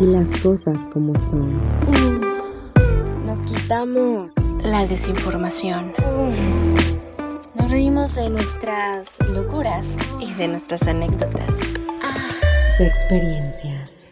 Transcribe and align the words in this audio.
Aquí 0.00 0.06
las 0.06 0.34
cosas 0.40 0.86
como 0.86 1.14
son. 1.14 1.60
Nos 3.26 3.40
quitamos 3.40 4.32
la 4.62 4.86
desinformación. 4.86 5.92
Nos 7.54 7.70
reímos 7.70 8.14
de 8.14 8.30
nuestras 8.30 9.18
locuras 9.28 9.98
y 10.18 10.32
de 10.32 10.48
nuestras 10.48 10.88
anécdotas. 10.88 11.54
Se 12.78 12.86
experiencias. 12.86 14.09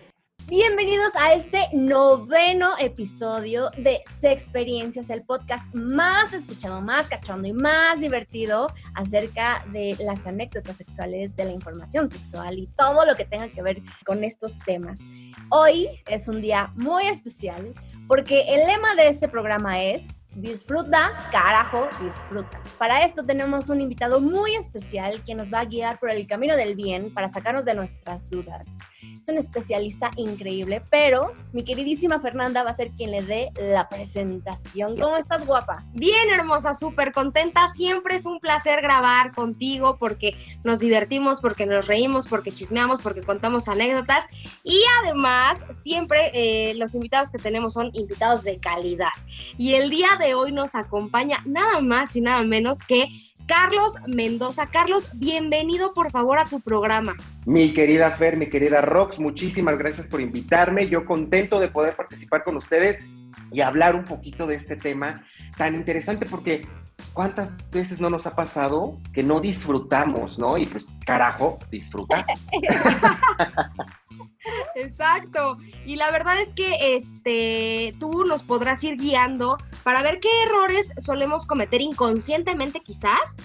Bienvenidos 0.68 1.16
a 1.16 1.32
este 1.32 1.66
noveno 1.72 2.72
episodio 2.78 3.70
de 3.78 4.02
Experiencias, 4.22 5.08
el 5.08 5.22
podcast 5.22 5.64
más 5.74 6.34
escuchado, 6.34 6.82
más 6.82 7.08
cachondo 7.08 7.48
y 7.48 7.54
más 7.54 8.00
divertido 8.00 8.70
acerca 8.94 9.64
de 9.72 9.96
las 9.98 10.26
anécdotas 10.26 10.76
sexuales, 10.76 11.34
de 11.36 11.46
la 11.46 11.52
información 11.52 12.10
sexual 12.10 12.58
y 12.58 12.66
todo 12.66 13.06
lo 13.06 13.16
que 13.16 13.24
tenga 13.24 13.48
que 13.48 13.62
ver 13.62 13.80
con 14.04 14.24
estos 14.24 14.58
temas. 14.58 15.00
Hoy 15.48 15.88
es 16.06 16.28
un 16.28 16.42
día 16.42 16.70
muy 16.76 17.06
especial 17.06 17.72
porque 18.06 18.42
el 18.48 18.66
lema 18.66 18.94
de 18.94 19.08
este 19.08 19.26
programa 19.26 19.82
es 19.82 20.08
Disfruta, 20.38 21.10
carajo, 21.32 21.88
disfruta. 22.00 22.62
Para 22.78 23.04
esto 23.04 23.24
tenemos 23.26 23.70
un 23.70 23.80
invitado 23.80 24.20
muy 24.20 24.54
especial 24.54 25.24
que 25.24 25.34
nos 25.34 25.52
va 25.52 25.58
a 25.58 25.64
guiar 25.64 25.98
por 25.98 26.10
el 26.10 26.28
camino 26.28 26.54
del 26.54 26.76
bien 26.76 27.12
para 27.12 27.28
sacarnos 27.28 27.64
de 27.64 27.74
nuestras 27.74 28.30
dudas. 28.30 28.78
Es 29.18 29.28
un 29.28 29.36
especialista 29.36 30.12
increíble, 30.16 30.80
pero 30.92 31.32
mi 31.52 31.64
queridísima 31.64 32.20
Fernanda 32.20 32.62
va 32.62 32.70
a 32.70 32.74
ser 32.74 32.92
quien 32.92 33.10
le 33.10 33.22
dé 33.22 33.50
la 33.56 33.88
presentación. 33.88 34.96
¿Cómo 34.96 35.16
estás, 35.16 35.44
guapa? 35.44 35.84
Bien, 35.92 36.30
hermosa, 36.30 36.72
súper 36.72 37.10
contenta. 37.10 37.66
Siempre 37.74 38.14
es 38.14 38.24
un 38.24 38.38
placer 38.38 38.80
grabar 38.80 39.32
contigo 39.32 39.96
porque 39.98 40.36
nos 40.62 40.78
divertimos, 40.78 41.40
porque 41.40 41.66
nos 41.66 41.88
reímos, 41.88 42.28
porque 42.28 42.52
chismeamos, 42.52 43.02
porque 43.02 43.22
contamos 43.22 43.66
anécdotas 43.66 44.24
y 44.62 44.80
además 45.02 45.64
siempre 45.82 46.30
eh, 46.32 46.74
los 46.74 46.94
invitados 46.94 47.32
que 47.32 47.38
tenemos 47.38 47.72
son 47.72 47.90
invitados 47.94 48.44
de 48.44 48.60
calidad. 48.60 49.08
Y 49.56 49.74
el 49.74 49.90
día 49.90 50.10
de 50.20 50.27
hoy 50.34 50.52
nos 50.52 50.74
acompaña 50.74 51.42
nada 51.44 51.80
más 51.80 52.16
y 52.16 52.20
nada 52.20 52.42
menos 52.42 52.78
que 52.80 53.08
Carlos 53.46 53.94
Mendoza. 54.06 54.66
Carlos, 54.66 55.08
bienvenido 55.14 55.94
por 55.94 56.10
favor 56.10 56.38
a 56.38 56.44
tu 56.44 56.60
programa. 56.60 57.14
Mi 57.46 57.72
querida 57.72 58.10
Fer, 58.10 58.36
mi 58.36 58.48
querida 58.48 58.82
Rox, 58.82 59.18
muchísimas 59.18 59.78
gracias 59.78 60.06
por 60.06 60.20
invitarme. 60.20 60.88
Yo 60.88 61.06
contento 61.06 61.58
de 61.58 61.68
poder 61.68 61.96
participar 61.96 62.44
con 62.44 62.56
ustedes 62.56 63.02
y 63.50 63.62
hablar 63.62 63.96
un 63.96 64.04
poquito 64.04 64.46
de 64.46 64.56
este 64.56 64.76
tema 64.76 65.24
tan 65.56 65.74
interesante 65.74 66.26
porque 66.26 66.66
¿cuántas 67.14 67.56
veces 67.70 68.00
no 68.00 68.10
nos 68.10 68.26
ha 68.26 68.36
pasado 68.36 68.98
que 69.14 69.22
no 69.22 69.40
disfrutamos, 69.40 70.38
no? 70.38 70.58
Y 70.58 70.66
pues, 70.66 70.86
carajo, 71.06 71.58
disfruta. 71.70 72.26
Exacto. 74.74 75.58
Y 75.84 75.96
la 75.96 76.10
verdad 76.10 76.40
es 76.40 76.54
que 76.54 76.96
este, 76.96 77.94
tú 77.98 78.24
nos 78.24 78.42
podrás 78.42 78.82
ir 78.84 78.96
guiando 78.96 79.58
para 79.82 80.02
ver 80.02 80.20
qué 80.20 80.28
errores 80.42 80.92
solemos 80.98 81.46
cometer 81.46 81.80
inconscientemente 81.80 82.80
quizás 82.80 83.36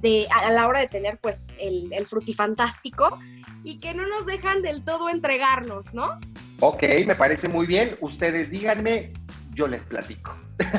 de, 0.00 0.28
a 0.30 0.50
la 0.50 0.68
hora 0.68 0.80
de 0.80 0.88
tener 0.88 1.18
pues 1.18 1.48
el, 1.58 1.92
el 1.92 2.06
frutifantástico 2.06 3.18
y 3.64 3.78
que 3.80 3.94
no 3.94 4.06
nos 4.06 4.26
dejan 4.26 4.62
del 4.62 4.84
todo 4.84 5.08
entregarnos, 5.08 5.92
¿no? 5.92 6.20
Ok, 6.60 6.82
me 7.06 7.14
parece 7.14 7.48
muy 7.48 7.66
bien. 7.66 7.96
Ustedes 8.00 8.50
díganme, 8.50 9.12
yo 9.54 9.66
les 9.66 9.84
platico. 9.84 10.36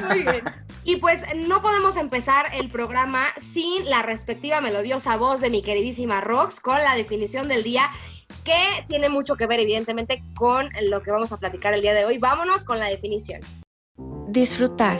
Muy 0.07 0.21
bien. 0.23 0.41
Y 0.83 0.95
pues 0.95 1.23
no 1.35 1.61
podemos 1.61 1.97
empezar 1.97 2.47
el 2.53 2.71
programa 2.71 3.27
sin 3.37 3.89
la 3.89 4.01
respectiva 4.01 4.61
melodiosa 4.61 5.17
voz 5.17 5.41
de 5.41 5.49
mi 5.49 5.61
queridísima 5.61 6.21
Rox 6.21 6.59
con 6.59 6.77
la 6.77 6.95
definición 6.95 7.47
del 7.47 7.63
día 7.63 7.91
que 8.43 8.83
tiene 8.87 9.09
mucho 9.09 9.35
que 9.35 9.47
ver 9.47 9.59
evidentemente 9.59 10.23
con 10.35 10.69
lo 10.83 11.01
que 11.01 11.11
vamos 11.11 11.31
a 11.31 11.37
platicar 11.37 11.73
el 11.73 11.81
día 11.81 11.93
de 11.93 12.05
hoy. 12.05 12.17
Vámonos 12.17 12.63
con 12.63 12.79
la 12.79 12.87
definición. 12.87 13.41
Disfrutar. 14.27 14.99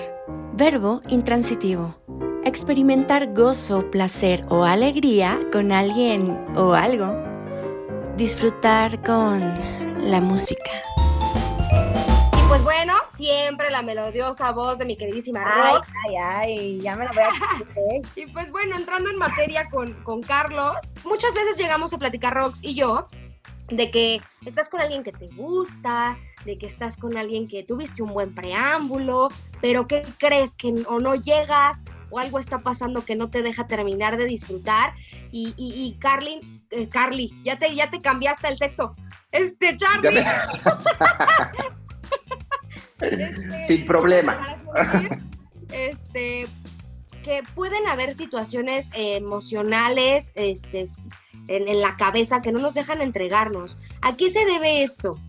Verbo 0.53 1.02
intransitivo. 1.08 1.95
Experimentar 2.44 3.34
gozo, 3.34 3.91
placer 3.91 4.44
o 4.50 4.63
alegría 4.63 5.39
con 5.51 5.72
alguien 5.72 6.31
o 6.56 6.73
algo. 6.73 7.16
Disfrutar 8.18 9.03
con 9.03 9.53
la 10.01 10.22
música. 10.22 10.72
Y 12.50 12.52
pues 12.52 12.64
bueno, 12.64 12.96
siempre 13.16 13.70
la 13.70 13.84
melodiosa 13.84 14.52
voz 14.54 14.80
de 14.80 14.86
mi 14.86 14.98
queridísima 14.98 15.44
Rox. 15.44 15.94
Ay, 16.08 16.16
ay, 16.16 16.82
ya 16.82 16.96
me 16.96 17.06
la 17.06 17.12
voy 17.12 17.22
a... 17.22 18.02
y 18.20 18.26
pues 18.26 18.50
bueno, 18.50 18.76
entrando 18.76 19.12
en 19.12 19.18
materia 19.18 19.70
con, 19.70 19.94
con 20.02 20.24
Carlos, 20.24 20.74
muchas 21.06 21.36
veces 21.36 21.60
llegamos 21.60 21.94
a 21.94 22.00
platicar 22.00 22.34
Rox 22.34 22.58
y 22.64 22.74
yo 22.74 23.08
de 23.68 23.92
que 23.92 24.20
estás 24.48 24.68
con 24.68 24.82
alguien 24.82 25.04
que 25.04 25.12
te 25.12 25.28
gusta, 25.28 26.18
de 26.44 26.58
que 26.58 26.66
estás 26.66 26.98
con 26.98 27.20
alguien 27.20 27.48
que 27.48 27.62
tuviste 27.62 28.02
un 28.02 28.14
buen 28.14 28.34
preámbulo, 28.34 29.30
pero 29.62 29.86
¿qué 29.86 30.04
crees? 30.18 30.56
Que 30.56 30.74
o 30.88 31.00
no 31.00 31.14
llegas 31.14 31.84
o 32.10 32.18
algo 32.18 32.40
está 32.40 32.64
pasando 32.64 33.06
que 33.06 33.16
no 33.16 33.30
te 33.30 33.44
deja 33.44 33.68
terminar 33.68 34.18
de 34.18 34.26
disfrutar. 34.26 34.96
Y, 35.31 35.54
y, 35.56 36.00
Carly, 36.00 36.64
eh, 36.72 36.90
Carly, 36.90 37.31
ya 37.44 37.60
te, 37.60 37.76
ya 37.76 37.92
te 37.92 38.02
cambiaste 38.02 38.48
el 38.48 38.58
sexo. 38.58 38.96
Este, 39.31 39.78
Charlie. 39.78 40.24
este, 43.02 43.64
Sin 43.66 43.86
problema. 43.86 44.58
Este, 45.72 46.48
que 47.24 47.44
pueden 47.54 47.88
haber 47.88 48.14
situaciones 48.14 48.92
emocionales, 48.96 50.32
este, 50.36 50.86
en, 51.48 51.82
la 51.82 51.96
cabeza 51.98 52.42
que 52.42 52.52
no 52.52 52.60
nos 52.60 52.74
dejan 52.74 53.02
entregarnos. 53.02 53.80
¿A 54.02 54.16
qué 54.16 54.30
se 54.30 54.46
debe 54.46 54.84
esto? 54.84 55.20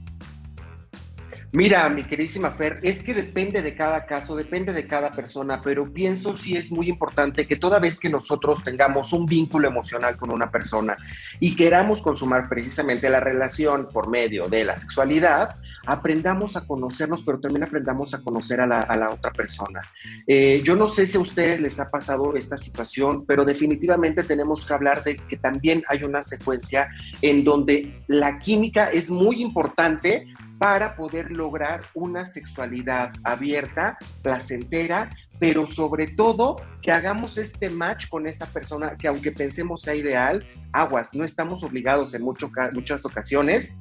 Mira, 1.52 1.88
mi 1.88 2.04
queridísima 2.04 2.52
Fer, 2.52 2.78
es 2.84 3.02
que 3.02 3.12
depende 3.12 3.60
de 3.60 3.74
cada 3.74 4.06
caso, 4.06 4.36
depende 4.36 4.72
de 4.72 4.86
cada 4.86 5.12
persona, 5.12 5.60
pero 5.60 5.92
pienso 5.92 6.36
sí 6.36 6.56
es 6.56 6.70
muy 6.70 6.88
importante 6.88 7.44
que 7.48 7.56
toda 7.56 7.80
vez 7.80 7.98
que 7.98 8.08
nosotros 8.08 8.62
tengamos 8.62 9.12
un 9.12 9.26
vínculo 9.26 9.66
emocional 9.66 10.16
con 10.16 10.32
una 10.32 10.48
persona 10.48 10.96
y 11.40 11.56
queramos 11.56 12.02
consumar 12.02 12.48
precisamente 12.48 13.10
la 13.10 13.18
relación 13.18 13.88
por 13.92 14.08
medio 14.08 14.48
de 14.48 14.62
la 14.62 14.76
sexualidad, 14.76 15.56
aprendamos 15.86 16.56
a 16.56 16.66
conocernos, 16.66 17.22
pero 17.22 17.40
también 17.40 17.64
aprendamos 17.64 18.14
a 18.14 18.22
conocer 18.22 18.60
a 18.60 18.66
la, 18.66 19.10
otra 19.10 19.32
persona. 19.32 19.80
Eh, 20.26 20.62
yo 20.64 20.76
no 20.76 20.88
sé 20.88 21.06
si 21.06 21.16
a 21.16 21.20
ustedes 21.20 21.60
les 21.60 21.80
ha 21.80 21.90
pasado 21.90 22.36
esta 22.36 22.56
situación, 22.56 23.24
pero 23.26 23.44
definitivamente 23.44 24.22
tenemos 24.22 24.64
que 24.64 24.74
hablar 24.74 25.04
de 25.04 25.16
que 25.16 25.36
también 25.36 25.82
hay 25.88 26.04
una 26.04 26.22
secuencia 26.22 26.88
en 27.22 27.44
donde 27.44 28.02
la 28.06 28.38
química 28.38 28.90
es 28.90 29.10
muy 29.10 29.42
importante 29.42 30.26
para 30.60 30.94
poder 30.94 31.30
lograr 31.30 31.80
una 31.94 32.26
sexualidad 32.26 33.14
abierta, 33.24 33.96
placentera, 34.20 35.08
pero 35.38 35.66
sobre 35.66 36.08
todo 36.08 36.56
que 36.82 36.92
hagamos 36.92 37.38
este 37.38 37.70
match 37.70 38.10
con 38.10 38.26
esa 38.26 38.44
persona 38.44 38.94
que 38.98 39.08
aunque 39.08 39.32
pensemos 39.32 39.80
sea 39.80 39.94
ideal, 39.94 40.46
aguas, 40.72 41.14
no 41.14 41.24
estamos 41.24 41.64
obligados 41.64 42.12
en 42.12 42.22
muchas 42.22 43.06
ocasiones 43.06 43.80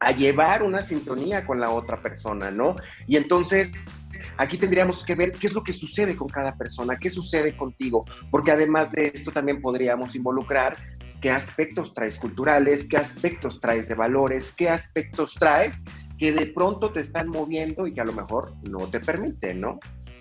a 0.00 0.10
llevar 0.10 0.64
una 0.64 0.82
sintonía 0.82 1.46
con 1.46 1.60
la 1.60 1.70
otra 1.70 2.02
persona, 2.02 2.50
¿no? 2.50 2.74
Y 3.06 3.16
entonces 3.16 3.70
aquí 4.36 4.58
tendríamos 4.58 5.04
que 5.04 5.14
ver 5.14 5.30
qué 5.30 5.46
es 5.46 5.52
lo 5.52 5.62
que 5.62 5.72
sucede 5.72 6.16
con 6.16 6.26
cada 6.26 6.56
persona, 6.56 6.98
qué 6.98 7.08
sucede 7.08 7.56
contigo, 7.56 8.04
porque 8.32 8.50
además 8.50 8.90
de 8.90 9.12
esto 9.14 9.30
también 9.30 9.62
podríamos 9.62 10.16
involucrar 10.16 10.76
qué 11.20 11.30
aspectos 11.30 11.94
traes 11.94 12.18
culturales, 12.18 12.88
qué 12.88 12.96
aspectos 12.96 13.60
traes 13.60 13.86
de 13.86 13.94
valores, 13.94 14.52
qué 14.52 14.68
aspectos 14.68 15.34
traes 15.34 15.84
que 16.18 16.32
de 16.32 16.46
pronto 16.46 16.90
te 16.92 17.00
están 17.00 17.28
moviendo 17.28 17.86
y 17.86 17.92
que 17.92 18.00
a 18.00 18.04
lo 18.04 18.12
mejor 18.12 18.54
no 18.62 18.86
te 18.86 19.00
permiten, 19.00 19.60
¿no? 19.60 19.78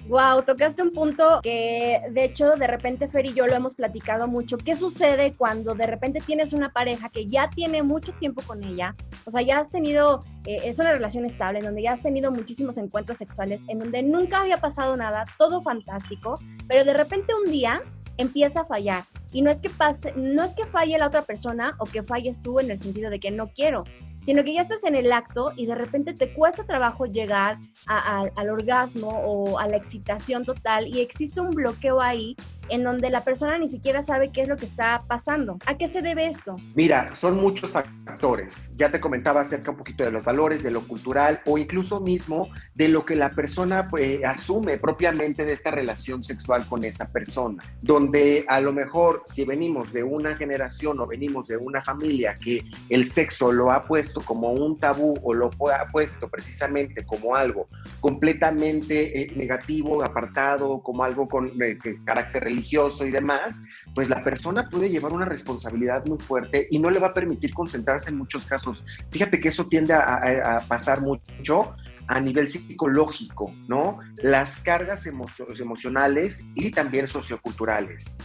Wow, 0.07 0.43
tocaste 0.43 0.83
un 0.83 0.91
punto 0.91 1.39
que 1.41 1.99
de 2.11 2.25
hecho 2.25 2.51
de 2.51 2.67
repente 2.67 3.07
Fer 3.07 3.25
y 3.25 3.33
yo 3.33 3.47
lo 3.47 3.55
hemos 3.55 3.73
platicado 3.73 4.27
mucho. 4.27 4.55
¿Qué 4.57 4.75
sucede 4.75 5.33
cuando 5.33 5.73
de 5.73 5.87
repente 5.87 6.21
tienes 6.23 6.53
una 6.53 6.71
pareja 6.71 7.09
que 7.09 7.25
ya 7.25 7.49
tiene 7.49 7.81
mucho 7.81 8.13
tiempo 8.13 8.43
con 8.43 8.63
ella? 8.63 8.95
O 9.25 9.31
sea, 9.31 9.41
ya 9.41 9.59
has 9.59 9.71
tenido, 9.71 10.23
eh, 10.45 10.59
es 10.63 10.77
una 10.77 10.91
relación 10.91 11.25
estable, 11.25 11.57
en 11.57 11.65
donde 11.65 11.81
ya 11.81 11.93
has 11.93 12.03
tenido 12.03 12.31
muchísimos 12.31 12.77
encuentros 12.77 13.17
sexuales, 13.17 13.63
en 13.67 13.79
donde 13.79 14.03
nunca 14.03 14.41
había 14.41 14.57
pasado 14.57 14.95
nada, 14.95 15.25
todo 15.39 15.63
fantástico, 15.63 16.39
pero 16.67 16.85
de 16.85 16.93
repente 16.93 17.33
un 17.33 17.51
día 17.51 17.81
empieza 18.17 18.61
a 18.61 18.65
fallar. 18.65 19.05
Y 19.31 19.41
no 19.41 19.49
es 19.49 19.57
que 19.57 19.71
pase, 19.71 20.13
no 20.15 20.43
es 20.43 20.53
que 20.53 20.67
falle 20.67 20.99
la 20.99 21.07
otra 21.07 21.23
persona 21.23 21.75
o 21.79 21.85
que 21.85 22.03
falles 22.03 22.39
tú 22.43 22.59
en 22.59 22.69
el 22.69 22.77
sentido 22.77 23.09
de 23.09 23.19
que 23.19 23.31
no 23.31 23.47
quiero, 23.47 23.83
sino 24.25 24.43
que 24.43 24.55
ya 24.55 24.63
estás 24.63 24.83
en 24.85 24.95
el 24.95 25.11
acto 25.11 25.53
y 25.55 25.67
de 25.67 25.75
repente 25.75 26.15
te 26.15 26.33
cuesta 26.33 26.63
trabajo 26.63 27.05
llegar 27.05 27.59
al 27.85 28.49
orgasmo 28.49 29.09
o 29.09 29.59
a 29.59 29.67
la 29.67 29.77
excitación 29.77 30.43
total 30.43 30.87
y 30.87 30.99
existe 30.99 31.39
un 31.39 31.51
bloqueo 31.51 32.01
ahí 32.01 32.35
en 32.69 32.83
donde 32.83 33.09
la 33.09 33.23
persona 33.23 33.57
ni 33.57 33.67
siquiera 33.67 34.01
sabe 34.03 34.31
qué 34.31 34.41
es 34.41 34.47
lo 34.47 34.57
que 34.57 34.65
está 34.65 35.03
pasando. 35.07 35.57
¿A 35.65 35.77
qué 35.77 35.87
se 35.87 36.01
debe 36.01 36.27
esto? 36.27 36.55
Mira, 36.73 37.15
son 37.15 37.39
muchos 37.39 37.73
factores. 37.73 38.75
Ya 38.77 38.91
te 38.91 38.99
comentaba 38.99 39.41
acerca 39.41 39.71
un 39.71 39.77
poquito 39.77 40.03
de 40.03 40.11
los 40.11 40.23
valores, 40.23 40.63
de 40.63 40.71
lo 40.71 40.81
cultural 40.81 41.41
o 41.45 41.57
incluso 41.57 41.99
mismo 41.99 42.49
de 42.73 42.87
lo 42.87 43.05
que 43.05 43.15
la 43.15 43.31
persona 43.31 43.87
pues, 43.89 44.23
asume 44.23 44.77
propiamente 44.77 45.45
de 45.45 45.53
esta 45.53 45.71
relación 45.71 46.23
sexual 46.23 46.65
con 46.67 46.83
esa 46.83 47.11
persona, 47.11 47.63
donde 47.81 48.45
a 48.47 48.59
lo 48.59 48.73
mejor 48.73 49.23
si 49.25 49.45
venimos 49.45 49.93
de 49.93 50.03
una 50.03 50.35
generación 50.35 50.99
o 50.99 51.07
venimos 51.07 51.47
de 51.47 51.57
una 51.57 51.81
familia 51.81 52.37
que 52.41 52.63
el 52.89 53.05
sexo 53.05 53.51
lo 53.51 53.71
ha 53.71 53.83
puesto 53.83 54.21
como 54.21 54.51
un 54.51 54.79
tabú 54.79 55.15
o 55.23 55.33
lo 55.33 55.49
ha 55.71 55.91
puesto 55.91 56.29
precisamente 56.29 57.05
como 57.05 57.35
algo 57.35 57.67
completamente 57.99 59.21
eh, 59.21 59.33
negativo, 59.35 60.03
apartado, 60.03 60.81
como 60.81 61.03
algo 61.03 61.27
con 61.27 61.51
eh, 61.61 61.77
carácter 62.05 62.43
religioso 62.43 62.54
y 62.55 63.11
demás, 63.11 63.63
pues 63.93 64.09
la 64.09 64.23
persona 64.23 64.69
puede 64.69 64.89
llevar 64.89 65.13
una 65.13 65.25
responsabilidad 65.25 66.05
muy 66.05 66.17
fuerte 66.19 66.67
y 66.69 66.79
no 66.79 66.89
le 66.89 66.99
va 66.99 67.07
a 67.07 67.13
permitir 67.13 67.53
concentrarse 67.53 68.09
en 68.09 68.17
muchos 68.17 68.45
casos. 68.45 68.83
Fíjate 69.11 69.39
que 69.39 69.49
eso 69.49 69.65
tiende 69.65 69.93
a, 69.93 70.63
pasar 70.67 71.01
mucho 71.01 71.75
a 72.07 72.19
nivel 72.19 72.47
psicológico, 72.47 73.51
¿no? 73.67 73.99
Las 74.17 74.61
cargas 74.61 75.07
emocionales 75.07 76.43
y 76.55 76.71
también 76.71 77.07
socioculturales. 77.07 78.19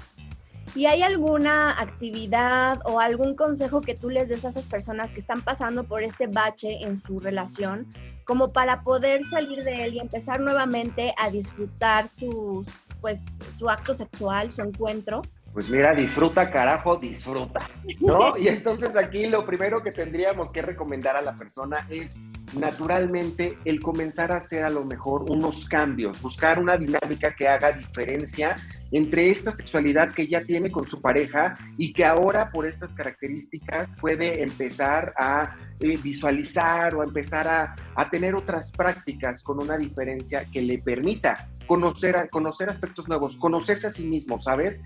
¿Y 0.75 0.87
hay 0.87 1.03
alguna 1.03 1.73
actividad 1.81 2.81
o 2.85 3.01
algún 3.01 3.35
consejo 3.35 3.81
que 3.81 3.95
tú 3.95 4.09
les 4.09 4.29
des 4.29 4.45
a 4.45 4.49
esas 4.49 4.69
personas 4.69 5.13
que 5.13 5.19
están 5.19 5.43
pasando 5.43 5.85
por 5.85 6.03
este 6.03 6.29
bache 6.29 6.85
en 6.85 7.03
su 7.03 7.19
relación, 7.19 7.93
como 8.25 8.53
para 8.53 8.83
poder 8.83 9.25
salir 9.25 9.65
de 9.65 9.85
él 9.85 9.95
y 9.95 9.99
empezar 9.99 10.41
nuevamente 10.41 11.13
a 11.19 11.31
disfrutar 11.31 12.07
su, 12.07 12.65
pues, 13.01 13.27
su 13.57 13.69
acto 13.69 13.95
sexual, 13.95 14.53
su 14.53 14.63
encuentro? 14.63 15.23
Pues 15.53 15.69
mira, 15.69 15.95
disfruta, 15.95 16.49
carajo, 16.49 16.97
disfruta, 16.97 17.69
¿no? 18.01 18.37
Y 18.39 18.47
entonces 18.47 18.97
aquí 18.97 19.27
lo 19.27 19.45
primero 19.45 19.83
que 19.83 19.91
tendríamos 19.91 20.53
que 20.53 20.63
recomendar 20.63 21.17
a 21.17 21.23
la 21.23 21.37
persona 21.37 21.89
es 21.91 22.21
naturalmente 22.57 23.59
el 23.65 23.83
comenzar 23.83 24.31
a 24.31 24.37
hacer 24.37 24.63
a 24.63 24.71
lo 24.71 24.85
mejor 24.85 25.29
unos 25.29 25.69
cambios, 25.69 26.23
buscar 26.23 26.61
una 26.61 26.77
dinámica 26.77 27.35
que 27.35 27.49
haga 27.49 27.73
diferencia 27.73 28.57
entre 28.93 29.31
esta 29.31 29.51
sexualidad 29.51 30.13
que 30.13 30.29
ya 30.29 30.45
tiene 30.45 30.71
con 30.71 30.87
su 30.87 31.03
pareja 31.03 31.57
y 31.77 31.93
que 31.93 32.05
ahora 32.05 32.51
por 32.51 32.67
estas 32.67 32.95
características 32.95 33.97
puede 33.97 34.43
empezar 34.43 35.13
a 35.17 35.57
eh, 35.81 35.97
visualizar 35.97 36.95
o 36.95 37.03
empezar 37.03 37.49
a, 37.49 37.75
a, 37.97 38.11
tener 38.11 38.35
otras 38.35 38.71
prácticas 38.71 39.43
con 39.43 39.61
una 39.63 39.77
diferencia 39.79 40.45
que 40.45 40.63
le 40.63 40.79
permita 40.79 41.49
conocer, 41.71 42.29
conocer 42.31 42.69
aspectos 42.69 43.07
nuevos, 43.07 43.37
conocerse 43.37 43.87
a 43.87 43.93
sí 43.93 44.05
mismo, 44.05 44.41
¿sabes? 44.41 44.83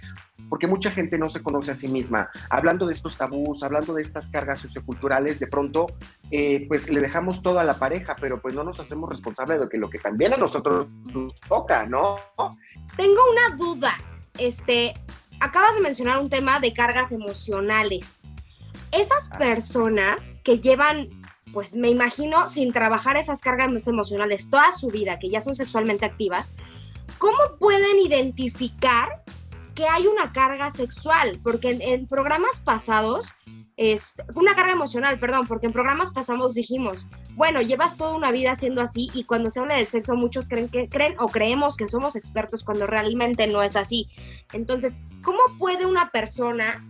Porque 0.50 0.66
mucha 0.66 0.90
gente 0.90 1.16
no 1.16 1.30
se 1.30 1.42
conoce 1.42 1.70
a 1.70 1.74
sí 1.74 1.88
misma. 1.88 2.28
Hablando 2.50 2.86
de 2.86 2.92
estos 2.92 3.16
tabús, 3.16 3.62
hablando 3.62 3.94
de 3.94 4.02
estas 4.02 4.28
cargas 4.28 4.60
socioculturales, 4.60 5.40
de 5.40 5.46
pronto, 5.46 5.86
eh, 6.30 6.66
pues 6.68 6.90
le 6.90 7.00
dejamos 7.00 7.40
todo 7.40 7.58
a 7.58 7.64
la 7.64 7.78
pareja, 7.78 8.16
pero 8.20 8.38
pues 8.38 8.54
no 8.54 8.64
nos 8.64 8.80
hacemos 8.80 9.08
responsables 9.08 9.60
de 9.60 9.68
que 9.70 9.78
lo 9.78 9.88
que 9.88 9.98
también 9.98 10.34
a 10.34 10.36
nosotros 10.36 10.86
nos 11.06 11.34
toca, 11.48 11.86
¿no? 11.86 12.16
Tengo 12.98 13.20
una 13.32 13.56
duda. 13.56 13.94
Este, 14.36 14.92
acabas 15.40 15.76
de 15.76 15.80
mencionar 15.80 16.18
un 16.18 16.28
tema 16.28 16.60
de 16.60 16.74
cargas 16.74 17.12
emocionales. 17.12 18.24
Esas 18.92 19.30
ah. 19.32 19.38
personas 19.38 20.32
que 20.44 20.60
llevan, 20.60 21.08
pues 21.54 21.74
me 21.74 21.88
imagino, 21.88 22.48
sin 22.48 22.72
trabajar 22.72 23.16
esas 23.16 23.40
cargas 23.40 23.86
emocionales 23.86 24.50
toda 24.50 24.72
su 24.72 24.88
vida, 24.88 25.18
que 25.18 25.30
ya 25.30 25.40
son 25.40 25.54
sexualmente 25.54 26.04
activas, 26.04 26.54
¿cómo 27.18 27.38
pueden 27.58 27.98
identificar 28.00 29.22
que 29.74 29.86
hay 29.86 30.06
una 30.06 30.32
carga 30.32 30.70
sexual? 30.72 31.40
Porque 31.42 31.78
en 31.80 32.06
programas 32.08 32.60
pasados 32.60 33.34
es 33.76 34.14
una 34.34 34.54
carga 34.54 34.72
emocional, 34.72 35.18
perdón, 35.18 35.46
porque 35.46 35.66
en 35.66 35.72
programas 35.72 36.12
pasamos 36.12 36.54
dijimos, 36.54 37.08
bueno, 37.34 37.60
llevas 37.60 37.96
toda 37.96 38.14
una 38.14 38.30
vida 38.30 38.54
siendo 38.54 38.80
así 38.80 39.08
y 39.14 39.24
cuando 39.24 39.50
se 39.50 39.60
habla 39.60 39.76
de 39.76 39.86
sexo 39.86 40.14
muchos 40.14 40.48
creen 40.48 40.68
que 40.68 40.88
creen 40.88 41.14
o 41.18 41.28
creemos 41.28 41.76
que 41.76 41.88
somos 41.88 42.14
expertos 42.14 42.62
cuando 42.62 42.86
realmente 42.86 43.46
no 43.46 43.62
es 43.62 43.74
así. 43.76 44.08
Entonces, 44.52 44.98
¿cómo 45.22 45.40
puede 45.58 45.86
una 45.86 46.10
persona 46.10 46.84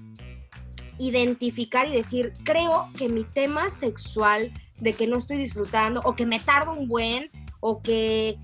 identificar 0.98 1.88
y 1.88 1.92
decir, 1.92 2.32
creo 2.44 2.88
que 2.96 3.08
mi 3.08 3.24
tema 3.24 3.70
sexual 3.70 4.52
de 4.78 4.92
que 4.92 5.06
no 5.06 5.16
estoy 5.16 5.36
disfrutando 5.36 6.00
o 6.04 6.14
que 6.14 6.26
me 6.26 6.40
tardo 6.40 6.72
un 6.72 6.88
buen 6.88 7.30
o 7.60 7.80
que 7.80 8.38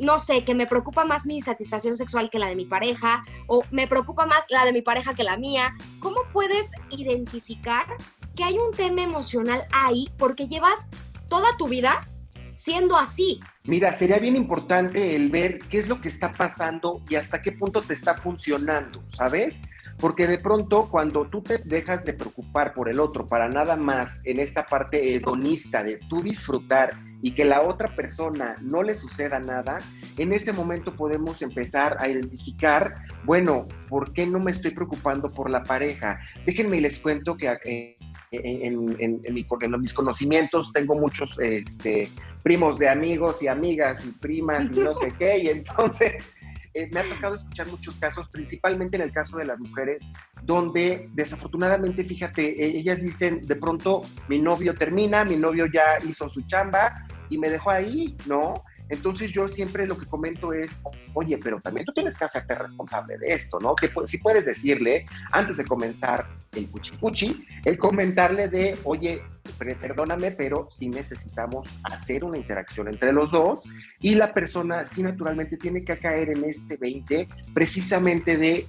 no 0.00 0.18
sé, 0.18 0.44
que 0.44 0.54
me 0.54 0.66
preocupa 0.66 1.04
más 1.04 1.26
mi 1.26 1.40
satisfacción 1.40 1.94
sexual 1.94 2.30
que 2.30 2.38
la 2.38 2.48
de 2.48 2.56
mi 2.56 2.64
pareja, 2.64 3.24
o 3.46 3.64
me 3.70 3.86
preocupa 3.86 4.26
más 4.26 4.44
la 4.48 4.64
de 4.64 4.72
mi 4.72 4.82
pareja 4.82 5.14
que 5.14 5.24
la 5.24 5.36
mía. 5.36 5.74
¿Cómo 6.00 6.20
puedes 6.32 6.70
identificar 6.90 7.86
que 8.34 8.44
hay 8.44 8.58
un 8.58 8.74
tema 8.74 9.02
emocional 9.02 9.66
ahí 9.70 10.08
porque 10.16 10.48
llevas 10.48 10.88
toda 11.28 11.56
tu 11.58 11.68
vida 11.68 12.08
siendo 12.54 12.96
así? 12.96 13.40
Mira, 13.64 13.92
sería 13.92 14.18
bien 14.18 14.36
importante 14.36 15.14
el 15.14 15.30
ver 15.30 15.60
qué 15.60 15.78
es 15.78 15.88
lo 15.88 16.00
que 16.00 16.08
está 16.08 16.32
pasando 16.32 17.02
y 17.08 17.16
hasta 17.16 17.42
qué 17.42 17.52
punto 17.52 17.82
te 17.82 17.94
está 17.94 18.14
funcionando, 18.14 19.02
¿sabes? 19.06 19.62
Porque 20.02 20.26
de 20.26 20.38
pronto 20.38 20.88
cuando 20.90 21.28
tú 21.28 21.42
te 21.42 21.58
dejas 21.58 22.04
de 22.04 22.14
preocupar 22.14 22.74
por 22.74 22.88
el 22.88 22.98
otro 22.98 23.28
para 23.28 23.48
nada 23.48 23.76
más 23.76 24.26
en 24.26 24.40
esta 24.40 24.66
parte 24.66 25.14
hedonista 25.14 25.84
de 25.84 25.98
tú 26.08 26.20
disfrutar 26.20 26.90
y 27.22 27.36
que 27.36 27.44
la 27.44 27.62
otra 27.62 27.94
persona 27.94 28.56
no 28.60 28.82
le 28.82 28.96
suceda 28.96 29.38
nada, 29.38 29.78
en 30.18 30.32
ese 30.32 30.52
momento 30.52 30.96
podemos 30.96 31.40
empezar 31.40 31.96
a 32.00 32.08
identificar, 32.08 32.96
bueno, 33.22 33.68
¿por 33.88 34.12
qué 34.12 34.26
no 34.26 34.40
me 34.40 34.50
estoy 34.50 34.72
preocupando 34.72 35.30
por 35.30 35.48
la 35.48 35.62
pareja? 35.62 36.18
Déjenme 36.46 36.78
y 36.78 36.80
les 36.80 36.98
cuento 36.98 37.36
que 37.36 37.46
eh, 37.64 37.96
en, 38.32 38.96
en, 38.98 39.34
mis 39.80 39.94
conocimientos 39.94 40.72
tengo 40.72 40.96
muchos 40.96 41.38
este, 41.38 42.08
primos 42.42 42.76
de 42.80 42.88
amigos 42.88 43.40
y 43.40 43.46
amigas 43.46 44.04
y 44.04 44.10
primas 44.10 44.72
y 44.72 44.80
no 44.80 44.96
sé 44.96 45.14
qué, 45.18 45.38
y 45.38 45.48
entonces 45.48 46.34
eh, 46.74 46.88
me 46.92 47.00
ha 47.00 47.04
tocado 47.04 47.34
escuchar 47.34 47.66
muchos 47.68 47.96
casos, 47.98 48.28
principalmente 48.28 48.96
en 48.96 49.02
el 49.02 49.12
caso 49.12 49.36
de 49.38 49.44
las 49.44 49.58
mujeres, 49.58 50.12
donde 50.42 51.08
desafortunadamente, 51.12 52.04
fíjate, 52.04 52.64
e-, 52.64 52.78
ellas 52.78 53.02
dicen, 53.02 53.42
de 53.42 53.56
pronto 53.56 54.02
mi 54.28 54.40
novio 54.40 54.74
termina, 54.74 55.24
mi 55.24 55.36
novio 55.36 55.66
ya 55.66 55.98
hizo 56.06 56.28
su 56.28 56.42
chamba 56.42 57.06
y 57.28 57.38
me 57.38 57.50
dejó 57.50 57.70
ahí, 57.70 58.16
¿no? 58.26 58.64
Entonces 58.88 59.30
yo 59.32 59.48
siempre 59.48 59.86
lo 59.86 59.96
que 59.96 60.06
comento 60.06 60.52
es, 60.52 60.82
oye, 61.14 61.38
pero 61.38 61.60
también 61.60 61.86
tú 61.86 61.92
tienes 61.92 62.18
que 62.18 62.24
hacerte 62.24 62.54
responsable 62.54 63.18
de 63.18 63.28
esto, 63.28 63.58
¿no? 63.58 63.74
Que 63.74 63.90
si 64.06 64.18
puedes 64.18 64.44
decirle, 64.44 65.06
antes 65.30 65.56
de 65.56 65.64
comenzar 65.64 66.26
el 66.52 66.68
puchi 66.68 67.46
el 67.64 67.78
comentarle 67.78 68.48
de, 68.48 68.76
oye, 68.84 69.22
perdóname, 69.58 70.32
pero 70.32 70.68
sí 70.70 70.88
necesitamos 70.88 71.68
hacer 71.84 72.24
una 72.24 72.36
interacción 72.36 72.88
entre 72.88 73.12
los 73.12 73.30
dos 73.30 73.64
y 74.00 74.14
la 74.14 74.34
persona 74.34 74.84
sí 74.84 75.02
naturalmente 75.02 75.56
tiene 75.56 75.84
que 75.84 75.98
caer 75.98 76.30
en 76.30 76.44
este 76.44 76.76
20 76.76 77.28
precisamente 77.54 78.36
de 78.36 78.66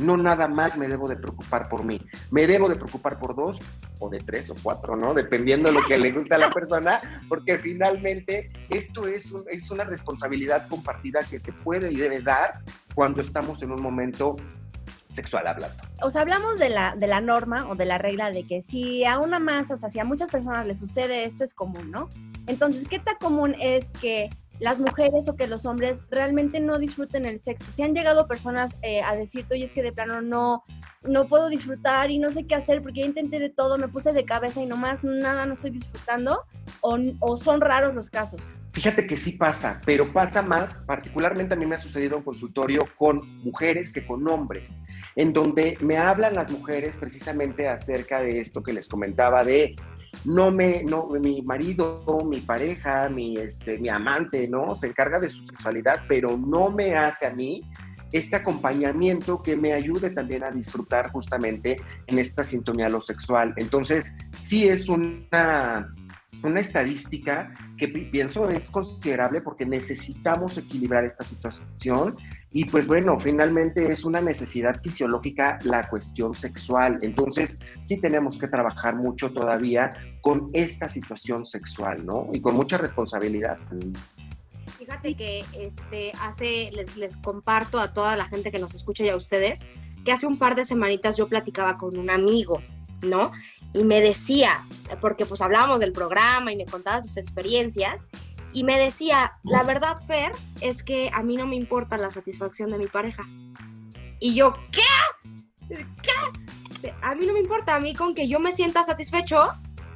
no 0.00 0.16
nada 0.16 0.48
más 0.48 0.76
me 0.76 0.88
debo 0.88 1.08
de 1.08 1.16
preocupar 1.16 1.68
por 1.68 1.84
mí, 1.84 2.00
me 2.30 2.46
debo 2.46 2.68
de 2.68 2.76
preocupar 2.76 3.18
por 3.18 3.34
dos 3.34 3.60
o 3.98 4.08
de 4.08 4.20
tres 4.20 4.50
o 4.50 4.56
cuatro, 4.62 4.96
¿no? 4.96 5.14
Dependiendo 5.14 5.68
de 5.68 5.74
lo 5.74 5.82
que 5.86 5.98
le 5.98 6.12
guste 6.12 6.34
a 6.34 6.38
la 6.38 6.50
persona, 6.50 7.00
porque 7.28 7.58
finalmente 7.58 8.50
esto 8.70 9.06
es, 9.06 9.32
es 9.50 9.70
una 9.70 9.84
responsabilidad 9.84 10.66
compartida 10.68 11.20
que 11.28 11.38
se 11.38 11.52
puede 11.52 11.92
y 11.92 11.96
debe 11.96 12.20
dar 12.20 12.60
cuando 12.94 13.20
estamos 13.20 13.62
en 13.62 13.72
un 13.72 13.82
momento 13.82 14.36
sexual 15.10 15.46
hablando. 15.46 15.82
O 16.02 16.10
sea, 16.10 16.22
hablamos 16.22 16.58
de 16.58 16.70
la, 16.70 16.94
de 16.96 17.06
la 17.06 17.20
norma 17.20 17.68
o 17.68 17.74
de 17.74 17.84
la 17.84 17.98
regla 17.98 18.30
de 18.30 18.46
que 18.46 18.62
si 18.62 19.04
a 19.04 19.18
una 19.18 19.38
más, 19.38 19.70
o 19.70 19.76
sea, 19.76 19.90
si 19.90 19.98
a 19.98 20.04
muchas 20.04 20.30
personas 20.30 20.66
les 20.66 20.78
sucede 20.78 21.24
esto 21.24 21.44
es 21.44 21.52
común, 21.52 21.90
¿no? 21.90 22.08
Entonces, 22.46 22.86
¿qué 22.88 22.98
tan 22.98 23.16
común 23.16 23.54
es 23.58 23.92
que 24.00 24.30
las 24.60 24.78
mujeres 24.78 25.28
o 25.28 25.36
que 25.36 25.46
los 25.46 25.66
hombres 25.66 26.04
realmente 26.10 26.60
no 26.60 26.78
disfruten 26.78 27.24
el 27.24 27.38
sexo. 27.38 27.66
Si 27.72 27.82
han 27.82 27.94
llegado 27.94 28.28
personas 28.28 28.76
eh, 28.82 29.02
a 29.02 29.16
decirte, 29.16 29.54
oye, 29.54 29.64
es 29.64 29.72
que 29.72 29.82
de 29.82 29.92
plano 29.92 30.20
no, 30.20 30.64
no 31.02 31.26
puedo 31.28 31.48
disfrutar 31.48 32.10
y 32.10 32.18
no 32.18 32.30
sé 32.30 32.46
qué 32.46 32.54
hacer 32.54 32.82
porque 32.82 33.00
ya 33.00 33.06
intenté 33.06 33.38
de 33.38 33.48
todo, 33.48 33.78
me 33.78 33.88
puse 33.88 34.12
de 34.12 34.24
cabeza 34.24 34.62
y 34.62 34.66
nomás 34.66 35.02
nada, 35.02 35.46
no 35.46 35.54
estoy 35.54 35.70
disfrutando, 35.70 36.44
o, 36.82 36.98
o 37.20 37.36
son 37.36 37.60
raros 37.60 37.94
los 37.94 38.10
casos. 38.10 38.52
Fíjate 38.72 39.06
que 39.06 39.16
sí 39.16 39.32
pasa, 39.32 39.80
pero 39.84 40.12
pasa 40.12 40.42
más, 40.42 40.82
particularmente 40.86 41.54
a 41.54 41.56
mí 41.56 41.66
me 41.66 41.74
ha 41.74 41.78
sucedido 41.78 42.18
en 42.18 42.22
consultorio 42.22 42.86
con 42.96 43.42
mujeres 43.42 43.92
que 43.92 44.06
con 44.06 44.28
hombres, 44.28 44.82
en 45.16 45.32
donde 45.32 45.76
me 45.80 45.96
hablan 45.96 46.34
las 46.34 46.50
mujeres 46.50 46.98
precisamente 46.98 47.66
acerca 47.66 48.20
de 48.20 48.38
esto 48.38 48.62
que 48.62 48.72
les 48.72 48.88
comentaba 48.88 49.42
de 49.42 49.74
no 50.24 50.50
me, 50.50 50.82
no, 50.82 51.06
mi 51.06 51.42
marido, 51.42 52.02
mi 52.24 52.40
pareja, 52.40 53.08
mi, 53.08 53.36
este, 53.36 53.78
mi 53.78 53.88
amante, 53.88 54.46
¿no? 54.48 54.74
Se 54.74 54.88
encarga 54.88 55.20
de 55.20 55.28
su 55.28 55.44
sexualidad, 55.44 56.02
pero 56.08 56.36
no 56.36 56.70
me 56.70 56.96
hace 56.96 57.26
a 57.26 57.34
mí 57.34 57.62
este 58.12 58.36
acompañamiento 58.36 59.42
que 59.42 59.56
me 59.56 59.72
ayude 59.72 60.10
también 60.10 60.42
a 60.44 60.50
disfrutar 60.50 61.12
justamente 61.12 61.80
en 62.06 62.18
esta 62.18 62.44
sintonía 62.44 62.88
lo 62.88 63.00
sexual. 63.00 63.54
Entonces, 63.56 64.16
sí 64.34 64.68
es 64.68 64.88
una 64.88 65.94
una 66.42 66.60
estadística 66.60 67.54
que 67.76 67.88
pienso 67.88 68.48
es 68.48 68.70
considerable 68.70 69.40
porque 69.40 69.66
necesitamos 69.66 70.58
equilibrar 70.58 71.04
esta 71.04 71.24
situación 71.24 72.16
y 72.52 72.64
pues 72.64 72.86
bueno, 72.86 73.18
finalmente 73.20 73.90
es 73.90 74.04
una 74.04 74.20
necesidad 74.20 74.80
fisiológica 74.82 75.58
la 75.62 75.88
cuestión 75.88 76.34
sexual. 76.34 76.98
Entonces 77.02 77.60
sí 77.80 78.00
tenemos 78.00 78.38
que 78.38 78.48
trabajar 78.48 78.96
mucho 78.96 79.32
todavía 79.32 79.92
con 80.20 80.50
esta 80.52 80.88
situación 80.88 81.46
sexual, 81.46 82.04
¿no? 82.04 82.28
Y 82.32 82.40
con 82.40 82.56
mucha 82.56 82.78
responsabilidad. 82.78 83.58
Fíjate 84.78 85.14
que 85.14 85.44
este, 85.52 86.12
hace, 86.20 86.70
les, 86.72 86.96
les 86.96 87.16
comparto 87.16 87.78
a 87.78 87.92
toda 87.92 88.16
la 88.16 88.26
gente 88.26 88.50
que 88.50 88.58
nos 88.58 88.74
escucha 88.74 89.04
y 89.04 89.10
a 89.10 89.16
ustedes, 89.16 89.66
que 90.04 90.12
hace 90.12 90.26
un 90.26 90.38
par 90.38 90.54
de 90.54 90.64
semanitas 90.64 91.16
yo 91.16 91.28
platicaba 91.28 91.76
con 91.76 91.96
un 91.98 92.10
amigo, 92.10 92.62
¿no? 93.02 93.32
Y 93.72 93.84
me 93.84 94.00
decía, 94.00 94.64
porque 95.00 95.26
pues 95.26 95.40
hablábamos 95.40 95.80
del 95.80 95.92
programa 95.92 96.52
y 96.52 96.56
me 96.56 96.66
contaba 96.66 97.00
sus 97.00 97.16
experiencias, 97.16 98.08
y 98.52 98.64
me 98.64 98.78
decía, 98.78 99.34
la 99.44 99.62
verdad, 99.62 99.98
Fer, 100.06 100.32
es 100.60 100.82
que 100.82 101.10
a 101.12 101.22
mí 101.22 101.36
no 101.36 101.46
me 101.46 101.56
importa 101.56 101.96
la 101.96 102.10
satisfacción 102.10 102.70
de 102.70 102.78
mi 102.78 102.88
pareja. 102.88 103.24
Y 104.18 104.34
yo, 104.34 104.54
¿qué? 104.72 105.76
¿Qué? 106.02 106.92
A 107.02 107.14
mí 107.14 107.26
no 107.26 107.32
me 107.32 107.40
importa, 107.40 107.76
a 107.76 107.80
mí 107.80 107.94
con 107.94 108.14
que 108.14 108.26
yo 108.26 108.40
me 108.40 108.52
sienta 108.52 108.82
satisfecho, 108.82 109.52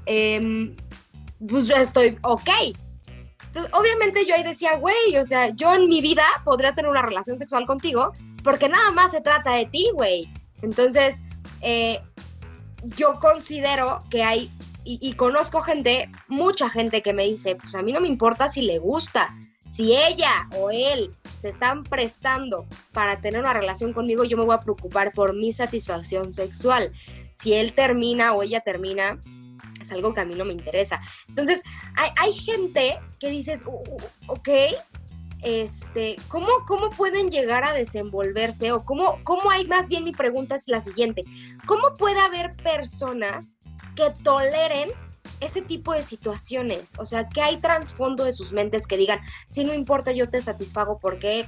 eh, 0.07 0.75
pues 1.49 1.67
yo 1.67 1.77
estoy 1.77 2.17
ok. 2.23 2.49
Entonces, 3.47 3.73
obviamente 3.73 4.27
yo 4.27 4.35
ahí 4.35 4.43
decía, 4.43 4.77
güey, 4.77 5.17
o 5.19 5.25
sea, 5.25 5.51
yo 5.51 5.75
en 5.75 5.89
mi 5.89 6.01
vida 6.01 6.25
podría 6.45 6.75
tener 6.75 6.91
una 6.91 7.03
relación 7.03 7.37
sexual 7.37 7.67
contigo 7.67 8.13
porque 8.43 8.69
nada 8.69 8.91
más 8.93 9.13
se 9.13 9.21
trata 9.21 9.55
de 9.55 9.67
ti, 9.67 9.91
güey. 9.95 10.33
Entonces, 10.63 11.23
eh, 11.61 12.01
yo 12.97 13.19
considero 13.19 14.05
que 14.11 14.23
hay, 14.23 14.51
y, 14.85 15.15
conozco 15.15 15.61
gente, 15.61 16.11
mucha 16.29 16.69
gente 16.69 17.03
que 17.03 17.15
me 17.15 17.25
dice, 17.25 17.57
pues 17.57 17.75
a 17.75 17.83
mí 17.83 17.93
no 17.93 18.01
me 18.01 18.09
importa 18.09 18.49
si 18.49 18.63
le 18.63 18.79
gusta, 18.79 19.35
si 19.65 19.97
ella 19.97 20.49
o 20.57 20.71
él 20.71 21.15
se 21.41 21.49
están 21.49 21.85
prestando 21.85 22.67
para 22.93 23.21
tener 23.21 23.41
una 23.41 23.55
relación 23.55 23.93
conmigo, 23.93 24.25
yo 24.25 24.37
me 24.37 24.45
voy 24.45 24.55
a 24.55 24.61
preocupar 24.61 25.13
por 25.13 25.35
mi 25.35 25.53
satisfacción 25.53 26.33
sexual. 26.33 26.93
Si 27.33 27.55
él 27.55 27.73
termina 27.73 28.35
o 28.35 28.43
ella 28.43 28.61
termina, 28.61 29.19
es 29.81 29.91
algo 29.91 30.13
que 30.13 30.21
a 30.21 30.25
mí 30.27 30.35
no 30.35 30.45
me 30.45 30.53
interesa. 30.53 31.01
Entonces, 31.29 31.63
hay, 31.97 32.11
hay 32.17 32.33
gente 32.33 33.01
que 33.19 33.31
dices, 33.31 33.65
ok, 34.27 34.49
este, 35.45 36.17
¿cómo, 36.29 36.49
¿cómo 36.67 36.91
pueden 36.91 37.31
llegar 37.31 37.65
a 37.65 37.73
desenvolverse? 37.73 38.73
O 38.73 38.85
cómo, 38.85 39.21
cómo 39.25 39.51
hay, 39.51 39.67
más 39.67 39.89
bien 39.89 40.05
mi 40.05 40.13
pregunta 40.13 40.55
es 40.55 40.69
la 40.69 40.81
siguiente, 40.81 41.25
¿cómo 41.67 41.97
puede 41.97 42.19
haber 42.19 42.57
personas 42.57 43.59
que 43.95 44.11
toleren 44.23 44.91
ese 45.41 45.61
tipo 45.61 45.93
de 45.93 46.03
situaciones? 46.03 46.99
O 46.99 47.05
sea, 47.05 47.29
¿qué 47.29 47.43
hay 47.43 47.59
trasfondo 47.59 48.25
de 48.25 48.33
sus 48.33 48.53
mentes 48.53 48.87
que 48.87 48.97
digan, 48.97 49.21
si 49.47 49.65
no 49.65 49.75
importa, 49.75 50.13
yo 50.13 50.31
te 50.31 50.41
satisfago 50.41 50.99
porque 50.99 51.47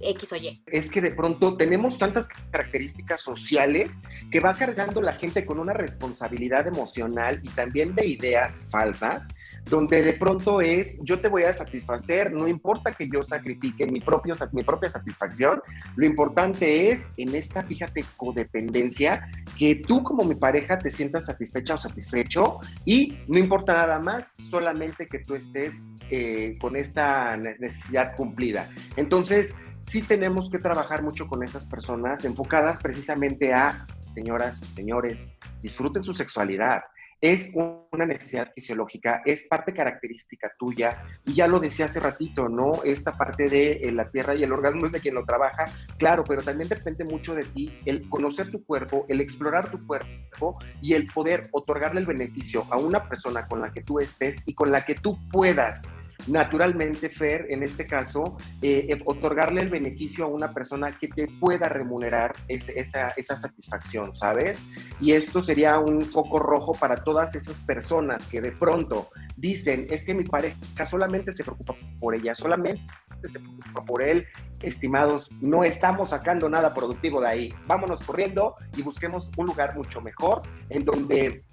X 0.00 0.32
o 0.32 0.36
Y. 0.36 0.62
Es 0.66 0.90
que 0.90 1.00
de 1.00 1.14
pronto 1.14 1.56
tenemos 1.56 1.98
tantas 1.98 2.28
características 2.50 3.20
sociales 3.20 4.02
que 4.30 4.40
va 4.40 4.54
cargando 4.54 5.00
la 5.00 5.14
gente 5.14 5.46
con 5.46 5.58
una 5.58 5.72
responsabilidad 5.72 6.66
emocional 6.66 7.40
y 7.42 7.48
también 7.50 7.94
de 7.94 8.06
ideas 8.06 8.68
falsas 8.70 9.34
donde 9.68 10.02
de 10.02 10.12
pronto 10.12 10.60
es, 10.60 11.02
yo 11.04 11.20
te 11.20 11.28
voy 11.28 11.42
a 11.42 11.52
satisfacer, 11.52 12.32
no 12.32 12.46
importa 12.46 12.92
que 12.92 13.08
yo 13.08 13.22
sacrifique 13.22 13.86
mi, 13.86 14.00
propia 14.00 14.34
satisfacción, 14.34 15.60
lo 15.96 16.06
importante 16.06 16.90
es 16.90 17.14
en 17.16 17.34
esta, 17.34 17.64
fíjate, 17.64 18.04
codependencia, 18.16 19.28
que 19.58 19.76
tú 19.76 20.02
como 20.02 20.24
mi 20.24 20.36
pareja 20.36 20.78
te 20.78 20.90
sientas 20.90 21.26
satisfecha 21.26 21.74
o 21.74 21.78
satisfecho 21.78 22.60
y 22.84 23.18
no 23.26 23.38
importa 23.38 23.72
nada 23.72 23.98
más, 23.98 24.36
solamente 24.40 25.08
que 25.08 25.20
tú 25.20 25.34
estés 25.34 25.84
eh, 26.10 26.56
con 26.60 26.76
esta 26.76 27.36
necesidad 27.36 28.14
cumplida. 28.16 28.68
Entonces, 28.96 29.56
sí 29.82 30.02
tenemos 30.02 30.48
que 30.48 30.58
trabajar 30.58 31.02
mucho 31.02 31.26
con 31.26 31.42
esas 31.42 31.66
personas 31.66 32.24
enfocadas 32.24 32.80
precisamente 32.80 33.52
a, 33.52 33.86
señoras, 34.06 34.58
señores, 34.58 35.36
disfruten 35.62 36.04
su 36.04 36.12
sexualidad 36.12 36.82
es 37.20 37.52
una 37.54 38.06
necesidad 38.06 38.52
fisiológica, 38.54 39.22
es 39.24 39.46
parte 39.48 39.72
característica 39.72 40.52
tuya. 40.58 41.02
Y 41.24 41.34
ya 41.34 41.48
lo 41.48 41.58
decía 41.58 41.86
hace 41.86 42.00
ratito, 42.00 42.48
¿no? 42.48 42.82
Esta 42.84 43.16
parte 43.16 43.48
de 43.48 43.72
eh, 43.72 43.92
la 43.92 44.10
tierra 44.10 44.34
y 44.34 44.42
el 44.42 44.52
orgasmo 44.52 44.86
es 44.86 44.92
de 44.92 45.00
quien 45.00 45.14
lo 45.14 45.24
trabaja, 45.24 45.66
claro, 45.98 46.24
pero 46.24 46.42
también 46.42 46.68
depende 46.68 47.04
mucho 47.04 47.34
de 47.34 47.44
ti 47.44 47.78
el 47.84 48.08
conocer 48.08 48.50
tu 48.50 48.64
cuerpo, 48.64 49.06
el 49.08 49.20
explorar 49.20 49.70
tu 49.70 49.84
cuerpo 49.86 50.58
y 50.82 50.94
el 50.94 51.06
poder 51.06 51.48
otorgarle 51.52 52.00
el 52.00 52.06
beneficio 52.06 52.66
a 52.70 52.78
una 52.78 53.08
persona 53.08 53.46
con 53.46 53.60
la 53.60 53.72
que 53.72 53.82
tú 53.82 53.98
estés 54.00 54.36
y 54.44 54.54
con 54.54 54.70
la 54.70 54.84
que 54.84 54.94
tú 54.94 55.18
puedas 55.30 55.92
naturalmente, 56.26 57.08
Fer, 57.08 57.46
en 57.50 57.62
este 57.62 57.86
caso, 57.86 58.36
eh, 58.62 58.86
eh, 58.88 59.02
otorgarle 59.04 59.62
el 59.62 59.70
beneficio 59.70 60.24
a 60.24 60.28
una 60.28 60.52
persona 60.52 60.96
que 60.98 61.08
te 61.08 61.28
pueda 61.28 61.68
remunerar 61.68 62.34
esa, 62.48 63.10
esa 63.10 63.36
satisfacción, 63.36 64.14
¿sabes? 64.14 64.70
Y 65.00 65.12
esto 65.12 65.42
sería 65.42 65.78
un 65.78 66.02
foco 66.02 66.38
rojo 66.38 66.72
para 66.72 67.04
todas 67.04 67.34
esas 67.34 67.62
personas 67.62 68.26
que 68.28 68.40
de 68.40 68.52
pronto 68.52 69.10
dicen, 69.36 69.86
es 69.90 70.04
que 70.04 70.14
mi 70.14 70.24
pareja 70.24 70.86
solamente 70.86 71.32
se 71.32 71.44
preocupa 71.44 71.74
por 72.00 72.14
ella, 72.14 72.34
solamente 72.34 72.86
se 73.24 73.40
preocupa 73.40 73.84
por 73.84 74.02
él, 74.02 74.26
estimados, 74.62 75.30
no 75.40 75.64
estamos 75.64 76.10
sacando 76.10 76.48
nada 76.48 76.74
productivo 76.74 77.20
de 77.20 77.28
ahí. 77.28 77.54
Vámonos 77.66 78.02
corriendo 78.02 78.54
y 78.76 78.82
busquemos 78.82 79.30
un 79.36 79.46
lugar 79.46 79.76
mucho 79.76 80.00
mejor 80.00 80.42
en 80.70 80.84
donde 80.84 81.44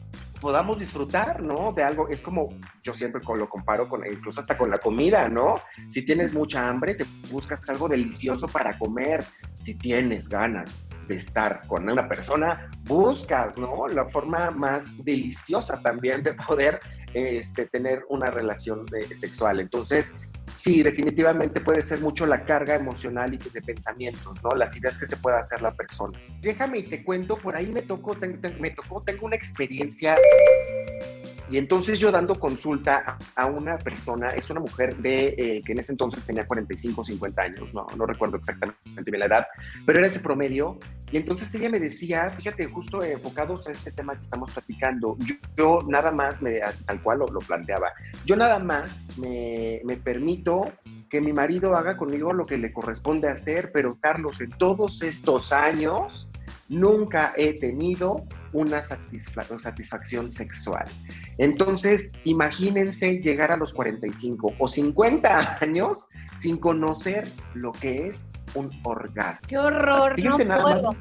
podamos 0.43 0.77
disfrutar, 0.77 1.41
¿no? 1.41 1.71
De 1.71 1.83
algo, 1.83 2.09
es 2.09 2.21
como, 2.21 2.50
yo 2.83 2.93
siempre 2.93 3.21
lo 3.38 3.47
comparo 3.47 3.88
con, 3.88 4.05
incluso 4.05 4.41
hasta 4.41 4.57
con 4.57 4.69
la 4.69 4.77
comida, 4.77 5.29
¿no? 5.29 5.53
Si 5.88 6.05
tienes 6.05 6.33
mucha 6.33 6.69
hambre, 6.69 6.95
te 6.95 7.05
buscas 7.31 7.67
algo 7.69 7.88
delicioso 7.88 8.50
para 8.50 8.77
comer. 8.77 9.23
Si 9.55 9.77
tienes 9.77 10.27
ganas 10.27 10.89
de 11.07 11.15
estar 11.15 11.65
con 11.67 11.89
una 11.89 12.09
persona, 12.09 12.69
buscas, 12.83 13.57
¿no? 13.57 13.88
La 13.88 14.09
forma 14.09 14.51
más 14.51 15.03
deliciosa 15.05 15.81
también 15.81 16.23
de 16.23 16.33
poder 16.33 16.81
este, 17.13 17.65
tener 17.67 18.03
una 18.09 18.29
relación 18.29 18.85
sexual. 19.13 19.62
Entonces, 19.62 20.19
sí, 20.55 20.83
definitivamente 20.83 21.62
puede 21.62 21.81
ser 21.81 22.00
mucho 22.00 22.25
la 22.25 22.45
carga 22.45 22.75
emocional 22.75 23.33
y 23.33 23.38
de 23.38 23.62
pensamientos, 23.62 24.41
¿no? 24.43 24.51
Las 24.51 24.75
ideas 24.77 24.98
que 24.98 25.05
se 25.05 25.17
pueda 25.17 25.39
hacer 25.39 25.62
la 25.62 25.74
persona. 25.74 26.19
Déjame 26.41 26.79
y 26.79 26.83
te 26.83 27.03
cuento, 27.03 27.36
por 27.36 27.55
ahí 27.55 27.72
me 27.72 27.81
tocó, 27.81 28.15
me 28.60 28.72
tocó, 28.72 29.01
tengo 29.03 29.25
una 29.25 29.36
experiencia 29.36 30.17
y 31.50 31.57
entonces 31.57 32.00
yo 32.00 32.12
dando 32.12 32.39
consulta 32.39 33.17
a, 33.36 33.45
una 33.45 33.77
persona, 33.77 34.29
es 34.29 34.50
una 34.50 34.62
mujer 34.62 34.98
de 34.98 35.36
eh, 35.38 35.62
que 35.63 35.74
en 35.74 35.79
ese 35.79 35.91
entonces 35.91 36.25
tenía 36.25 36.48
45 36.48 37.01
o 37.01 37.05
50 37.05 37.41
años, 37.41 37.74
no, 37.74 37.86
no 37.95 38.05
recuerdo 38.05 38.38
exactamente 38.38 39.17
la 39.17 39.25
edad, 39.25 39.48
pero 39.86 40.00
era 40.00 40.07
ese 40.07 40.19
promedio. 40.19 40.79
Y 41.12 41.17
entonces 41.17 41.53
ella 41.53 41.69
me 41.69 41.79
decía, 41.79 42.31
fíjate, 42.31 42.65
justo 42.65 43.03
enfocados 43.03 43.67
a 43.67 43.72
este 43.72 43.91
tema 43.91 44.15
que 44.15 44.22
estamos 44.22 44.51
platicando, 44.51 45.15
yo, 45.55 45.83
nada 45.88 46.12
más, 46.12 46.41
me, 46.41 46.60
tal 46.88 47.01
cual 47.03 47.19
lo, 47.19 47.27
lo, 47.27 47.39
planteaba, 47.39 47.91
yo 48.25 48.36
nada 48.36 48.57
más 48.57 49.15
me, 49.19 49.79
me 49.83 49.98
permito 49.98 50.42
que 51.09 51.21
mi 51.21 51.33
marido 51.33 51.75
haga 51.75 51.97
conmigo 51.97 52.33
lo 52.33 52.45
que 52.45 52.57
le 52.57 52.73
corresponde 52.73 53.29
hacer, 53.29 53.71
pero 53.71 53.97
Carlos, 54.00 54.41
en 54.41 54.50
todos 54.51 55.01
estos 55.03 55.51
años, 55.53 56.29
nunca 56.69 57.33
he 57.35 57.59
tenido 57.59 58.25
una 58.51 58.81
satisfacción 58.83 60.31
sexual. 60.31 60.85
Entonces, 61.38 62.13
imagínense 62.23 63.19
llegar 63.19 63.51
a 63.51 63.57
los 63.57 63.73
45 63.73 64.53
o 64.57 64.67
50 64.67 65.57
años 65.62 66.09
sin 66.38 66.57
conocer 66.57 67.27
lo 67.53 67.71
que 67.71 68.07
es 68.07 68.31
un 68.55 68.69
orgasmo. 68.83 69.48
¡Qué 69.48 69.57
horror! 69.57 70.19
no, 70.19 70.38
puedo, 70.38 70.95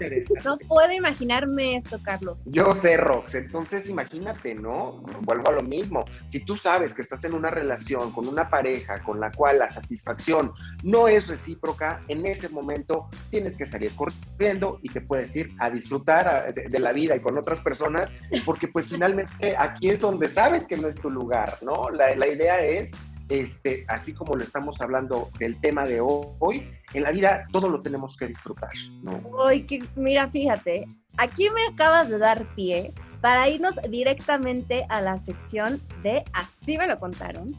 no 0.44 0.58
puedo 0.68 0.92
imaginarme 0.92 1.76
esto, 1.76 1.98
Carlos. 2.02 2.42
Yo 2.46 2.72
sé, 2.74 2.96
Rox. 2.96 3.34
Entonces, 3.34 3.88
imagínate, 3.88 4.54
¿no? 4.54 5.02
Vuelvo 5.22 5.48
a 5.48 5.52
lo 5.52 5.62
mismo. 5.62 6.04
Si 6.26 6.44
tú 6.44 6.56
sabes 6.56 6.94
que 6.94 7.02
estás 7.02 7.24
en 7.24 7.34
una 7.34 7.50
relación 7.50 8.12
con 8.12 8.28
una 8.28 8.48
pareja 8.48 9.02
con 9.02 9.20
la 9.20 9.30
cual 9.30 9.58
la 9.58 9.68
satisfacción 9.68 10.52
no 10.82 11.08
es 11.08 11.28
recíproca, 11.28 12.00
en 12.08 12.26
ese 12.26 12.48
momento 12.48 13.08
tienes 13.30 13.56
que 13.56 13.66
salir 13.66 13.92
corriendo 13.94 14.78
y 14.82 14.88
te 14.88 15.00
puedes 15.00 15.34
ir 15.36 15.54
a 15.58 15.70
disfrutar 15.70 16.54
de, 16.54 16.68
de 16.68 16.78
la 16.78 16.92
vida 16.92 17.16
y 17.16 17.20
con 17.20 17.38
otras 17.38 17.60
personas, 17.60 18.20
porque 18.44 18.68
pues 18.68 18.88
finalmente 18.88 19.56
aquí 19.56 19.90
es 19.90 20.00
donde 20.00 20.28
sabes 20.28 20.66
que 20.66 20.76
no 20.76 20.88
es 20.88 21.00
tu 21.00 21.10
lugar, 21.10 21.58
¿no? 21.62 21.90
La, 21.90 22.14
la 22.16 22.26
idea 22.26 22.60
es 22.60 22.92
este, 23.32 23.86
así 23.88 24.14
como 24.14 24.34
lo 24.34 24.44
estamos 24.44 24.82
hablando 24.82 25.30
del 25.38 25.58
tema 25.58 25.86
de 25.86 26.02
hoy, 26.02 26.68
en 26.92 27.02
la 27.02 27.12
vida 27.12 27.46
todo 27.50 27.70
lo 27.70 27.80
tenemos 27.80 28.14
que 28.14 28.26
disfrutar, 28.26 28.72
¿no? 29.02 29.22
Que, 29.66 29.82
mira, 29.96 30.28
fíjate, 30.28 30.86
aquí 31.16 31.48
me 31.48 31.64
acabas 31.72 32.10
de 32.10 32.18
dar 32.18 32.54
pie 32.54 32.92
para 33.22 33.48
irnos 33.48 33.76
directamente 33.88 34.84
a 34.90 35.00
la 35.00 35.16
sección 35.16 35.80
de 36.02 36.24
Así 36.34 36.76
me 36.76 36.86
lo 36.86 37.00
contaron. 37.00 37.56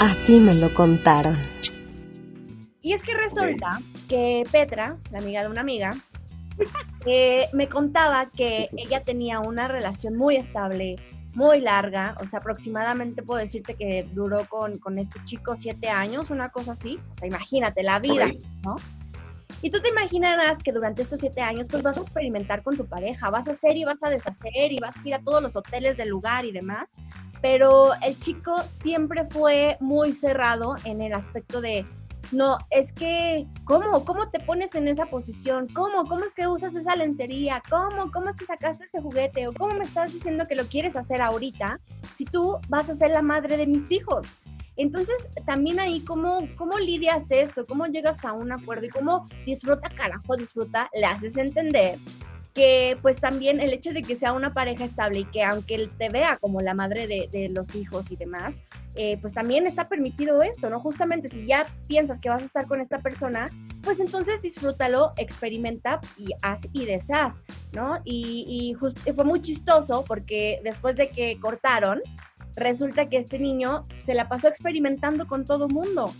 Así 0.00 0.40
me 0.40 0.54
lo 0.54 0.72
contaron. 0.72 1.36
Y 2.80 2.94
es 2.94 3.02
que 3.02 3.14
resulta 3.14 3.80
que 4.08 4.44
Petra, 4.50 4.96
la 5.10 5.18
amiga 5.18 5.42
de 5.42 5.48
una 5.48 5.60
amiga, 5.60 5.94
eh, 7.06 7.48
me 7.52 7.68
contaba 7.68 8.30
que 8.30 8.70
ella 8.78 9.04
tenía 9.04 9.40
una 9.40 9.68
relación 9.68 10.16
muy 10.16 10.36
estable 10.36 10.96
muy 11.34 11.60
larga, 11.60 12.16
o 12.20 12.26
sea, 12.26 12.38
aproximadamente 12.40 13.22
puedo 13.22 13.40
decirte 13.40 13.74
que 13.74 14.08
duró 14.12 14.46
con, 14.48 14.78
con 14.78 14.98
este 14.98 15.22
chico 15.24 15.56
siete 15.56 15.88
años, 15.88 16.30
una 16.30 16.50
cosa 16.50 16.72
así, 16.72 17.00
o 17.12 17.16
sea, 17.16 17.28
imagínate 17.28 17.82
la 17.82 17.98
vida, 17.98 18.28
¿no? 18.62 18.76
Y 19.64 19.70
tú 19.70 19.80
te 19.80 19.88
imaginarás 19.88 20.58
que 20.58 20.72
durante 20.72 21.00
estos 21.00 21.20
siete 21.20 21.40
años, 21.40 21.68
pues 21.70 21.82
vas 21.82 21.96
a 21.96 22.02
experimentar 22.02 22.62
con 22.62 22.76
tu 22.76 22.86
pareja, 22.86 23.30
vas 23.30 23.48
a 23.48 23.52
hacer 23.52 23.76
y 23.76 23.84
vas 23.84 24.02
a 24.02 24.10
deshacer 24.10 24.70
y 24.70 24.78
vas 24.78 24.96
a 24.98 25.08
ir 25.08 25.14
a 25.14 25.22
todos 25.22 25.42
los 25.42 25.56
hoteles 25.56 25.96
del 25.96 26.10
lugar 26.10 26.44
y 26.44 26.52
demás. 26.52 26.96
Pero 27.40 27.92
el 28.02 28.18
chico 28.18 28.62
siempre 28.68 29.24
fue 29.26 29.78
muy 29.80 30.12
cerrado 30.12 30.74
en 30.84 31.00
el 31.00 31.14
aspecto 31.14 31.62
de, 31.62 31.86
no, 32.32 32.58
es 32.70 32.92
que, 32.92 33.46
¿cómo? 33.64 34.04
¿Cómo 34.04 34.30
te 34.30 34.40
pones 34.40 34.74
en 34.74 34.88
esa 34.88 35.06
posición? 35.06 35.68
¿Cómo? 35.74 36.04
¿Cómo 36.04 36.24
es 36.24 36.34
que 36.34 36.46
usas 36.46 36.76
esa 36.76 36.96
lencería? 36.96 37.62
¿Cómo? 37.68 38.10
¿Cómo 38.12 38.28
es 38.28 38.36
que 38.36 38.44
sacaste 38.44 38.84
ese 38.84 39.00
juguete? 39.00 39.48
¿O 39.48 39.52
cómo 39.52 39.74
me 39.74 39.84
estás 39.84 40.12
diciendo 40.12 40.46
que 40.46 40.54
lo 40.54 40.66
quieres 40.66 40.96
hacer 40.96 41.20
ahorita 41.22 41.80
si 42.14 42.24
tú 42.24 42.58
vas 42.68 42.90
a 42.90 42.94
ser 42.94 43.10
la 43.10 43.22
madre 43.22 43.56
de 43.56 43.66
mis 43.66 43.90
hijos? 43.90 44.36
Entonces, 44.76 45.28
también 45.46 45.78
ahí, 45.78 46.00
¿cómo, 46.00 46.48
¿cómo 46.56 46.78
lidias 46.78 47.30
esto? 47.30 47.64
¿Cómo 47.64 47.86
llegas 47.86 48.24
a 48.24 48.32
un 48.32 48.50
acuerdo? 48.50 48.86
Y 48.86 48.90
cómo 48.90 49.28
disfruta, 49.46 49.88
carajo, 49.88 50.36
disfruta, 50.36 50.90
le 50.94 51.06
haces 51.06 51.36
entender 51.36 51.98
que 52.54 52.96
pues 53.02 53.20
también 53.20 53.60
el 53.60 53.72
hecho 53.72 53.92
de 53.92 54.02
que 54.02 54.14
sea 54.14 54.32
una 54.32 54.54
pareja 54.54 54.84
estable 54.84 55.20
y 55.20 55.24
que 55.24 55.42
aunque 55.42 55.74
él 55.74 55.90
te 55.98 56.08
vea 56.08 56.38
como 56.40 56.60
la 56.60 56.72
madre 56.72 57.08
de, 57.08 57.48
los 57.48 57.74
hijos 57.74 58.12
y 58.12 58.16
demás, 58.16 58.60
eh, 58.94 59.18
pues 59.20 59.34
también 59.34 59.66
está 59.66 59.88
permitido 59.88 60.40
esto, 60.40 60.70
¿no? 60.70 60.78
Justamente 60.78 61.28
si 61.28 61.46
ya 61.46 61.66
piensas 61.88 62.20
que 62.20 62.28
vas 62.28 62.42
a 62.42 62.46
estar 62.46 62.66
con 62.66 62.80
esta 62.80 63.00
persona, 63.00 63.50
pues 63.82 63.98
entonces 63.98 64.40
disfrútalo, 64.40 65.12
experimenta 65.16 66.00
y 66.16 66.28
haz 66.42 66.68
y 66.72 66.86
deshaz, 66.86 67.42
¿no? 67.72 68.00
Y, 68.04 68.76
y 69.06 69.12
fue 69.12 69.24
muy 69.24 69.40
chistoso 69.40 70.04
porque 70.06 70.60
después 70.62 70.96
de 70.96 71.10
que 71.10 71.38
cortaron, 71.40 72.00
resulta 72.54 73.08
que 73.08 73.18
este 73.18 73.40
niño 73.40 73.86
se 74.04 74.14
la 74.14 74.28
pasó 74.28 74.46
experimentando 74.46 75.26
con 75.26 75.44
todo 75.44 75.68
mundo, 75.68 76.14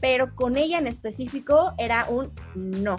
pero 0.00 0.34
con 0.34 0.56
ella 0.56 0.78
en 0.78 0.88
específico 0.88 1.74
era 1.78 2.06
un 2.08 2.32
no. 2.56 2.96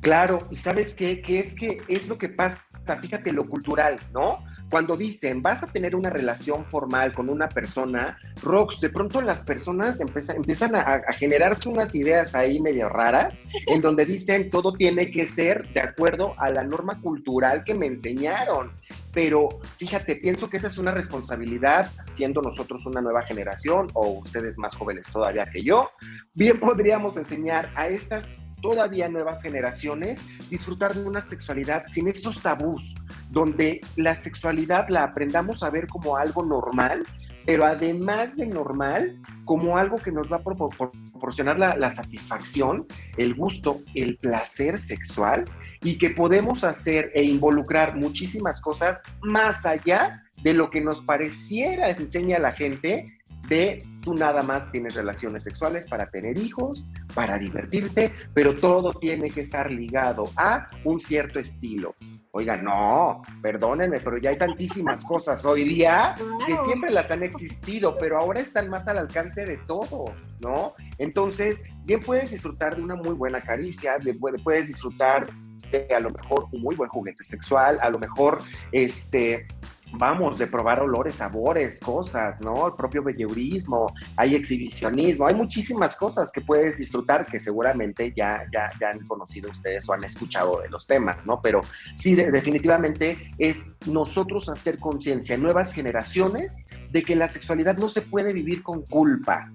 Claro, 0.00 0.46
y 0.50 0.56
sabes 0.56 0.94
qué, 0.94 1.20
¿Qué 1.22 1.40
es 1.40 1.54
que 1.54 1.82
es 1.88 2.08
lo 2.08 2.18
que 2.18 2.28
pasa, 2.28 2.60
fíjate 3.00 3.32
lo 3.32 3.48
cultural, 3.48 3.98
¿no? 4.12 4.38
cuando 4.70 4.96
dicen 4.96 5.42
vas 5.42 5.62
a 5.62 5.66
tener 5.68 5.94
una 5.96 6.10
relación 6.10 6.64
formal 6.66 7.12
con 7.14 7.28
una 7.28 7.48
persona, 7.48 8.18
Rox, 8.42 8.80
de 8.80 8.90
pronto 8.90 9.20
las 9.20 9.44
personas 9.44 10.00
empiezan, 10.00 10.74
a, 10.74 11.00
generarse 11.14 11.68
unas 11.68 11.94
ideas 11.94 12.34
ahí 12.34 12.60
medio 12.60 12.88
raras, 12.88 13.44
en 13.66 13.80
donde 13.80 14.04
dicen 14.04 14.50
todo 14.50 14.72
tiene 14.74 15.10
que 15.10 15.26
ser 15.26 15.72
de 15.72 15.80
acuerdo 15.80 16.34
a 16.38 16.50
la 16.50 16.64
norma 16.64 17.00
cultural 17.00 17.64
que 17.64 17.74
me 17.74 17.86
enseñaron. 17.86 18.72
Pero 19.12 19.60
fíjate, 19.78 20.16
pienso 20.16 20.48
que 20.50 20.58
esa 20.58 20.68
es 20.68 20.78
una 20.78 20.92
responsabilidad, 20.92 21.90
siendo 22.06 22.42
nosotros 22.42 22.84
una 22.86 23.00
nueva 23.00 23.22
generación 23.22 23.90
o 23.94 24.08
ustedes 24.08 24.58
más 24.58 24.76
jóvenes 24.76 25.06
todavía 25.10 25.46
que 25.50 25.62
yo, 25.62 25.90
bien 26.34 26.60
podríamos 26.60 27.16
enseñar 27.16 27.72
a 27.74 27.88
estas 27.88 28.47
todavía 28.60 29.08
nuevas 29.08 29.42
generaciones 29.42 30.20
disfrutar 30.50 30.94
de 30.94 31.04
una 31.04 31.22
sexualidad 31.22 31.84
sin 31.88 32.08
estos 32.08 32.42
tabús, 32.42 32.94
donde 33.30 33.80
la 33.96 34.14
sexualidad 34.14 34.88
la 34.88 35.04
aprendamos 35.04 35.62
a 35.62 35.70
ver 35.70 35.86
como 35.86 36.16
algo 36.16 36.44
normal, 36.44 37.06
pero 37.46 37.64
además 37.64 38.36
de 38.36 38.46
normal, 38.46 39.22
como 39.44 39.78
algo 39.78 39.96
que 39.96 40.12
nos 40.12 40.30
va 40.30 40.36
a 40.36 40.42
proporcionar 40.42 41.58
la, 41.58 41.90
satisfacción, 41.90 42.86
el 43.16 43.34
gusto, 43.34 43.80
el 43.94 44.18
placer 44.18 44.78
sexual 44.78 45.46
y 45.82 45.96
que 45.96 46.10
podemos 46.10 46.62
hacer 46.64 47.10
e 47.14 47.22
involucrar 47.22 47.96
muchísimas 47.96 48.60
cosas 48.60 49.02
más 49.22 49.64
allá 49.64 50.22
de 50.42 50.52
lo 50.52 50.68
que 50.68 50.82
nos 50.82 51.00
pareciera 51.00 51.88
enseña 51.88 52.38
la 52.38 52.52
gente 52.52 53.18
de 53.48 53.82
tú 54.08 54.14
nada 54.14 54.42
más 54.42 54.72
tienes 54.72 54.94
relaciones 54.94 55.44
sexuales 55.44 55.86
para 55.86 56.06
tener 56.06 56.38
hijos, 56.38 56.86
para 57.14 57.36
divertirte, 57.36 58.10
pero 58.32 58.56
todo 58.56 58.94
tiene 58.94 59.28
que 59.28 59.42
estar 59.42 59.70
ligado 59.70 60.30
a 60.34 60.70
un 60.84 60.98
cierto 60.98 61.38
estilo. 61.38 61.94
Oiga, 62.30 62.56
no, 62.56 63.20
perdónenme, 63.42 64.00
pero 64.00 64.16
ya 64.16 64.30
hay 64.30 64.38
tantísimas 64.38 65.04
cosas 65.04 65.44
hoy 65.44 65.64
día 65.64 66.14
que 66.46 66.56
siempre 66.64 66.90
las 66.90 67.10
han 67.10 67.22
existido, 67.22 67.98
pero 67.98 68.18
ahora 68.18 68.40
están 68.40 68.70
más 68.70 68.88
al 68.88 68.96
alcance 68.96 69.44
de 69.44 69.58
todos, 69.66 70.12
¿no? 70.40 70.72
Entonces, 70.96 71.64
bien 71.84 72.00
puedes 72.00 72.30
disfrutar 72.30 72.76
de 72.76 72.82
una 72.82 72.94
muy 72.94 73.12
buena 73.12 73.42
caricia, 73.42 73.98
bien 73.98 74.18
puedes 74.18 74.68
disfrutar 74.68 75.28
de 75.70 75.86
a 75.94 76.00
lo 76.00 76.08
mejor 76.08 76.46
un 76.52 76.62
muy 76.62 76.76
buen 76.76 76.88
juguete 76.88 77.22
sexual, 77.24 77.78
a 77.82 77.90
lo 77.90 77.98
mejor 77.98 78.40
este 78.72 79.46
vamos, 79.92 80.38
de 80.38 80.46
probar 80.46 80.80
olores, 80.80 81.16
sabores, 81.16 81.80
cosas, 81.80 82.40
¿no? 82.40 82.68
El 82.68 82.74
propio 82.74 83.02
belleurismo, 83.02 83.92
hay 84.16 84.34
exhibicionismo, 84.34 85.26
hay 85.26 85.34
muchísimas 85.34 85.96
cosas 85.96 86.30
que 86.32 86.40
puedes 86.40 86.78
disfrutar 86.78 87.26
que 87.26 87.40
seguramente 87.40 88.12
ya, 88.16 88.44
ya, 88.52 88.68
ya 88.80 88.90
han 88.90 89.06
conocido 89.06 89.50
ustedes 89.50 89.88
o 89.88 89.92
han 89.92 90.04
escuchado 90.04 90.60
de 90.60 90.68
los 90.68 90.86
temas, 90.86 91.26
¿no? 91.26 91.40
Pero 91.40 91.62
sí, 91.94 92.14
definitivamente 92.14 93.32
es 93.38 93.76
nosotros 93.86 94.48
hacer 94.48 94.78
conciencia 94.78 95.34
en 95.34 95.42
nuevas 95.42 95.72
generaciones 95.72 96.64
de 96.90 97.02
que 97.02 97.16
la 97.16 97.28
sexualidad 97.28 97.76
no 97.76 97.88
se 97.88 98.02
puede 98.02 98.32
vivir 98.32 98.62
con 98.62 98.82
culpa, 98.82 99.50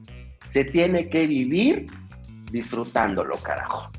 se 0.46 0.66
tiene 0.66 1.10
que 1.10 1.28
vivir 1.28 1.88
disfrutándolo, 2.52 3.38
carajo. 3.38 3.90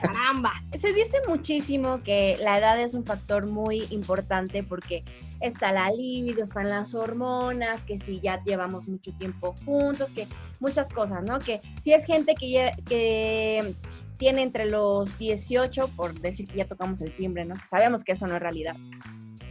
Carambas. 0.00 0.64
Se 0.78 0.92
dice 0.92 1.18
muchísimo 1.26 2.02
que 2.02 2.36
la 2.40 2.58
edad 2.58 2.80
es 2.80 2.94
un 2.94 3.04
factor 3.04 3.46
muy 3.46 3.86
importante 3.90 4.62
porque 4.62 5.04
está 5.40 5.72
la 5.72 5.90
libido, 5.90 6.42
están 6.42 6.70
las 6.70 6.94
hormonas, 6.94 7.80
que 7.82 7.98
si 7.98 8.20
ya 8.20 8.42
llevamos 8.44 8.88
mucho 8.88 9.12
tiempo 9.14 9.54
juntos, 9.64 10.10
que 10.10 10.26
muchas 10.60 10.88
cosas, 10.88 11.22
¿no? 11.22 11.38
Que 11.38 11.60
si 11.80 11.92
es 11.92 12.04
gente 12.04 12.34
que, 12.34 12.72
que 12.88 13.74
tiene 14.18 14.42
entre 14.42 14.66
los 14.66 15.16
18, 15.18 15.88
por 15.88 16.18
decir 16.20 16.46
que 16.46 16.58
ya 16.58 16.66
tocamos 16.66 17.00
el 17.02 17.14
timbre, 17.16 17.44
¿no? 17.44 17.54
Sabemos 17.68 18.04
que 18.04 18.12
eso 18.12 18.26
no 18.26 18.36
es 18.36 18.42
realidad. 18.42 18.76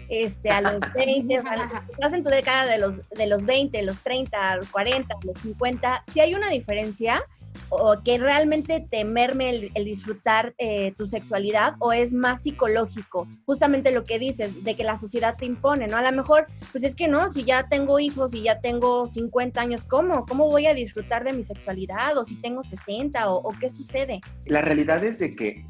Este, 0.07 0.51
a 0.51 0.61
los 0.61 0.81
20, 0.93 1.39
o 1.39 1.41
sea, 1.41 1.83
estás 1.91 2.13
en 2.13 2.23
tu 2.23 2.29
década 2.29 2.65
de 2.65 2.77
los, 2.77 3.01
de 3.09 3.27
los 3.27 3.45
20, 3.45 3.81
los 3.83 3.97
30, 4.03 4.57
los 4.57 4.69
40, 4.69 5.15
los 5.23 5.37
50, 5.39 6.03
si 6.11 6.19
hay 6.19 6.35
una 6.35 6.49
diferencia, 6.49 7.23
o 7.69 8.01
que 8.03 8.17
realmente 8.17 8.85
te 8.89 9.05
merme 9.05 9.71
el, 9.73 9.85
disfrutar 9.85 10.53
eh, 10.57 10.93
tu 10.97 11.07
sexualidad 11.07 11.75
o 11.79 11.93
es 11.93 12.13
más 12.13 12.43
psicológico, 12.43 13.27
justamente 13.45 13.91
lo 13.91 14.03
que 14.03 14.19
dices, 14.19 14.63
de 14.63 14.75
que 14.75 14.83
la 14.83 14.97
sociedad 14.97 15.35
te 15.37 15.45
impone, 15.45 15.87
¿no? 15.87 15.97
A 15.97 16.01
lo 16.01 16.15
mejor, 16.15 16.47
pues 16.71 16.83
es 16.83 16.95
que 16.95 17.07
no, 17.07 17.29
si 17.29 17.43
ya 17.43 17.67
tengo 17.67 17.99
hijos 17.99 18.33
y 18.33 18.43
ya 18.43 18.59
tengo 18.59 19.07
50 19.07 19.61
años, 19.61 19.85
¿cómo? 19.85 20.25
¿Cómo 20.25 20.47
voy 20.47 20.67
a 20.67 20.73
disfrutar 20.73 21.23
de 21.23 21.33
mi 21.33 21.43
sexualidad? 21.43 22.17
¿O 22.17 22.25
si 22.25 22.35
tengo 22.35 22.63
60? 22.63 23.29
¿O, 23.29 23.37
o 23.37 23.49
qué 23.59 23.69
sucede? 23.69 24.21
La 24.45 24.61
realidad 24.61 25.03
es 25.03 25.19
de 25.19 25.35
que 25.35 25.65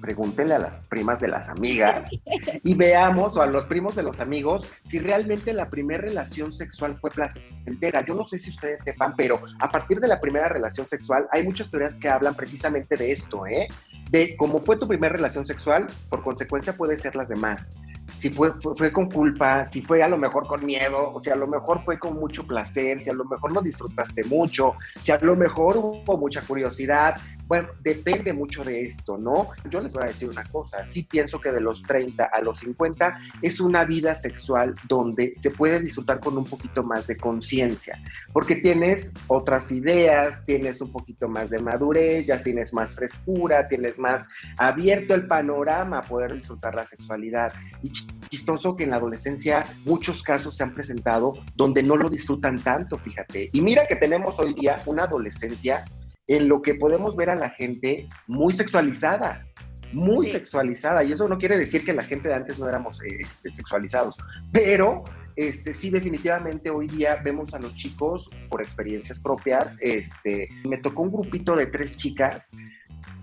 pregúntenle 0.00 0.54
a 0.54 0.58
las 0.58 0.78
primas 0.78 1.20
de 1.20 1.28
las 1.28 1.48
amigas 1.48 2.10
y 2.62 2.74
veamos, 2.74 3.36
o 3.36 3.42
a 3.42 3.46
los 3.46 3.66
primos 3.66 3.94
de 3.96 4.02
los 4.02 4.20
amigos, 4.20 4.68
si 4.82 4.98
realmente 4.98 5.52
la 5.52 5.68
primera 5.68 6.02
relación 6.02 6.52
sexual 6.52 6.98
fue 7.00 7.10
placentera. 7.10 8.04
Yo 8.04 8.14
no 8.14 8.24
sé 8.24 8.38
si 8.38 8.50
ustedes 8.50 8.84
sepan, 8.84 9.14
pero 9.16 9.40
a 9.60 9.70
partir 9.70 10.00
de 10.00 10.08
la 10.08 10.20
primera 10.20 10.48
relación 10.48 10.86
sexual 10.86 11.26
hay 11.32 11.44
muchas 11.44 11.70
teorías 11.70 11.98
que 11.98 12.08
hablan 12.08 12.34
precisamente 12.34 12.96
de 12.96 13.12
esto, 13.12 13.46
¿eh? 13.46 13.68
De 14.10 14.36
cómo 14.36 14.60
fue 14.60 14.76
tu 14.76 14.86
primera 14.86 15.14
relación 15.14 15.44
sexual, 15.44 15.86
por 16.08 16.22
consecuencia 16.22 16.72
puede 16.72 16.96
ser 16.96 17.16
las 17.16 17.28
demás 17.28 17.74
si 18.14 18.30
fue, 18.30 18.52
fue, 18.76 18.92
con 18.92 19.10
culpa, 19.10 19.64
si 19.64 19.82
fue 19.82 20.02
a 20.02 20.08
lo 20.08 20.16
mejor 20.16 20.46
con 20.46 20.64
miedo, 20.64 21.12
o 21.12 21.18
si 21.18 21.30
a 21.30 21.36
lo 21.36 21.46
mejor 21.46 21.84
fue 21.84 21.98
con 21.98 22.14
mucho 22.14 22.46
placer, 22.46 22.98
si 22.98 23.10
a 23.10 23.14
lo 23.14 23.24
mejor 23.24 23.52
no 23.52 23.60
disfrutaste 23.60 24.24
mucho, 24.24 24.74
si 25.00 25.12
a 25.12 25.18
lo 25.18 25.36
mejor 25.36 25.76
hubo 25.76 26.16
mucha 26.16 26.40
curiosidad. 26.42 27.16
Bueno, 27.46 27.68
depende 27.82 28.32
mucho 28.32 28.64
de 28.64 28.82
esto, 28.82 29.16
¿no? 29.16 29.50
Yo 29.70 29.80
les 29.80 29.92
voy 29.92 30.04
a 30.04 30.08
decir 30.08 30.28
una 30.28 30.44
cosa, 30.44 30.84
sí 30.84 31.04
pienso 31.04 31.40
que 31.40 31.52
de 31.52 31.60
los 31.60 31.82
30 31.82 32.24
a 32.24 32.40
los 32.40 32.58
50 32.58 33.18
es 33.42 33.60
una 33.60 33.84
vida 33.84 34.14
sexual 34.14 34.74
donde 34.88 35.32
se 35.36 35.50
puede 35.50 35.80
disfrutar 35.80 36.20
con 36.20 36.36
un 36.36 36.44
poquito 36.44 36.82
más 36.82 37.06
de 37.06 37.16
conciencia, 37.16 38.00
porque 38.32 38.56
tienes 38.56 39.14
otras 39.28 39.70
ideas, 39.70 40.44
tienes 40.44 40.80
un 40.80 40.90
poquito 40.90 41.28
más 41.28 41.50
de 41.50 41.58
madurez, 41.60 42.26
ya 42.26 42.42
tienes 42.42 42.74
más 42.74 42.94
frescura, 42.94 43.68
tienes 43.68 43.98
más 43.98 44.28
abierto 44.56 45.14
el 45.14 45.26
panorama 45.26 45.98
a 45.98 46.02
poder 46.02 46.34
disfrutar 46.34 46.74
la 46.74 46.84
sexualidad. 46.84 47.52
Y 47.82 47.92
chistoso 48.28 48.76
que 48.76 48.84
en 48.84 48.90
la 48.90 48.96
adolescencia 48.96 49.64
muchos 49.84 50.22
casos 50.22 50.56
se 50.56 50.64
han 50.64 50.74
presentado 50.74 51.34
donde 51.54 51.82
no 51.82 51.96
lo 51.96 52.08
disfrutan 52.08 52.58
tanto, 52.60 52.98
fíjate. 52.98 53.50
Y 53.52 53.60
mira 53.60 53.86
que 53.86 53.96
tenemos 53.96 54.38
hoy 54.40 54.54
día 54.54 54.82
una 54.86 55.04
adolescencia 55.04 55.84
en 56.26 56.48
lo 56.48 56.62
que 56.62 56.74
podemos 56.74 57.16
ver 57.16 57.30
a 57.30 57.36
la 57.36 57.50
gente 57.50 58.08
muy 58.26 58.52
sexualizada, 58.52 59.46
muy 59.92 60.26
sexualizada. 60.26 61.04
Y 61.04 61.12
eso 61.12 61.28
no 61.28 61.38
quiere 61.38 61.56
decir 61.58 61.84
que 61.84 61.92
la 61.92 62.02
gente 62.02 62.28
de 62.28 62.34
antes 62.34 62.58
no 62.58 62.68
éramos 62.68 63.00
este, 63.02 63.50
sexualizados, 63.50 64.18
pero 64.52 65.04
este, 65.36 65.74
sí, 65.74 65.90
definitivamente 65.90 66.70
hoy 66.70 66.86
día 66.88 67.16
vemos 67.22 67.52
a 67.52 67.58
los 67.58 67.74
chicos 67.74 68.30
por 68.48 68.62
experiencias 68.62 69.20
propias. 69.20 69.78
Este, 69.82 70.48
me 70.64 70.78
tocó 70.78 71.02
un 71.02 71.12
grupito 71.12 71.54
de 71.54 71.66
tres 71.66 71.98
chicas 71.98 72.52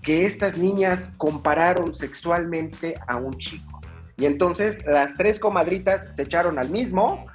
que 0.02 0.26
estas 0.26 0.58
niñas 0.58 1.16
compararon 1.18 1.96
sexualmente 1.96 2.96
a 3.08 3.18
un 3.18 3.38
chico 3.38 3.73
Y 4.15 4.26
entonces 4.26 4.86
las 4.86 5.17
tres 5.17 5.39
comadritas 5.39 6.15
se 6.15 6.23
echaron 6.23 6.60
al 6.60 6.69
mismo 6.69 7.26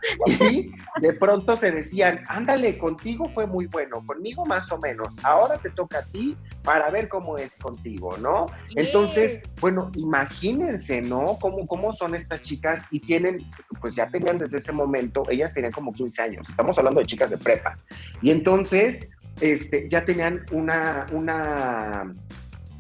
y 0.40 0.70
de 1.00 1.12
pronto 1.12 1.56
se 1.56 1.72
decían, 1.72 2.24
ándale, 2.28 2.78
contigo 2.78 3.28
fue 3.34 3.46
muy 3.46 3.66
bueno, 3.66 4.04
conmigo 4.06 4.46
más 4.46 4.70
o 4.70 4.78
menos, 4.78 5.18
ahora 5.24 5.58
te 5.58 5.70
toca 5.70 5.98
a 5.98 6.04
ti 6.04 6.36
para 6.62 6.88
ver 6.90 7.08
cómo 7.08 7.36
es 7.36 7.58
contigo, 7.58 8.16
¿no? 8.18 8.46
Entonces, 8.76 9.48
bueno, 9.60 9.90
imagínense, 9.96 11.02
¿no? 11.02 11.36
¿Cómo, 11.40 11.66
cómo 11.66 11.92
son 11.92 12.14
estas 12.14 12.42
chicas 12.42 12.86
y 12.92 13.00
tienen, 13.00 13.38
pues 13.80 13.96
ya 13.96 14.08
tenían 14.08 14.38
desde 14.38 14.58
ese 14.58 14.72
momento, 14.72 15.24
ellas 15.30 15.54
tenían 15.54 15.72
como 15.72 15.92
15 15.92 16.22
años, 16.22 16.48
estamos 16.48 16.78
hablando 16.78 17.00
de 17.00 17.06
chicas 17.06 17.30
de 17.30 17.38
prepa. 17.38 17.76
Y 18.22 18.30
entonces, 18.30 19.10
este, 19.40 19.88
ya 19.88 20.04
tenían 20.04 20.44
una, 20.52 21.06
una 21.10 22.14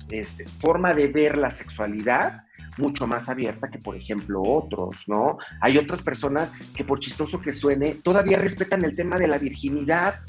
este, 0.08 0.46
forma 0.60 0.94
de 0.94 1.08
ver 1.08 1.36
la 1.36 1.50
sexualidad 1.50 2.44
mucho 2.76 3.06
más 3.06 3.28
abierta 3.28 3.68
que, 3.70 3.78
por 3.78 3.96
ejemplo, 3.96 4.42
otros, 4.42 5.08
¿no? 5.08 5.38
Hay 5.60 5.78
otras 5.78 6.02
personas 6.02 6.52
que, 6.74 6.84
por 6.84 7.00
chistoso 7.00 7.40
que 7.40 7.52
suene, 7.52 7.94
todavía 7.94 8.38
respetan 8.38 8.84
el 8.84 8.94
tema 8.94 9.18
de 9.18 9.28
la 9.28 9.38
virginidad, 9.38 10.20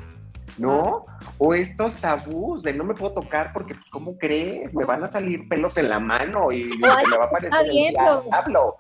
¿no? 0.58 1.06
O 1.38 1.54
estos 1.54 1.98
tabús 1.98 2.64
de 2.64 2.74
no 2.74 2.84
me 2.84 2.94
puedo 2.94 3.14
tocar 3.14 3.54
porque, 3.54 3.76
pues, 3.76 3.90
¿cómo 3.90 4.18
crees? 4.18 4.76
Me 4.76 4.86
van 4.86 5.04
a 5.04 5.08
salir 5.08 5.48
pelos 5.48 5.78
en 5.78 5.90
la 5.90 6.00
mano 6.00 6.52
y 6.52 6.64
me 6.80 6.88
va 6.88 7.24
a 7.24 7.28
aparecer 7.28 7.66
el 7.66 7.92
diablo. 7.92 8.78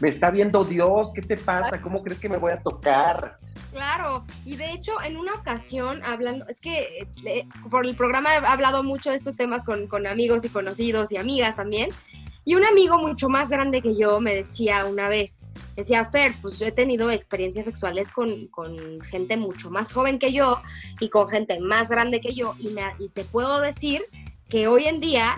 Me 0.00 0.08
está 0.08 0.30
viendo 0.30 0.64
Dios, 0.64 1.12
¿qué 1.14 1.22
te 1.22 1.36
pasa? 1.36 1.80
¿Cómo 1.80 2.02
crees 2.02 2.18
que 2.18 2.28
me 2.28 2.36
voy 2.36 2.52
a 2.52 2.62
tocar? 2.62 3.38
Claro, 3.72 4.24
y 4.44 4.56
de 4.56 4.72
hecho 4.72 4.92
en 5.02 5.16
una 5.16 5.34
ocasión 5.34 6.02
hablando, 6.04 6.46
es 6.48 6.60
que 6.60 7.08
eh, 7.24 7.46
por 7.70 7.84
el 7.84 7.96
programa 7.96 8.34
he 8.34 8.38
hablado 8.38 8.82
mucho 8.82 9.10
de 9.10 9.16
estos 9.16 9.36
temas 9.36 9.64
con, 9.64 9.88
con 9.88 10.06
amigos 10.06 10.44
y 10.44 10.48
conocidos 10.48 11.10
y 11.12 11.16
amigas 11.16 11.56
también, 11.56 11.90
y 12.44 12.54
un 12.54 12.64
amigo 12.64 12.98
mucho 12.98 13.28
más 13.28 13.50
grande 13.50 13.80
que 13.80 13.96
yo 13.96 14.20
me 14.20 14.34
decía 14.34 14.84
una 14.86 15.08
vez, 15.08 15.42
decía, 15.76 16.04
Fer, 16.04 16.34
pues 16.42 16.58
yo 16.58 16.66
he 16.66 16.72
tenido 16.72 17.10
experiencias 17.10 17.64
sexuales 17.64 18.12
con, 18.12 18.48
gente 19.10 19.36
mucho 19.36 19.70
más 19.70 19.92
joven 19.92 20.18
que 20.18 20.32
yo 20.32 20.60
y 21.00 21.08
con 21.08 21.26
gente 21.26 21.58
más 21.60 21.88
grande 21.88 22.20
que 22.20 22.34
yo 22.34 22.54
y, 22.58 22.68
me, 22.68 22.82
y 22.98 23.08
te 23.08 23.24
puedo 23.24 23.60
decir 23.60 24.02
que 24.48 24.68
hoy 24.68 24.84
en 24.84 25.00
día 25.00 25.36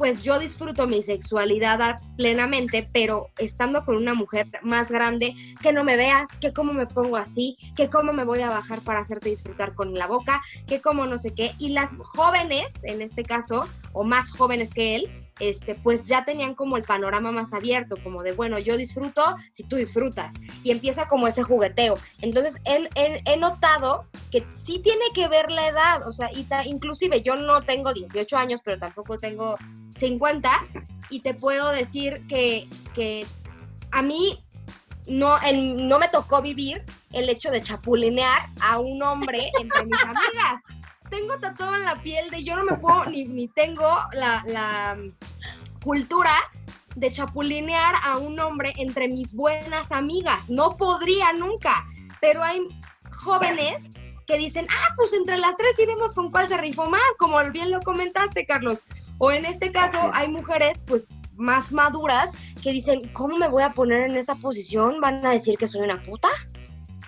pues 0.00 0.22
yo 0.22 0.38
disfruto 0.38 0.86
mi 0.86 1.02
sexualidad 1.02 2.00
plenamente, 2.16 2.88
pero 2.90 3.28
estando 3.36 3.84
con 3.84 3.96
una 3.96 4.14
mujer 4.14 4.46
más 4.62 4.90
grande, 4.90 5.34
que 5.60 5.74
no 5.74 5.84
me 5.84 5.98
veas, 5.98 6.26
que 6.40 6.54
cómo 6.54 6.72
me 6.72 6.86
pongo 6.86 7.18
así, 7.18 7.58
que 7.76 7.90
cómo 7.90 8.14
me 8.14 8.24
voy 8.24 8.40
a 8.40 8.48
bajar 8.48 8.80
para 8.80 9.00
hacerte 9.00 9.28
disfrutar 9.28 9.74
con 9.74 9.92
la 9.92 10.06
boca, 10.06 10.40
que 10.66 10.80
cómo 10.80 11.04
no 11.04 11.18
sé 11.18 11.34
qué. 11.34 11.54
Y 11.58 11.74
las 11.74 11.96
jóvenes, 11.98 12.82
en 12.84 13.02
este 13.02 13.24
caso, 13.24 13.68
o 13.92 14.02
más 14.02 14.30
jóvenes 14.30 14.72
que 14.72 14.96
él, 14.96 15.29
este, 15.40 15.74
pues 15.74 16.06
ya 16.06 16.24
tenían 16.24 16.54
como 16.54 16.76
el 16.76 16.84
panorama 16.84 17.32
más 17.32 17.52
abierto, 17.52 17.96
como 18.02 18.22
de, 18.22 18.32
bueno, 18.32 18.58
yo 18.58 18.76
disfruto 18.76 19.22
si 19.50 19.64
tú 19.64 19.76
disfrutas. 19.76 20.34
Y 20.62 20.70
empieza 20.70 21.08
como 21.08 21.26
ese 21.26 21.42
jugueteo. 21.42 21.98
Entonces, 22.20 22.60
he 22.64 23.36
notado 23.36 24.06
que 24.30 24.46
sí 24.54 24.78
tiene 24.78 25.06
que 25.14 25.28
ver 25.28 25.50
la 25.50 25.68
edad, 25.68 26.06
o 26.06 26.12
sea, 26.12 26.30
y 26.32 26.46
inclusive 26.66 27.22
yo 27.22 27.36
no 27.36 27.62
tengo 27.62 27.92
18 27.92 28.36
años, 28.36 28.60
pero 28.64 28.78
tampoco 28.78 29.18
tengo 29.18 29.56
50, 29.96 30.50
y 31.10 31.20
te 31.20 31.34
puedo 31.34 31.70
decir 31.70 32.26
que, 32.28 32.68
que 32.94 33.26
a 33.90 34.02
mí 34.02 34.42
no, 35.06 35.36
no 35.52 35.98
me 35.98 36.08
tocó 36.08 36.40
vivir 36.40 36.84
el 37.12 37.28
hecho 37.28 37.50
de 37.50 37.62
chapulinear 37.62 38.48
a 38.60 38.78
un 38.78 39.02
hombre 39.02 39.50
entre 39.60 39.84
mis 39.84 40.00
amigas. 40.04 40.62
Tengo 41.10 41.38
tatuado 41.38 41.76
en 41.76 41.84
la 41.84 42.00
piel 42.02 42.30
de 42.30 42.44
yo 42.44 42.56
no 42.56 42.64
me 42.64 42.78
puedo, 42.78 43.06
ni, 43.06 43.24
ni 43.24 43.48
tengo 43.48 43.88
la, 44.12 44.42
la 44.46 44.96
cultura 45.82 46.32
de 46.96 47.10
chapulinear 47.10 47.94
a 48.02 48.18
un 48.18 48.38
hombre 48.40 48.72
entre 48.76 49.08
mis 49.08 49.34
buenas 49.34 49.92
amigas. 49.92 50.50
No 50.50 50.76
podría 50.76 51.32
nunca, 51.32 51.84
pero 52.20 52.42
hay 52.42 52.66
jóvenes 53.10 53.90
que 54.26 54.38
dicen, 54.38 54.66
ah, 54.70 54.94
pues 54.96 55.12
entre 55.12 55.38
las 55.38 55.56
tres 55.56 55.74
sí 55.76 55.86
vemos 55.86 56.14
con 56.14 56.30
cuál 56.30 56.46
se 56.48 56.56
rifó 56.56 56.86
más, 56.86 57.02
como 57.18 57.38
bien 57.50 57.70
lo 57.70 57.80
comentaste, 57.80 58.46
Carlos. 58.46 58.84
O 59.18 59.32
en 59.32 59.44
este 59.44 59.72
caso 59.72 60.10
hay 60.14 60.28
mujeres 60.28 60.82
pues 60.86 61.08
más 61.34 61.72
maduras 61.72 62.32
que 62.62 62.70
dicen, 62.70 63.12
¿cómo 63.12 63.36
me 63.38 63.48
voy 63.48 63.62
a 63.62 63.72
poner 63.72 64.08
en 64.08 64.16
esa 64.16 64.36
posición? 64.36 65.00
¿Van 65.00 65.26
a 65.26 65.32
decir 65.32 65.58
que 65.58 65.66
soy 65.66 65.82
una 65.82 66.00
puta? 66.02 66.28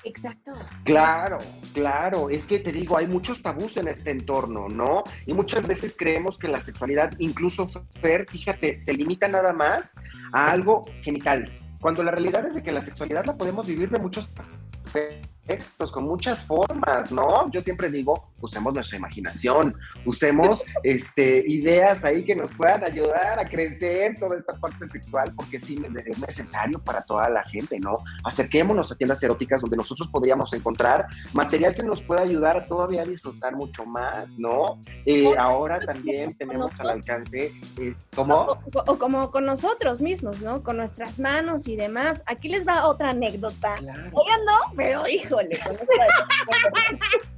Exacto. 0.04 0.52
Claro, 0.84 1.38
claro. 1.72 2.30
Es 2.30 2.46
que 2.46 2.58
te 2.58 2.72
digo, 2.72 2.96
hay 2.96 3.06
muchos 3.06 3.42
tabús 3.42 3.76
en 3.76 3.88
este 3.88 4.10
entorno, 4.10 4.68
¿no? 4.68 5.04
Y 5.26 5.34
muchas 5.34 5.66
veces 5.66 5.94
creemos 5.96 6.38
que 6.38 6.48
la 6.48 6.60
sexualidad, 6.60 7.12
incluso 7.18 7.68
Fer, 8.00 8.26
fíjate, 8.28 8.78
se 8.78 8.94
limita 8.94 9.28
nada 9.28 9.52
más 9.52 9.96
a 10.32 10.50
algo 10.50 10.84
genital. 11.02 11.50
Cuando 11.80 12.02
la 12.02 12.12
realidad 12.12 12.46
es 12.46 12.54
de 12.54 12.62
que 12.62 12.72
la 12.72 12.82
sexualidad 12.82 13.24
la 13.24 13.36
podemos 13.36 13.66
vivir 13.66 13.90
de 13.90 13.98
muchos 13.98 14.30
aspectos 14.36 15.90
con 15.92 16.04
muchas 16.04 16.46
formas, 16.46 17.10
¿no? 17.10 17.50
Yo 17.50 17.60
siempre 17.60 17.90
digo, 17.90 18.31
usemos 18.42 18.74
nuestra 18.74 18.98
imaginación, 18.98 19.74
usemos 20.04 20.64
este, 20.82 21.44
ideas 21.46 22.04
ahí 22.04 22.24
que 22.24 22.36
nos 22.36 22.52
puedan 22.52 22.84
ayudar 22.84 23.38
a 23.38 23.48
crecer 23.48 24.18
toda 24.18 24.36
esta 24.36 24.54
parte 24.54 24.86
sexual, 24.86 25.32
porque 25.34 25.60
sí 25.60 25.80
es 26.06 26.18
necesario 26.18 26.78
para 26.78 27.02
toda 27.02 27.28
la 27.28 27.42
gente, 27.44 27.78
¿no? 27.80 27.98
Acerquémonos 28.24 28.92
a 28.92 28.96
tiendas 28.96 29.22
eróticas 29.22 29.60
donde 29.60 29.76
nosotros 29.76 30.08
podríamos 30.08 30.52
encontrar 30.52 31.06
material 31.32 31.74
que 31.74 31.82
nos 31.82 32.02
pueda 32.02 32.22
ayudar 32.22 32.66
todavía 32.68 33.02
a 33.02 33.06
disfrutar 33.06 33.56
mucho 33.56 33.84
más, 33.86 34.38
¿no? 34.38 34.82
Eh, 35.06 35.32
ahora 35.38 35.80
también 35.80 36.36
tenemos 36.36 36.78
al 36.80 36.90
alcance, 36.90 37.52
eh, 37.78 37.94
¿cómo? 38.14 38.58
O, 38.86 38.98
como 38.98 39.30
con 39.30 39.46
nosotros 39.46 40.00
mismos, 40.00 40.42
¿no? 40.42 40.62
Con 40.62 40.76
nuestras 40.76 41.18
manos 41.18 41.68
y 41.68 41.76
demás. 41.76 42.22
Aquí 42.26 42.48
les 42.48 42.66
va 42.66 42.86
otra 42.86 43.10
anécdota. 43.10 43.74
Oigan, 44.12 44.44
no, 44.44 44.74
pero 44.76 45.06
hijo 45.08 45.38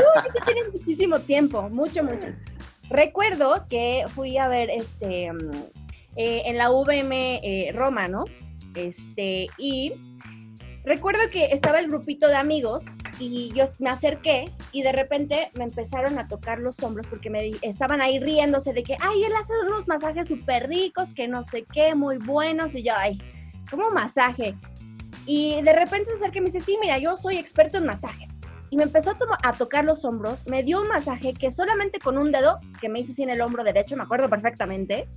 híjole, 0.00 0.40
tienen 0.44 0.72
muchísimo 0.72 1.20
tiempo, 1.20 1.68
mucho, 1.68 2.02
mucho. 2.04 2.28
Recuerdo 2.90 3.66
que 3.68 4.04
fui 4.14 4.38
a 4.38 4.48
ver 4.48 4.70
este 4.70 5.32
mm, 5.32 5.50
eh, 6.16 6.42
en 6.46 6.56
la 6.56 6.70
VM 6.70 7.40
eh, 7.42 7.72
Roma, 7.72 8.08
¿no? 8.08 8.24
Este, 8.74 9.48
y 9.58 9.92
recuerdo 10.84 11.20
que 11.30 11.46
estaba 11.46 11.80
el 11.80 11.88
grupito 11.88 12.28
de 12.28 12.36
amigos 12.36 12.84
y 13.18 13.52
yo 13.54 13.64
me 13.78 13.90
acerqué 13.90 14.52
y 14.72 14.82
de 14.82 14.92
repente 14.92 15.50
me 15.54 15.64
empezaron 15.64 16.18
a 16.18 16.28
tocar 16.28 16.60
los 16.60 16.82
hombros 16.82 17.06
porque 17.06 17.28
me 17.28 17.52
estaban 17.62 18.00
ahí 18.00 18.18
riéndose 18.18 18.72
de 18.72 18.82
que, 18.82 18.96
ay, 19.00 19.24
él 19.24 19.32
hace 19.38 19.52
unos 19.66 19.88
masajes 19.88 20.28
súper 20.28 20.68
ricos, 20.68 21.12
que 21.12 21.26
no 21.26 21.42
sé 21.42 21.66
qué, 21.72 21.94
muy 21.94 22.18
buenos. 22.18 22.74
Y 22.74 22.82
yo, 22.82 22.92
ay, 22.96 23.18
como 23.70 23.90
masaje. 23.90 24.54
Y 25.26 25.60
de 25.62 25.72
repente 25.72 26.10
se 26.10 26.16
acerca 26.16 26.38
y 26.38 26.42
me 26.42 26.50
dice, 26.50 26.60
sí, 26.60 26.78
mira, 26.80 26.98
yo 26.98 27.16
soy 27.16 27.36
experto 27.36 27.78
en 27.78 27.86
masajes. 27.86 28.35
Y 28.70 28.76
me 28.76 28.82
empezó 28.82 29.12
a, 29.42 29.52
tocar 29.52 29.84
los 29.84 30.04
hombros, 30.04 30.46
me 30.46 30.62
dio 30.62 30.80
un 30.80 30.88
masaje 30.88 31.34
que 31.34 31.50
solamente 31.50 31.98
con 32.00 32.18
un 32.18 32.32
dedo, 32.32 32.58
que 32.80 32.88
me 32.88 33.00
hice 33.00 33.12
así 33.12 33.22
en 33.22 33.30
el 33.30 33.40
hombro 33.40 33.64
derecho, 33.64 33.96
me 33.96 34.02
acuerdo 34.02 34.28
perfectamente, 34.28 35.08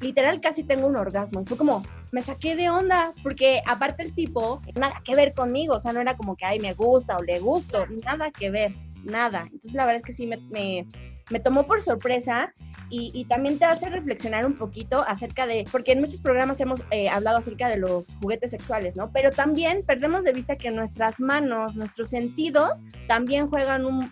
literal 0.00 0.40
casi 0.40 0.64
tengo 0.64 0.86
un 0.86 0.96
orgasmo. 0.96 1.44
Fue 1.44 1.56
como, 1.56 1.82
me 2.12 2.22
saqué 2.22 2.56
de 2.56 2.70
onda, 2.70 3.14
porque 3.22 3.62
aparte 3.66 4.02
el 4.02 4.14
tipo, 4.14 4.60
nada 4.74 5.00
que 5.04 5.14
ver 5.14 5.34
conmigo, 5.34 5.74
o 5.74 5.80
sea, 5.80 5.92
no 5.92 6.00
era 6.00 6.16
como 6.16 6.36
que, 6.36 6.44
ay, 6.44 6.60
me 6.60 6.74
gusta 6.74 7.16
o 7.16 7.22
le 7.22 7.38
gusto, 7.38 7.86
nada 8.04 8.30
que 8.30 8.50
ver, 8.50 8.74
nada. 9.04 9.42
Entonces 9.44 9.74
la 9.74 9.84
verdad 9.84 9.96
es 9.96 10.02
que 10.02 10.12
sí 10.12 10.26
me, 10.26 10.86
me 11.28 11.40
tomó 11.40 11.66
por 11.66 11.82
sorpresa 11.82 12.54
y, 12.92 13.24
también 13.26 13.58
te 13.58 13.64
hace 13.64 13.88
reflexionar 13.88 14.44
un 14.44 14.58
poquito 14.58 15.04
acerca 15.06 15.46
de, 15.46 15.64
porque 15.70 15.92
en 15.92 16.00
muchos 16.00 16.20
programas 16.20 16.60
hemos 16.60 16.82
eh, 16.90 17.08
hablado 17.08 17.38
acerca 17.38 17.68
de 17.68 17.76
los 17.76 18.06
juguetes 18.20 18.50
sexuales, 18.50 18.96
¿no? 18.96 19.12
Pero 19.12 19.30
también 19.30 19.84
perdemos 19.86 20.24
de 20.24 20.32
vista 20.32 20.56
que 20.56 20.72
nuestras 20.72 21.20
manos, 21.20 21.76
nuestros 21.76 22.10
sentidos, 22.10 22.82
también 23.06 23.48
juegan 23.48 23.86
un, 23.86 24.10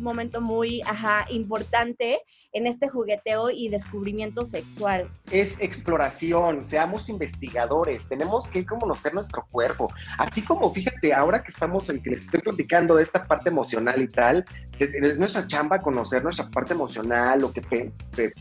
momento 0.00 0.40
muy, 0.40 0.82
ajá, 0.82 1.24
importante 1.30 2.20
en 2.52 2.66
este 2.66 2.88
jugueteo 2.88 3.50
y 3.50 3.68
descubrimiento 3.68 4.44
sexual. 4.44 5.08
Es 5.30 5.60
exploración, 5.60 6.64
seamos 6.64 7.08
investigadores, 7.08 8.08
tenemos 8.08 8.48
que 8.48 8.64
conocer 8.64 9.14
nuestro 9.14 9.46
cuerpo. 9.50 9.92
Así 10.18 10.42
como, 10.42 10.72
fíjate, 10.72 11.12
ahora 11.14 11.42
que 11.42 11.52
estamos, 11.52 11.86
que 11.86 12.10
les 12.10 12.22
estoy 12.22 12.40
platicando 12.40 12.96
de 12.96 13.02
esta 13.02 13.24
parte 13.24 13.50
emocional 13.50 14.02
y 14.02 14.08
tal, 14.08 14.44
es 14.78 15.18
nuestra 15.18 15.46
chamba 15.46 15.80
conocer 15.80 16.24
nuestra 16.24 16.50
parte 16.56 16.72
emocional, 16.72 17.38
lo 17.42 17.52
que, 17.52 17.60
que 17.60 18.32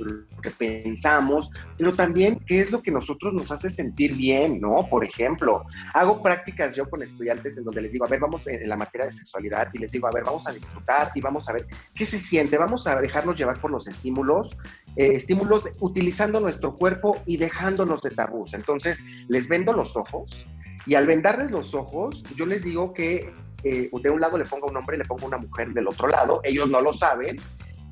pensamos, 0.58 1.52
pero 1.78 1.94
también 1.94 2.40
qué 2.48 2.62
es 2.62 2.72
lo 2.72 2.82
que 2.82 2.90
nosotros 2.90 3.34
nos 3.34 3.52
hace 3.52 3.70
sentir 3.70 4.16
bien, 4.16 4.62
¿no? 4.62 4.88
Por 4.90 5.04
ejemplo, 5.04 5.66
hago 5.94 6.24
prácticas 6.24 6.78
yo 6.78 6.90
con 6.90 7.04
estudiantes 7.04 7.58
en 7.58 7.66
donde 7.66 7.82
les 7.82 7.92
digo, 7.92 8.06
a 8.06 8.08
ver, 8.08 8.22
vamos 8.22 8.48
en, 8.48 8.70
la 8.70 8.78
materia 8.78 9.08
de 9.08 9.12
sexualidad 9.12 9.68
y 9.74 9.80
les 9.80 9.92
digo, 9.92 10.08
a 10.08 10.12
ver, 10.12 10.24
vamos 10.24 10.48
a 10.48 10.54
disfrutar 10.54 11.12
y 11.14 11.20
vamos 11.20 11.50
a 11.50 11.54
ver 11.54 11.68
qué 11.94 12.06
se 12.06 12.18
siente, 12.18 12.58
vamos 12.58 12.88
a 12.88 13.02
dejarnos 13.02 13.38
llevar 13.38 13.60
por 13.60 13.70
los 13.70 13.86
estímulos, 13.86 14.58
eh, 14.96 15.16
estímulos 15.16 15.68
utilizando 15.82 16.40
nuestro 16.40 16.74
cuerpo 16.74 17.22
y 17.26 17.36
dejándonos 17.36 18.02
de 18.02 18.12
tabús. 18.12 18.54
Entonces, 18.54 19.06
les 19.28 19.50
vendo 19.50 19.74
los 19.74 19.98
ojos 19.98 20.48
y 20.86 20.96
al 20.96 21.06
vendarles 21.06 21.52
los 21.52 21.76
ojos, 21.76 22.24
yo 22.38 22.46
les 22.46 22.64
digo 22.64 22.94
que 22.94 23.34
eh, 23.66 23.90
de 23.92 24.10
un 24.10 24.22
lado 24.22 24.38
le 24.38 24.46
pongo 24.46 24.68
un 24.68 24.78
hombre 24.78 24.96
y 24.96 25.00
le 25.00 25.06
pongo 25.06 25.26
una 25.26 25.38
mujer 25.38 25.74
del 25.74 25.90
otro 25.90 26.08
lado, 26.08 26.40
ellos 26.46 26.70
no 26.70 26.80
lo 26.80 26.94
saben, 26.94 27.36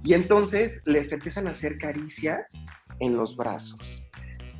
y 0.04 0.13
entonces 0.13 0.82
les 0.86 1.12
empiezan 1.12 1.48
a 1.48 1.52
hacer 1.52 1.78
caricias 1.78 2.68
en 3.00 3.16
los 3.16 3.36
brazos. 3.36 4.06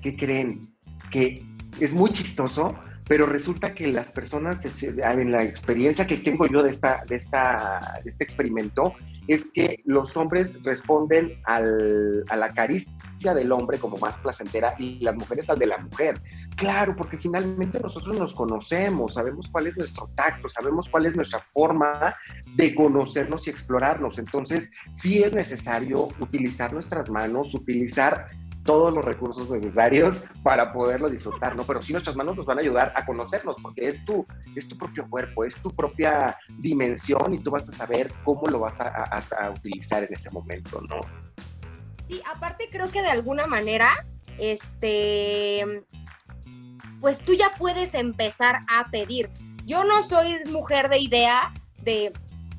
¿Qué 0.02 0.16
creen? 0.16 0.74
que 1.14 1.46
es 1.80 1.94
muy 1.94 2.12
chistoso, 2.12 2.76
pero 3.08 3.26
resulta 3.26 3.74
que 3.74 3.88
las 3.88 4.12
personas, 4.12 4.66
en 4.66 5.32
la 5.32 5.44
experiencia 5.44 6.08
que 6.08 6.18
tengo 6.18 6.48
yo 6.48 6.64
de, 6.64 6.70
esta, 6.70 7.04
de, 7.08 7.16
esta, 7.16 8.00
de 8.04 8.10
este 8.10 8.24
experimento, 8.24 8.94
es 9.28 9.52
que 9.52 9.82
los 9.86 10.16
hombres 10.18 10.62
responden 10.64 11.42
al, 11.46 12.24
a 12.30 12.36
la 12.36 12.54
caricia 12.54 13.34
del 13.34 13.52
hombre 13.52 13.78
como 13.78 13.98
más 13.98 14.18
placentera 14.18 14.76
y 14.78 15.00
las 15.00 15.16
mujeres 15.16 15.50
al 15.50 15.60
de 15.60 15.68
la 15.68 15.78
mujer. 15.78 16.22
Claro, 16.56 16.96
porque 16.96 17.18
finalmente 17.18 17.80
nosotros 17.80 18.18
nos 18.18 18.34
conocemos, 18.34 19.16
sabemos 19.16 19.48
cuál 19.48 19.68
es 19.68 19.78
nuestro 19.78 20.10
tacto, 20.16 20.48
sabemos 20.50 20.88
cuál 20.90 21.06
es 21.06 21.16
nuestra 21.16 21.40
forma 21.40 22.16
de 22.56 22.76
conocernos 22.76 23.48
y 23.48 23.50
explorarnos. 23.50 24.20
Entonces, 24.20 24.72
sí 24.92 25.24
es 25.24 25.34
necesario 25.34 26.10
utilizar 26.20 26.72
nuestras 26.72 27.10
manos, 27.10 27.56
utilizar 27.56 28.28
todos 28.64 28.94
los 28.94 29.04
recursos 29.04 29.50
necesarios 29.50 30.24
para 30.42 30.72
poderlo 30.72 31.10
disfrutar, 31.10 31.56
¿no? 31.56 31.64
Pero 31.64 31.82
sí 31.82 31.92
nuestras 31.92 32.16
manos 32.16 32.36
nos 32.36 32.46
van 32.46 32.60
a 32.60 32.62
ayudar 32.62 32.94
a 32.96 33.06
conocernos, 33.06 33.58
porque 33.62 33.88
es 33.88 34.06
tu, 34.06 34.26
es 34.56 34.68
tu 34.68 34.78
propio 34.78 35.10
cuerpo, 35.10 35.44
es 35.44 35.56
tu 35.56 35.70
propia 35.70 36.38
dimensión 36.60 37.34
y 37.34 37.40
tú 37.40 37.52
vas 37.52 37.68
a 37.70 37.74
saber 37.74 38.14
cómo 38.24 38.48
lo 38.48 38.60
vas 38.60 38.80
a, 38.82 39.24
utilizar 39.56 40.04
en 40.04 40.14
ese 40.14 40.32
momento, 40.32 40.82
¿no? 40.82 41.02
Sí, 42.08 42.22
aparte 42.32 42.70
creo 42.72 42.90
que 42.92 43.02
de 43.02 43.10
alguna 43.10 43.48
manera, 43.48 44.06
este, 44.38 45.84
pues 47.02 47.20
tú 47.20 47.34
ya 47.34 47.52
puedes 47.58 47.94
empezar 47.94 48.60
a 48.70 48.90
pedir. 48.90 49.30
Yo 49.66 49.84
no 49.84 50.02
soy 50.02 50.44
mujer 50.46 50.90
de 50.90 51.00
idea 51.00 51.54
de 51.82 52.14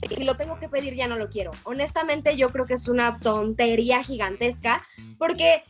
si 0.08 0.24
lo 0.24 0.36
tengo 0.36 0.58
que 0.58 0.68
pedir 0.68 0.94
ya 0.94 1.08
no 1.08 1.16
lo 1.16 1.28
quiero. 1.30 1.52
Honestamente 1.64 2.36
yo 2.36 2.50
creo 2.50 2.66
que 2.66 2.74
es 2.74 2.88
una 2.88 3.18
tontería 3.18 4.02
gigantesca 4.02 4.82
porque 5.18 5.62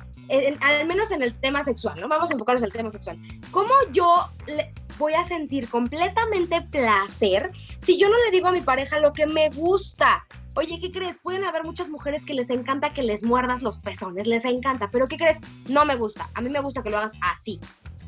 al 0.61 0.87
menos 0.87 1.11
en 1.11 1.23
el 1.23 1.35
tema 1.35 1.65
sexual, 1.65 2.01
¿no? 2.01 2.09
Vamos 2.09 2.31
a 2.31 2.35
enfocarnos 2.35 2.63
en 2.63 2.67
el 2.67 2.73
tema 2.73 2.91
sexual. 2.91 3.19
¿Cómo 3.51 3.73
yo 3.93 4.31
voy 4.99 5.15
a 5.15 5.25
sentir 5.25 5.69
completamente 5.69 6.63
placer 6.63 7.51
si 7.79 7.99
yo 7.99 8.09
no 8.09 8.17
le 8.25 8.31
digo 8.31 8.49
a 8.49 8.53
mi 8.53 8.61
pareja 8.61 8.99
lo 8.99 9.13
que 9.13 9.27
me 9.27 9.51
gusta? 9.51 10.25
Oye, 10.57 10.79
¿qué 10.81 10.93
crees? 10.93 11.19
Pueden 11.19 11.45
haber 11.45 11.65
muchas 11.65 11.91
mujeres 11.91 12.25
que 12.25 12.33
les 12.33 12.49
encanta 12.49 12.93
que 12.93 13.03
les 13.03 13.25
muerdas 13.25 13.63
los 13.63 13.77
pezones, 13.77 14.27
les 14.27 14.45
encanta, 14.45 14.89
pero 14.91 15.09
¿qué 15.09 15.17
crees? 15.17 15.41
No 15.69 15.85
me 15.85 15.97
gusta. 15.97 16.31
A 16.35 16.41
mí 16.41 16.49
me 16.49 16.61
gusta 16.61 16.83
que 16.83 16.91
lo 16.91 16.99
hagas 16.99 17.13
así. 17.23 17.61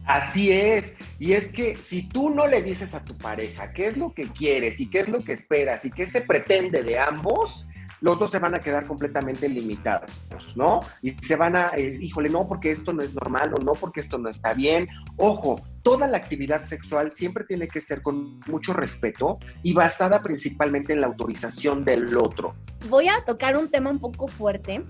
Así 0.07 0.53
es. 0.53 0.99
Y 1.19 1.33
es 1.33 1.51
que 1.51 1.77
si 1.83 2.09
tú 2.09 2.31
no 2.31 2.47
le 2.47 2.63
dices 2.63 2.95
a 2.95 3.05
tu 3.05 3.17
pareja 3.19 3.73
qué 3.73 3.89
es 3.89 3.97
lo 3.97 4.15
que 4.15 4.29
quieres 4.29 4.79
y 4.79 4.89
qué 4.89 5.01
es 5.01 5.09
lo 5.09 5.25
que 5.25 5.33
esperas 5.33 5.85
y 5.85 5.91
qué 5.91 6.07
se 6.07 6.21
pretende 6.21 6.85
de 6.85 6.97
ambos, 6.97 7.67
los 8.07 8.21
dos 8.21 8.31
se 8.31 8.39
van 8.39 8.55
a 8.55 8.61
quedar 8.61 8.87
completamente 8.87 9.49
limitados, 9.49 10.13
¿no? 10.57 10.79
Y 11.03 11.11
se 11.25 11.35
van 11.35 11.57
a, 11.57 11.73
eh, 11.75 11.99
híjole, 12.01 12.29
no, 12.29 12.47
porque 12.47 12.71
esto 12.71 12.93
no 12.93 13.03
es 13.03 13.13
normal 13.13 13.53
o 13.59 13.61
no, 13.61 13.73
porque 13.73 14.01
esto 14.01 14.17
no 14.17 14.29
está 14.29 14.55
bien. 14.55 14.87
Ojo, 15.17 15.61
toda 15.83 16.07
la 16.07 16.17
actividad 16.17 16.63
sexual 16.63 17.11
siempre 17.11 17.43
tiene 17.43 17.67
que 17.67 17.81
ser 17.81 18.03
con 18.03 18.39
mucho 18.47 18.75
respeto 18.75 19.41
y 19.65 19.73
basada 19.75 20.23
principalmente 20.23 20.93
en 20.93 21.01
la 21.01 21.09
autorización 21.09 21.85
del 21.85 22.17
otro. 22.17 22.55
Voy 22.89 23.09
a 23.09 23.25
tocar 23.25 23.57
un 23.57 23.73
tema 23.73 23.91
un 23.91 23.99
poco 23.99 24.29
fuerte, 24.29 24.85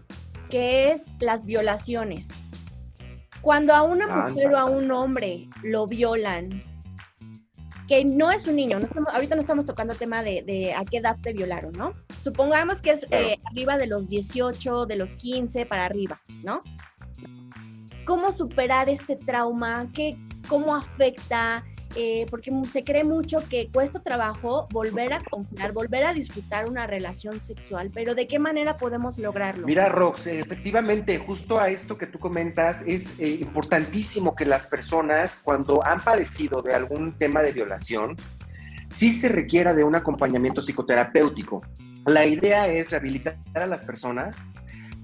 que 0.51 0.93
es 0.93 1.15
las 1.19 1.47
violaciones. 1.47 2.29
Cuando 3.41 3.73
a 3.73 3.83
una 3.83 4.09
mujer 4.09 4.53
o 4.53 4.59
a 4.59 4.67
un 4.67 4.91
hombre 4.91 5.49
lo 5.63 5.87
violan, 5.87 6.63
que 7.87 8.05
no 8.05 8.31
es 8.31 8.47
un 8.49 8.57
niño, 8.57 8.81
ahorita 9.13 9.35
no 9.35 9.41
estamos 9.41 9.65
tocando 9.65 9.93
el 9.93 9.99
tema 9.99 10.23
de, 10.23 10.75
a 10.77 10.85
qué 10.85 10.99
edad 10.99 11.17
te 11.23 11.33
violaron, 11.33 11.73
¿no? 11.73 11.95
Supongamos 12.23 12.83
que 12.83 12.91
es 12.91 13.07
eh, 13.11 13.37
arriba 13.45 13.79
de 13.79 13.87
los 13.87 14.09
18, 14.09 14.87
de 14.87 14.97
los 14.97 15.15
15 15.17 15.67
para 15.67 15.85
arriba, 15.85 16.21
¿no? 16.43 16.63
¿Cómo 18.05 18.33
superar 18.33 18.89
este 18.89 19.17
trauma? 19.17 19.91
¿Qué, 19.93 20.19
¿Cómo 20.49 20.75
afecta? 20.75 21.65
Eh, 21.99 22.27
porque 22.29 22.53
se 22.71 22.85
cree 22.85 23.05
mucho 23.05 23.43
que 23.49 23.71
cuesta 23.73 24.01
trabajo 24.01 24.69
volver 24.71 25.15
a 25.15 25.23
confiar, 25.25 25.73
volver 25.73 26.05
a 26.05 26.13
disfrutar 26.13 26.69
una 26.69 26.87
relación 26.87 27.41
sexual, 27.41 27.91
pero 27.95 28.15
¿de 28.15 28.27
qué 28.27 28.39
manera 28.39 28.77
podemos 28.77 29.19
lograrlo? 29.19 29.67
Mira, 29.67 29.89
Rox, 29.89 30.27
efectivamente, 30.27 31.17
justo 31.17 31.59
a 31.59 31.71
esto 31.71 31.97
que 31.97 32.07
tú 32.07 32.19
comentas, 32.19 32.83
es 32.87 33.19
eh, 33.19 33.39
importantísimo 33.41 34.35
que 34.35 34.45
las 34.45 34.67
personas, 34.67 35.41
cuando 35.43 35.83
han 35.87 36.03
padecido 36.03 36.61
de 36.61 36.75
algún 36.75 37.17
tema 37.17 37.43
de 37.43 37.53
violación, 37.53 38.17
sí 38.89 39.11
se 39.11 39.31
requiera 39.31 39.73
de 39.73 39.83
un 39.83 39.95
acompañamiento 39.95 40.61
psicoterapéutico. 40.61 41.63
La 42.05 42.27
idea 42.27 42.69
es 42.69 42.91
rehabilitar 42.91 43.39
a 43.55 43.67
las 43.67 43.85
personas 43.85 44.47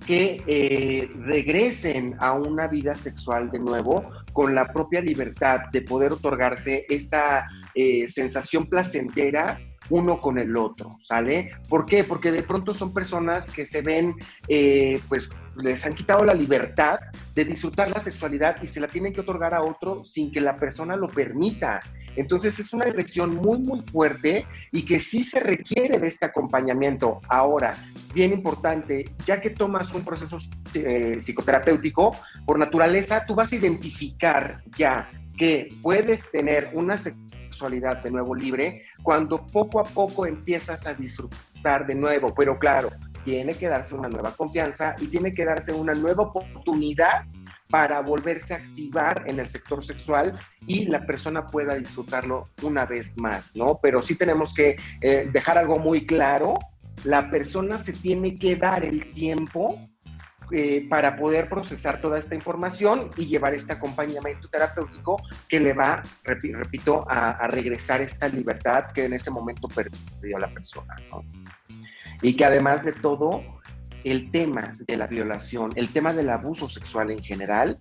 que 0.07 0.43
eh, 0.47 1.11
regresen 1.21 2.17
a 2.19 2.33
una 2.33 2.67
vida 2.69 2.97
sexual 2.97 3.51
de 3.51 3.61
nuevo 3.61 4.11
con 4.33 4.55
la 4.55 4.73
propia 4.73 5.01
libertad 5.01 5.61
de 5.73 5.83
poder 5.83 6.13
otorgarse 6.13 6.87
esta 6.89 7.47
eh, 7.75 8.07
sensación 8.09 8.67
placentera 8.67 9.59
uno 9.91 10.21
con 10.21 10.39
el 10.39 10.57
otro, 10.57 10.97
¿sale? 10.99 11.53
¿Por 11.69 11.87
qué? 11.87 12.05
Porque 12.05 12.31
de 12.31 12.43
pronto 12.43 12.73
son 12.73 12.95
personas 12.95 13.51
que 13.51 13.65
se 13.65 13.83
ven, 13.83 14.15
eh, 14.49 15.01
pues 15.09 15.29
les 15.57 15.85
han 15.87 15.95
quitado 15.95 16.25
la 16.25 16.35
libertad 16.35 17.01
de 17.35 17.45
disfrutar 17.45 17.91
la 17.91 18.01
sexualidad 18.01 18.63
y 18.63 18.67
se 18.67 18.81
la 18.81 18.89
tienen 18.89 19.13
que 19.13 19.21
otorgar 19.21 19.55
a 19.55 19.63
otro 19.63 20.05
sin 20.05 20.31
que 20.31 20.41
la 20.41 20.57
persona 20.57 20.97
lo 20.97 21.09
permita. 21.09 21.81
Entonces 22.17 22.59
es 22.59 22.73
una 22.73 22.85
dirección 22.85 23.37
muy, 23.37 23.59
muy 23.59 23.81
fuerte 23.81 24.47
y 24.71 24.85
que 24.85 25.01
sí 25.01 25.25
se 25.25 25.41
requiere 25.41 25.99
de 25.99 26.09
este 26.09 26.27
acompañamiento. 26.27 27.21
Ahora, 27.29 27.75
bien 28.15 28.33
importante, 28.33 29.11
ya 29.25 29.41
que 29.41 29.51
tomas 29.51 29.93
un 29.95 30.05
proceso 30.05 30.37
eh, 30.75 31.17
psicoterapéutico, 31.19 32.17
por 32.45 32.59
naturaleza 32.59 33.25
tú 33.27 33.35
vas 33.35 33.53
a 33.53 33.57
identificar 33.57 34.63
ya 34.77 35.11
que 35.37 35.75
puedes 35.83 36.31
tener 36.31 36.71
una 36.75 36.99
sexualidad 36.99 38.03
de 38.03 38.11
nuevo 38.11 38.35
libre 38.35 38.83
cuando 39.03 39.47
poco 39.47 39.81
a 39.81 39.85
poco 39.85 40.27
empiezas 40.27 40.87
a 40.87 40.95
disfrutar 40.95 41.87
de 41.87 41.95
nuevo. 41.95 42.35
Pero 42.35 42.59
claro, 42.59 42.91
tiene 43.25 43.55
que 43.55 43.69
darse 43.69 43.95
una 43.95 44.09
nueva 44.09 44.35
confianza 44.35 44.95
y 44.99 45.07
tiene 45.07 45.35
que 45.35 45.45
darse 45.45 45.73
una 45.73 45.95
nueva 45.95 46.25
oportunidad 46.25 47.25
para 47.69 48.01
volverse 48.01 48.53
a 48.53 48.59
activar 48.59 49.25
en 49.27 49.41
el 49.41 49.49
sector 49.49 49.83
sexual 49.83 50.39
y 50.67 50.87
la 50.89 51.07
persona 51.07 51.47
pueda 51.47 51.75
disfrutarlo 51.75 52.51
una 52.63 52.85
vez 52.85 53.17
más, 53.17 53.57
¿no? 53.57 53.79
Pero 53.83 54.03
sí 54.03 54.15
tenemos 54.15 54.53
que 54.53 54.77
eh, 55.01 55.29
dejar 55.33 55.57
algo 55.57 55.79
muy 55.79 56.05
claro, 56.05 56.55
la 57.05 57.31
persona 57.31 57.79
se 57.79 57.95
tiene 57.95 58.39
que 58.39 58.57
dar 58.57 58.85
el 58.85 59.13
tiempo 59.15 59.79
eh, 60.51 60.87
para 60.91 61.17
poder 61.17 61.49
procesar 61.49 62.03
toda 62.03 62.19
esta 62.19 62.35
información 62.35 63.11
y 63.17 63.27
llevar 63.27 63.55
este 63.55 63.73
acompañamiento 63.73 64.49
terapéutico 64.49 65.23
que 65.49 65.59
le 65.59 65.73
va, 65.73 66.03
repito, 66.25 67.07
a, 67.09 67.31
a 67.31 67.47
regresar 67.47 68.03
esta 68.03 68.29
libertad 68.29 68.91
que 68.93 69.07
en 69.07 69.15
ese 69.15 69.31
momento 69.31 69.67
perdió 69.69 70.39
la 70.39 70.53
persona, 70.53 70.95
¿no? 71.11 71.25
Y 72.21 72.35
que 72.35 72.45
además 72.45 72.85
de 72.85 72.93
todo, 72.93 73.43
el 74.05 74.31
tema 74.31 74.77
de 74.87 74.97
la 74.97 75.07
violación, 75.07 75.73
el 75.77 75.89
tema 75.89 76.13
del 76.13 76.31
abuso 76.31 76.69
sexual 76.69 77.11
en 77.11 77.23
general, 77.23 77.79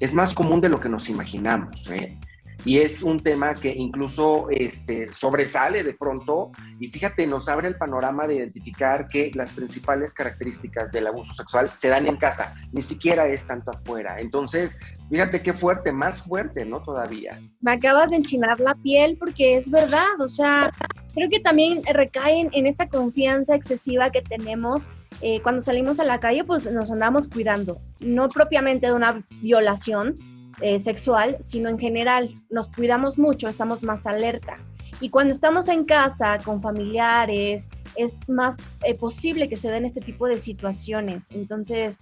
es 0.00 0.14
más 0.14 0.34
común 0.34 0.60
de 0.60 0.68
lo 0.68 0.80
que 0.80 0.88
nos 0.88 1.08
imaginamos. 1.08 1.90
¿eh? 1.90 2.18
Y 2.64 2.78
es 2.78 3.02
un 3.02 3.22
tema 3.22 3.54
que 3.54 3.70
incluso 3.70 4.46
este, 4.50 5.12
sobresale 5.12 5.82
de 5.82 5.94
pronto 5.94 6.50
y 6.80 6.88
fíjate, 6.88 7.26
nos 7.26 7.48
abre 7.48 7.68
el 7.68 7.76
panorama 7.76 8.26
de 8.26 8.36
identificar 8.36 9.08
que 9.08 9.30
las 9.34 9.52
principales 9.52 10.14
características 10.14 10.92
del 10.92 11.06
abuso 11.06 11.32
sexual 11.32 11.70
se 11.74 11.88
dan 11.88 12.06
en 12.06 12.16
casa, 12.16 12.54
ni 12.72 12.82
siquiera 12.82 13.26
es 13.26 13.46
tanto 13.46 13.70
afuera. 13.70 14.20
Entonces, 14.20 14.80
fíjate 15.10 15.42
qué 15.42 15.52
fuerte, 15.52 15.92
más 15.92 16.22
fuerte, 16.22 16.64
¿no? 16.64 16.82
Todavía. 16.82 17.40
Me 17.60 17.72
acabas 17.72 18.10
de 18.10 18.16
enchinar 18.16 18.60
la 18.60 18.74
piel 18.74 19.16
porque 19.18 19.56
es 19.56 19.70
verdad, 19.70 20.20
o 20.20 20.28
sea, 20.28 20.70
creo 21.14 21.28
que 21.30 21.40
también 21.40 21.82
recaen 21.84 22.50
en 22.52 22.66
esta 22.66 22.88
confianza 22.88 23.54
excesiva 23.54 24.10
que 24.10 24.22
tenemos 24.22 24.90
eh, 25.20 25.40
cuando 25.42 25.60
salimos 25.60 26.00
a 26.00 26.04
la 26.04 26.20
calle, 26.20 26.44
pues 26.44 26.70
nos 26.70 26.90
andamos 26.90 27.28
cuidando, 27.28 27.80
no 28.00 28.28
propiamente 28.28 28.86
de 28.86 28.92
una 28.92 29.24
violación 29.40 30.18
eh, 30.60 30.78
sexual, 30.78 31.36
sino 31.40 31.68
en 31.68 31.78
general, 31.78 32.34
nos 32.50 32.68
cuidamos 32.68 33.18
mucho, 33.18 33.48
estamos 33.48 33.82
más 33.82 34.06
alerta. 34.06 34.58
Y 35.00 35.10
cuando 35.10 35.32
estamos 35.32 35.68
en 35.68 35.84
casa 35.84 36.38
con 36.38 36.62
familiares, 36.62 37.68
es 37.96 38.28
más 38.28 38.56
eh, 38.84 38.94
posible 38.94 39.48
que 39.48 39.56
se 39.56 39.70
den 39.70 39.84
este 39.84 40.00
tipo 40.00 40.26
de 40.26 40.38
situaciones. 40.38 41.28
Entonces, 41.30 41.98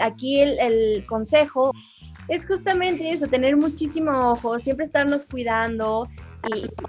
aquí 0.00 0.40
el, 0.40 1.04
consejo 1.06 1.72
es 2.28 2.46
justamente 2.46 3.10
eso, 3.10 3.26
tener 3.26 3.56
muchísimo 3.56 4.32
ojo, 4.32 4.58
siempre 4.58 4.84
estarnos 4.84 5.24
cuidando 5.24 6.08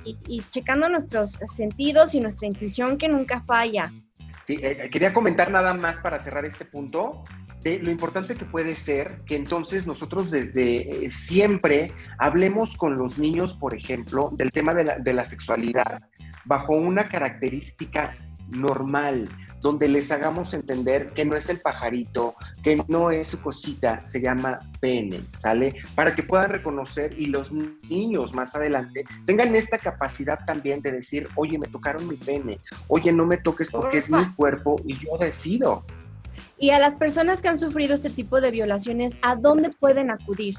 y, 0.05 0.17
y, 0.27 0.43
checando 0.51 0.89
nuestros 0.89 1.39
sentidos 1.45 2.13
y 2.13 2.19
nuestra 2.19 2.47
intuición 2.47 2.97
que 2.97 3.07
nunca 3.07 3.41
falla. 3.41 3.91
Sí, 4.47 4.57
eh, 4.61 4.89
quería 4.89 5.13
comentar 5.13 5.51
nada 5.51 5.73
más 5.73 5.99
para 5.99 6.19
cerrar 6.19 6.45
este 6.45 6.63
punto 6.63 7.25
de 7.67 7.79
lo 7.79 7.91
importante 7.91 8.35
que 8.35 8.45
puede 8.45 8.75
ser 8.75 9.21
que 9.25 9.35
entonces 9.35 9.85
nosotros 9.85 10.31
desde 10.31 11.05
eh, 11.05 11.11
siempre 11.11 11.91
hablemos 12.17 12.77
con 12.77 12.97
los 12.97 13.17
niños, 13.17 13.53
por 13.53 13.73
ejemplo, 13.73 14.31
del 14.33 14.51
tema 14.51 14.73
de 14.73 14.85
la, 14.85 14.97
de 14.99 15.13
la 15.13 15.23
sexualidad 15.25 16.01
bajo 16.45 16.73
una 16.73 17.05
característica 17.05 18.15
normal, 18.49 19.27
donde 19.59 19.89
les 19.89 20.11
hagamos 20.11 20.53
entender 20.53 21.09
que 21.13 21.25
no 21.25 21.35
es 21.35 21.49
el 21.49 21.59
pajarito, 21.59 22.35
que 22.63 22.81
no 22.87 23.11
es 23.11 23.27
su 23.27 23.41
cosita, 23.41 24.05
se 24.05 24.21
llama 24.21 24.59
pene, 24.79 25.19
¿sale? 25.33 25.75
Para 25.95 26.15
que 26.15 26.23
puedan 26.23 26.51
reconocer 26.51 27.19
y 27.19 27.25
los 27.25 27.51
niños 27.51 28.33
más 28.33 28.55
adelante 28.55 29.03
tengan 29.25 29.55
esta 29.55 29.77
capacidad 29.77 30.45
también 30.45 30.81
de 30.81 30.91
decir, 30.93 31.27
oye, 31.35 31.57
me 31.57 31.67
tocaron 31.67 32.07
mi 32.07 32.15
pene, 32.15 32.59
oye, 32.87 33.11
no 33.11 33.25
me 33.25 33.37
toques 33.37 33.69
porque 33.69 33.97
es 33.97 34.09
mi 34.09 34.25
cuerpo 34.35 34.79
y 34.85 34.97
yo 34.97 35.17
decido. 35.19 35.83
Y 36.59 36.71
a 36.71 36.79
las 36.79 36.95
personas 36.95 37.41
que 37.41 37.49
han 37.49 37.59
sufrido 37.59 37.95
este 37.95 38.09
tipo 38.09 38.41
de 38.41 38.51
violaciones, 38.51 39.17
¿a 39.21 39.35
dónde 39.35 39.69
pueden 39.69 40.09
acudir? 40.11 40.57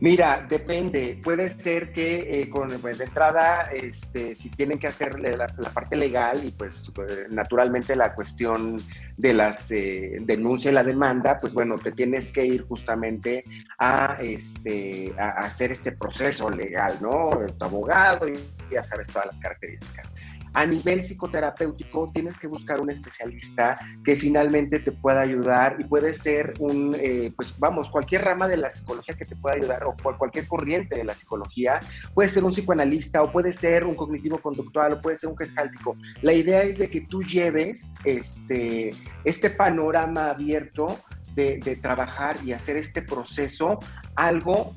Mira, 0.00 0.46
depende. 0.48 1.20
Puede 1.24 1.50
ser 1.50 1.92
que 1.92 2.40
eh, 2.40 2.48
con, 2.48 2.70
pues, 2.80 2.98
de 2.98 3.04
entrada, 3.04 3.68
este, 3.72 4.34
si 4.34 4.48
tienen 4.50 4.78
que 4.78 4.86
hacer 4.86 5.18
la, 5.18 5.48
parte 5.74 5.96
legal 5.96 6.44
y 6.44 6.52
pues 6.52 6.92
naturalmente 7.30 7.96
la 7.96 8.14
cuestión 8.14 8.82
de 9.16 9.34
las 9.34 9.70
eh, 9.72 10.18
denuncia 10.22 10.70
y 10.70 10.74
la 10.74 10.84
demanda, 10.84 11.40
pues 11.40 11.52
bueno, 11.52 11.76
te 11.78 11.92
tienes 11.92 12.32
que 12.32 12.44
ir 12.44 12.62
justamente 12.66 13.44
a, 13.78 14.16
este, 14.20 15.12
a 15.18 15.30
hacer 15.30 15.72
este 15.72 15.92
proceso 15.92 16.48
legal, 16.48 16.98
¿no? 17.00 17.30
Tu 17.58 17.64
abogado 17.64 18.28
y 18.28 18.38
ya 18.70 18.84
sabes 18.84 19.08
todas 19.08 19.26
las 19.26 19.40
características. 19.40 20.14
A 20.52 20.66
nivel 20.66 21.00
psicoterapéutico 21.00 22.10
tienes 22.12 22.38
que 22.38 22.48
buscar 22.48 22.80
un 22.80 22.90
especialista 22.90 23.76
que 24.04 24.16
finalmente 24.16 24.78
te 24.78 24.92
pueda 24.92 25.20
ayudar 25.20 25.76
y 25.78 25.84
puede 25.84 26.14
ser 26.14 26.54
un, 26.58 26.96
eh, 26.98 27.32
pues 27.36 27.54
vamos, 27.58 27.90
cualquier 27.90 28.24
rama 28.24 28.48
de 28.48 28.56
la 28.56 28.70
psicología 28.70 29.16
que 29.16 29.24
te 29.24 29.36
pueda 29.36 29.56
ayudar 29.56 29.84
o 29.84 29.94
cualquier 29.96 30.46
corriente 30.46 30.96
de 30.96 31.04
la 31.04 31.14
psicología, 31.14 31.80
puede 32.14 32.28
ser 32.28 32.44
un 32.44 32.52
psicoanalista 32.52 33.22
o 33.22 33.32
puede 33.32 33.52
ser 33.52 33.84
un 33.84 33.94
cognitivo 33.94 34.38
conductual 34.38 34.94
o 34.94 35.00
puede 35.00 35.16
ser 35.16 35.30
un 35.30 35.36
gestáltico. 35.36 35.96
La 36.22 36.32
idea 36.32 36.62
es 36.62 36.78
de 36.78 36.88
que 36.88 37.02
tú 37.02 37.22
lleves 37.22 37.94
este, 38.04 38.94
este 39.24 39.50
panorama 39.50 40.30
abierto 40.30 40.98
de, 41.34 41.78
trabajar 41.80 42.36
y 42.44 42.52
hacer 42.52 42.76
este 42.76 43.00
proceso 43.02 43.78
algo 44.16 44.74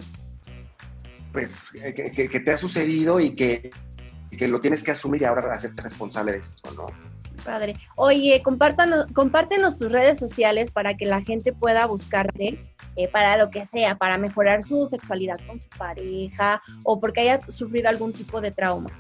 pues 1.32 1.72
que, 1.72 2.42
te 2.46 2.52
ha 2.52 2.58
sucedido 2.58 3.20
y 3.20 3.34
que 3.34 3.72
que 4.38 4.48
lo 4.48 4.62
tienes 4.62 4.84
que 4.84 4.92
asumir 4.92 5.22
y 5.22 5.26
ahora 5.26 5.54
hacerte 5.54 5.82
responsable 5.82 6.34
de 6.34 6.38
esto, 6.40 6.72
¿no? 6.72 6.88
Padre. 7.44 7.76
Oye, 7.96 8.42
compártanos, 8.44 9.08
compártenos 9.14 9.78
tus 9.78 9.92
redes 9.92 10.20
sociales 10.20 10.72
para 10.72 10.96
que 10.96 11.06
la 11.06 11.22
gente 11.22 11.54
pueda 11.54 11.86
buscarte 11.88 12.64
eh, 12.96 13.08
para 13.08 13.38
lo 13.38 13.50
que 13.50 13.66
sea, 13.66 13.96
para 13.96 14.18
mejorar 14.18 14.64
su 14.64 14.86
sexualidad 14.86 15.40
con 15.48 15.60
su 15.60 15.70
pareja 15.70 16.62
o 16.84 17.00
porque 17.00 17.22
haya 17.22 17.42
sufrido 17.50 17.90
algún 17.90 18.14
tipo 18.14 18.42
de 18.42 18.52
trauma. 18.52 18.92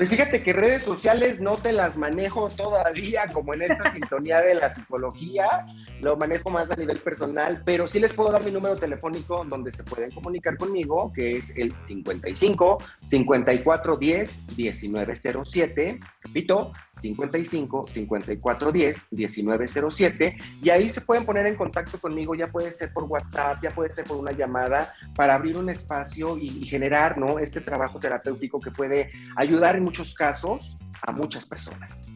Pues 0.00 0.08
fíjate 0.08 0.42
que 0.42 0.54
redes 0.54 0.82
sociales 0.82 1.42
no 1.42 1.58
te 1.58 1.74
las 1.74 1.98
manejo 1.98 2.48
todavía 2.48 3.26
como 3.34 3.52
en 3.52 3.60
esta 3.60 3.92
sintonía 3.92 4.40
de 4.40 4.54
la 4.54 4.72
psicología, 4.72 5.66
lo 6.00 6.16
manejo 6.16 6.48
más 6.48 6.70
a 6.70 6.76
nivel 6.76 7.00
personal, 7.00 7.60
pero 7.66 7.86
sí 7.86 8.00
les 8.00 8.14
puedo 8.14 8.32
dar 8.32 8.42
mi 8.42 8.50
número 8.50 8.76
telefónico 8.76 9.44
donde 9.44 9.70
se 9.70 9.84
pueden 9.84 10.10
comunicar 10.10 10.56
conmigo, 10.56 11.12
que 11.12 11.36
es 11.36 11.54
el 11.58 11.78
55 11.78 12.82
54 13.02 13.96
10 13.98 14.56
1907, 14.56 15.98
repito, 16.22 16.72
55 16.94 17.84
54 17.86 18.72
10 18.72 19.12
1907, 19.12 20.36
y 20.62 20.70
ahí 20.70 20.88
se 20.88 21.02
pueden 21.02 21.26
poner 21.26 21.46
en 21.46 21.56
contacto 21.56 22.00
conmigo, 22.00 22.34
ya 22.34 22.46
puede 22.46 22.72
ser 22.72 22.90
por 22.94 23.04
WhatsApp, 23.04 23.62
ya 23.62 23.74
puede 23.74 23.90
ser 23.90 24.06
por 24.06 24.16
una 24.16 24.32
llamada, 24.32 24.94
para 25.14 25.34
abrir 25.34 25.58
un 25.58 25.68
espacio 25.68 26.38
y, 26.38 26.66
generar 26.70 27.18
¿no? 27.18 27.38
este 27.38 27.60
trabajo 27.60 27.98
terapéutico 27.98 28.60
que 28.60 28.70
puede 28.70 29.10
ayudar 29.36 29.76
en 29.76 29.89
muchos 29.90 30.14
casos 30.14 30.76
a 31.02 31.10
muchas 31.10 31.44
personas. 31.44 32.06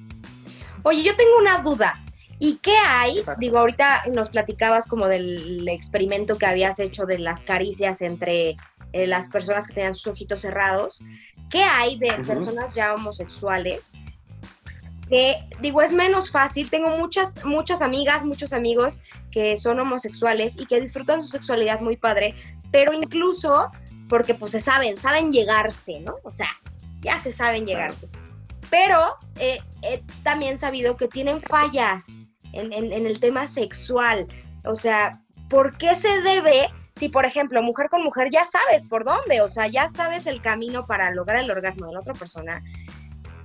Oye, 0.85 1.03
yo 1.03 1.17
tengo 1.17 1.39
una 1.41 1.59
duda. 1.59 2.01
¿Y 2.39 2.59
qué 2.59 2.77
hay? 2.77 3.25
Digo, 3.39 3.59
ahorita 3.59 4.05
nos 4.13 4.29
platicabas 4.29 4.87
como 4.87 5.09
del 5.09 5.67
experimento 5.69 6.39
que 6.39 6.47
habías 6.47 6.79
hecho 6.79 7.05
de 7.05 7.19
las 7.19 7.43
caricias 7.43 8.01
entre 8.01 8.57
eh, 8.93 9.09
las 9.09 9.29
personas 9.29 9.67
que 9.67 9.75
tenían 9.75 9.95
sus 9.95 10.07
ojitos 10.13 10.43
cerrados. 10.43 11.03
¿Qué 11.51 11.65
hay 11.65 11.99
de 11.99 12.13
personas 12.25 12.77
ya 12.77 12.95
homosexuales? 12.95 13.95
Que 15.09 15.37
digo, 15.61 15.83
es 15.83 15.93
menos 15.93 16.31
fácil. 16.31 16.71
Tengo 16.71 16.91
muchas, 16.91 17.45
muchas 17.45 17.83
amigas, 17.83 18.25
muchos 18.25 18.53
amigos 18.53 19.01
que 19.33 19.57
son 19.57 19.81
homosexuales 19.81 20.57
y 20.61 20.67
que 20.67 20.81
disfrutan 20.81 21.21
su 21.21 21.29
sexualidad 21.29 21.81
muy 21.81 21.97
padre, 21.97 22.37
pero 22.71 22.93
incluso 22.93 23.69
porque 24.09 24.35
pues 24.35 24.53
se 24.53 24.61
saben, 24.61 24.97
saben 24.97 25.33
llegarse, 25.33 25.99
¿no? 26.01 26.17
O 26.23 26.31
sea, 26.31 26.49
ya 27.05 27.19
se 27.19 27.33
saben 27.33 27.67
llegarse. 27.67 28.09
Pero 28.71 28.99
eh, 29.38 29.61
he 29.83 30.03
también 30.23 30.59
sabido 30.59 30.97
que 30.97 31.09
tienen 31.09 31.40
fallas 31.40 32.07
en, 32.53 32.73
el 32.73 33.21
tema 33.21 33.47
sexual. 33.47 34.27
O 34.64 34.75
sea, 34.75 35.23
¿por 35.49 35.77
qué 35.77 35.95
se 35.95 36.23
debe 36.23 36.69
si, 36.97 37.09
por 37.09 37.25
ejemplo, 37.25 37.62
mujer 37.62 37.88
con 37.90 38.03
mujer 38.03 38.29
ya 38.31 38.45
sabes 38.45 38.87
por 38.87 39.05
dónde? 39.05 39.40
O 39.43 39.49
sea, 39.49 39.69
ya 39.69 39.88
sabes 39.88 40.27
el 40.27 40.40
camino 40.40 40.87
para 40.87 41.11
lograr 41.11 41.43
el 41.43 41.51
orgasmo 41.51 41.87
de 41.87 41.93
la 41.93 42.01
otra 42.01 42.14
persona. 42.14 42.62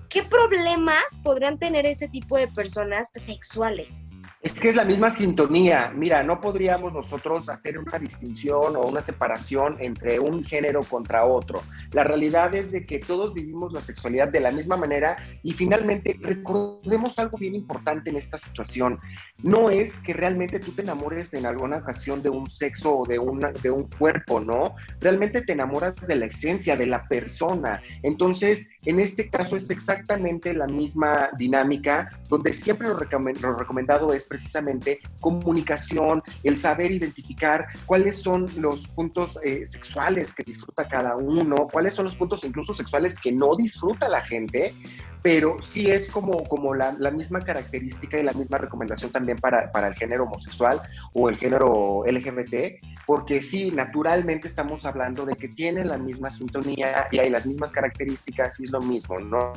¿Qué 0.10 0.24
problemas 0.24 1.20
podrían 1.24 1.60
tener 1.60 1.86
ese 1.86 2.08
tipo 2.08 2.38
de 2.38 2.48
personas 2.48 3.12
sexuales? 3.16 4.08
Es 4.42 4.54
que 4.54 4.70
es 4.70 4.76
la 4.78 4.86
misma 4.86 5.10
sintonía. 5.10 5.92
Mira, 5.94 6.24
no 6.24 6.40
podríamos 6.40 6.94
nosotros 6.94 7.50
hacer 7.50 7.78
una 7.78 8.00
distinción 8.00 8.78
o 8.78 8.88
una 8.88 9.02
separación 9.02 9.76
entre 9.80 10.18
un 10.18 10.46
género 10.46 10.82
contra 10.84 11.26
otro. 11.26 11.62
La 11.92 12.06
realidad 12.06 12.56
es 12.56 12.72
de 12.72 12.86
que 12.86 13.00
todos 13.00 13.34
vivimos 13.34 13.74
la 13.74 13.82
sexualidad 13.82 14.30
de 14.30 14.40
la 14.40 14.52
misma 14.52 14.78
manera 14.78 15.18
y 15.44 15.52
finalmente 15.52 16.18
recordemos 16.22 17.20
algo 17.20 17.38
bien 17.38 17.54
importante 17.54 18.12
en 18.12 18.16
esta 18.16 18.38
situación. 18.38 18.98
No 19.44 19.70
es 19.70 20.02
que 20.02 20.14
realmente 20.14 20.62
tú 20.62 20.72
te 20.72 20.84
enamores 20.84 21.34
en 21.34 21.46
alguna 21.46 21.80
ocasión 21.80 22.24
de 22.24 22.30
un 22.30 22.50
sexo 22.50 23.00
o 23.00 23.06
de, 23.06 23.20
una, 23.20 23.52
de 23.52 23.72
un 23.72 23.90
cuerpo, 23.90 24.40
¿no? 24.40 24.74
Realmente 25.02 25.42
te 25.42 25.52
enamoras 25.52 25.96
de 26.08 26.16
la 26.16 26.28
esencia, 26.28 26.78
de 26.78 26.86
la 26.86 27.10
persona. 27.10 27.82
Entonces, 28.04 28.72
en 28.86 29.02
este 29.02 29.30
caso 29.30 29.58
es 29.58 29.70
exactamente 29.70 30.54
la 30.54 30.68
misma 30.68 31.30
dinámica 31.38 32.18
donde 32.30 32.54
siempre 32.54 32.88
lo, 32.88 32.96
lo 32.96 33.56
recomendado 33.58 34.14
es 34.14 34.29
precisamente 34.30 35.00
comunicación, 35.20 36.24
el 36.44 36.58
saber 36.58 36.92
identificar 36.92 37.68
cuáles 37.86 38.22
son 38.22 38.50
los 38.58 38.88
puntos 38.88 39.40
eh, 39.44 39.66
sexuales 39.66 40.34
que 40.36 40.44
disfruta 40.44 40.88
cada 40.88 41.16
uno, 41.18 41.56
cuáles 41.72 41.96
son 41.96 42.06
los 42.06 42.16
puntos 42.16 42.44
incluso 42.44 42.74
sexuales 42.74 43.18
que 43.18 43.32
no 43.32 43.56
disfruta 43.56 44.08
la 44.08 44.22
gente, 44.22 44.74
pero 45.22 45.62
sí 45.62 45.90
es 45.90 46.10
como, 46.10 46.44
como 46.46 46.74
la, 46.74 46.94
misma 47.12 47.42
característica 47.42 48.18
y 48.20 48.24
la 48.24 48.34
misma 48.34 48.58
recomendación 48.58 49.12
también 49.12 49.38
para, 49.38 49.72
para, 49.72 49.88
el 49.88 49.96
género 49.96 50.24
homosexual 50.24 50.82
o 51.14 51.30
el 51.30 51.38
género 51.38 52.04
LGBT, 52.06 52.86
porque 53.06 53.42
sí, 53.42 53.72
naturalmente 53.72 54.48
estamos 54.48 54.86
hablando 54.86 55.26
de 55.26 55.36
que 55.36 55.50
tienen 55.50 55.90
la 55.90 55.98
misma 55.98 56.30
sintonía 56.30 57.08
y 57.12 57.20
hay 57.20 57.30
las 57.30 57.46
mismas 57.46 57.72
características 57.72 58.60
y 58.60 58.66
es 58.66 58.72
lo 58.72 58.82
mismo, 58.82 59.20
¿no? 59.20 59.52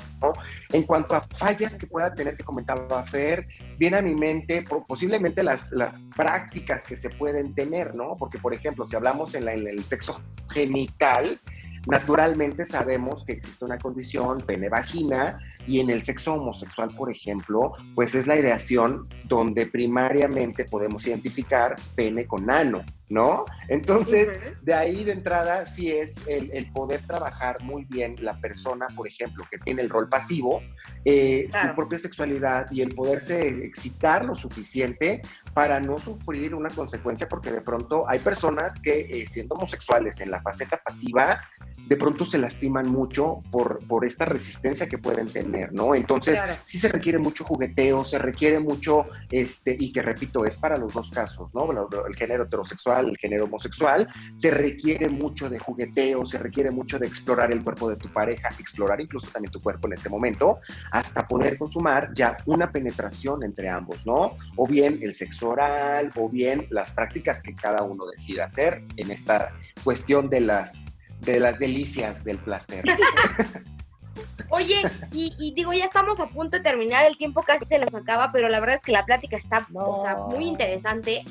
En 0.73 0.83
cuanto 0.83 1.15
a 1.15 1.23
fallas 1.23 1.79
que 1.79 1.87
pueda 1.87 2.13
tener 2.13 2.37
que 2.37 2.45
comentaba 2.45 3.05
Fer, 3.05 3.47
viene 3.79 3.99
a 3.99 4.03
mi 4.03 4.15
mente 4.15 4.62
posiblemente 4.65 5.43
las, 5.43 5.73
las 5.73 6.09
prácticas 6.17 6.87
que 6.87 6.97
se 6.97 7.11
pueden 7.11 7.55
tener, 7.55 7.95
¿no? 7.95 8.17
Porque, 8.19 8.39
por 8.39 8.55
ejemplo, 8.55 8.85
si 8.85 8.97
hablamos 8.97 9.35
en, 9.35 9.49
en 9.49 9.67
el 9.67 9.85
sexo 9.85 10.23
genital, 10.51 11.41
Naturalmente 11.87 12.65
sabemos 12.65 13.25
que 13.25 13.33
existe 13.33 13.65
una 13.65 13.77
condición 13.77 14.41
pene-vagina 14.43 15.41
y 15.67 15.81
en 15.81 15.91
el 15.91 16.03
sexo 16.03 16.35
homosexual, 16.35 16.95
por 16.97 17.11
ejemplo, 17.11 17.73
pues 17.97 18.15
es 18.15 18.29
la 18.29 18.37
ideación 18.37 19.09
donde 19.25 19.67
primariamente 19.67 20.65
podemos 20.65 21.05
identificar 21.07 21.75
pene 21.97 22.27
con 22.27 22.51
ano. 22.51 22.85
¿No? 23.13 23.45
Entonces, 23.69 24.41
de 24.63 24.73
ahí 24.73 25.05
de 25.05 25.13
entrada, 25.13 25.67
sí 25.67 25.93
es 25.93 26.17
el, 26.27 26.73
poder 26.73 27.07
trabajar 27.07 27.63
muy 27.63 27.85
bien 27.85 28.17
la 28.21 28.41
persona, 28.41 28.87
por 28.97 29.07
ejemplo, 29.07 29.45
que 29.51 29.59
tiene 29.59 29.83
el 29.83 29.91
rol 29.91 30.09
pasivo, 30.09 30.63
eh, 31.05 31.47
su 31.51 31.75
propia 31.77 31.99
sexualidad 31.99 32.71
y 32.71 32.81
el 32.81 32.95
poderse 32.95 33.67
excitar 33.67 34.25
lo 34.25 34.35
suficiente 34.35 35.21
para 35.53 35.79
no 35.79 35.99
sufrir 35.99 36.55
una 36.55 36.71
consecuencia, 36.71 37.29
porque 37.29 37.53
de 37.53 37.61
pronto 37.61 38.09
hay 38.09 38.19
personas 38.19 38.81
que, 38.81 39.01
eh, 39.01 39.27
siendo 39.27 39.57
homosexuales 39.57 40.23
en 40.23 40.31
la 40.31 40.41
faceta 40.41 40.81
pasiva, 40.83 41.39
de 41.87 41.97
pronto 41.97 42.25
se 42.25 42.39
lastiman 42.39 42.89
mucho 42.89 43.43
por, 43.51 43.87
por 43.87 44.05
esta 44.05 44.25
resistencia 44.25 44.89
que 44.89 44.99
pueden 44.99 45.29
tener, 45.29 45.73
¿no? 45.73 45.95
Entonces, 45.95 46.41
sí 46.63 46.79
se 46.79 46.89
requiere 46.89 47.19
mucho 47.19 47.45
jugueteo, 47.45 48.05
se 48.05 48.19
requiere 48.19 48.61
mucho, 48.61 49.07
este, 49.31 49.77
y 49.79 49.93
que 49.93 50.03
repito, 50.03 50.45
es 50.45 50.57
para 50.57 50.77
los 50.77 50.95
dos 50.95 51.11
casos, 51.11 51.55
¿no? 51.55 51.69
El 52.07 52.17
género 52.17 52.45
heterosexual, 52.45 53.09
el 53.09 53.17
género 53.17 53.45
homosexual, 53.45 54.09
se 54.35 54.51
requiere 54.51 55.09
mucho 55.09 55.51
de 55.51 55.59
jugueteo, 55.59 56.25
se 56.25 56.39
requiere 56.39 56.71
mucho 56.71 56.99
de 56.99 57.07
explorar 57.07 57.53
el 57.53 57.63
cuerpo 57.63 57.91
de 57.91 57.97
tu 57.97 58.13
pareja, 58.13 58.49
explorar 58.59 59.01
incluso 59.01 59.29
también 59.31 59.53
tu 59.53 59.61
cuerpo 59.61 59.87
en 59.89 59.95
ese 59.95 60.09
momento, 60.09 60.61
hasta 60.91 61.27
poder 61.27 61.59
consumar 61.59 62.11
ya 62.15 62.39
una 62.47 62.71
penetración 62.71 63.43
entre 63.43 63.69
ambos, 63.69 64.07
¿no? 64.07 64.37
O 64.57 64.67
bien 64.67 64.99
el 65.03 65.15
sexo 65.15 65.51
oral, 65.51 66.11
o 66.17 66.29
bien 66.29 66.67
las 66.71 66.93
prácticas 66.93 67.43
que 67.43 67.55
cada 67.55 67.83
uno 67.83 68.07
decida 68.07 68.47
hacer 68.47 68.85
en 68.97 69.11
esta 69.11 69.53
cuestión 69.85 70.29
de 70.29 70.41
las 70.41 70.92
de 71.25 71.41
las 71.41 71.59
delicias 71.59 72.25
del 72.25 72.39
placer. 72.39 72.85
Oye, 74.51 74.83
y, 75.13 75.55
digo, 75.55 75.73
ya 75.73 75.85
estamos 75.85 76.21
a 76.21 76.27
punto 76.27 76.59
de 76.59 76.63
terminar, 76.63 77.07
el 77.07 77.17
tiempo 77.17 77.43
casi 77.43 77.65
se 77.65 77.79
nos 77.79 77.95
acaba, 77.95 78.31
pero 78.33 78.49
la 78.49 78.61
verdad 78.61 78.77
es 78.77 78.83
que 78.83 78.93
la 78.93 79.07
plática 79.07 79.37
está, 79.37 79.67
o 79.73 79.97
sea, 79.97 80.17
muy 80.17 80.45
interesante. 80.45 81.25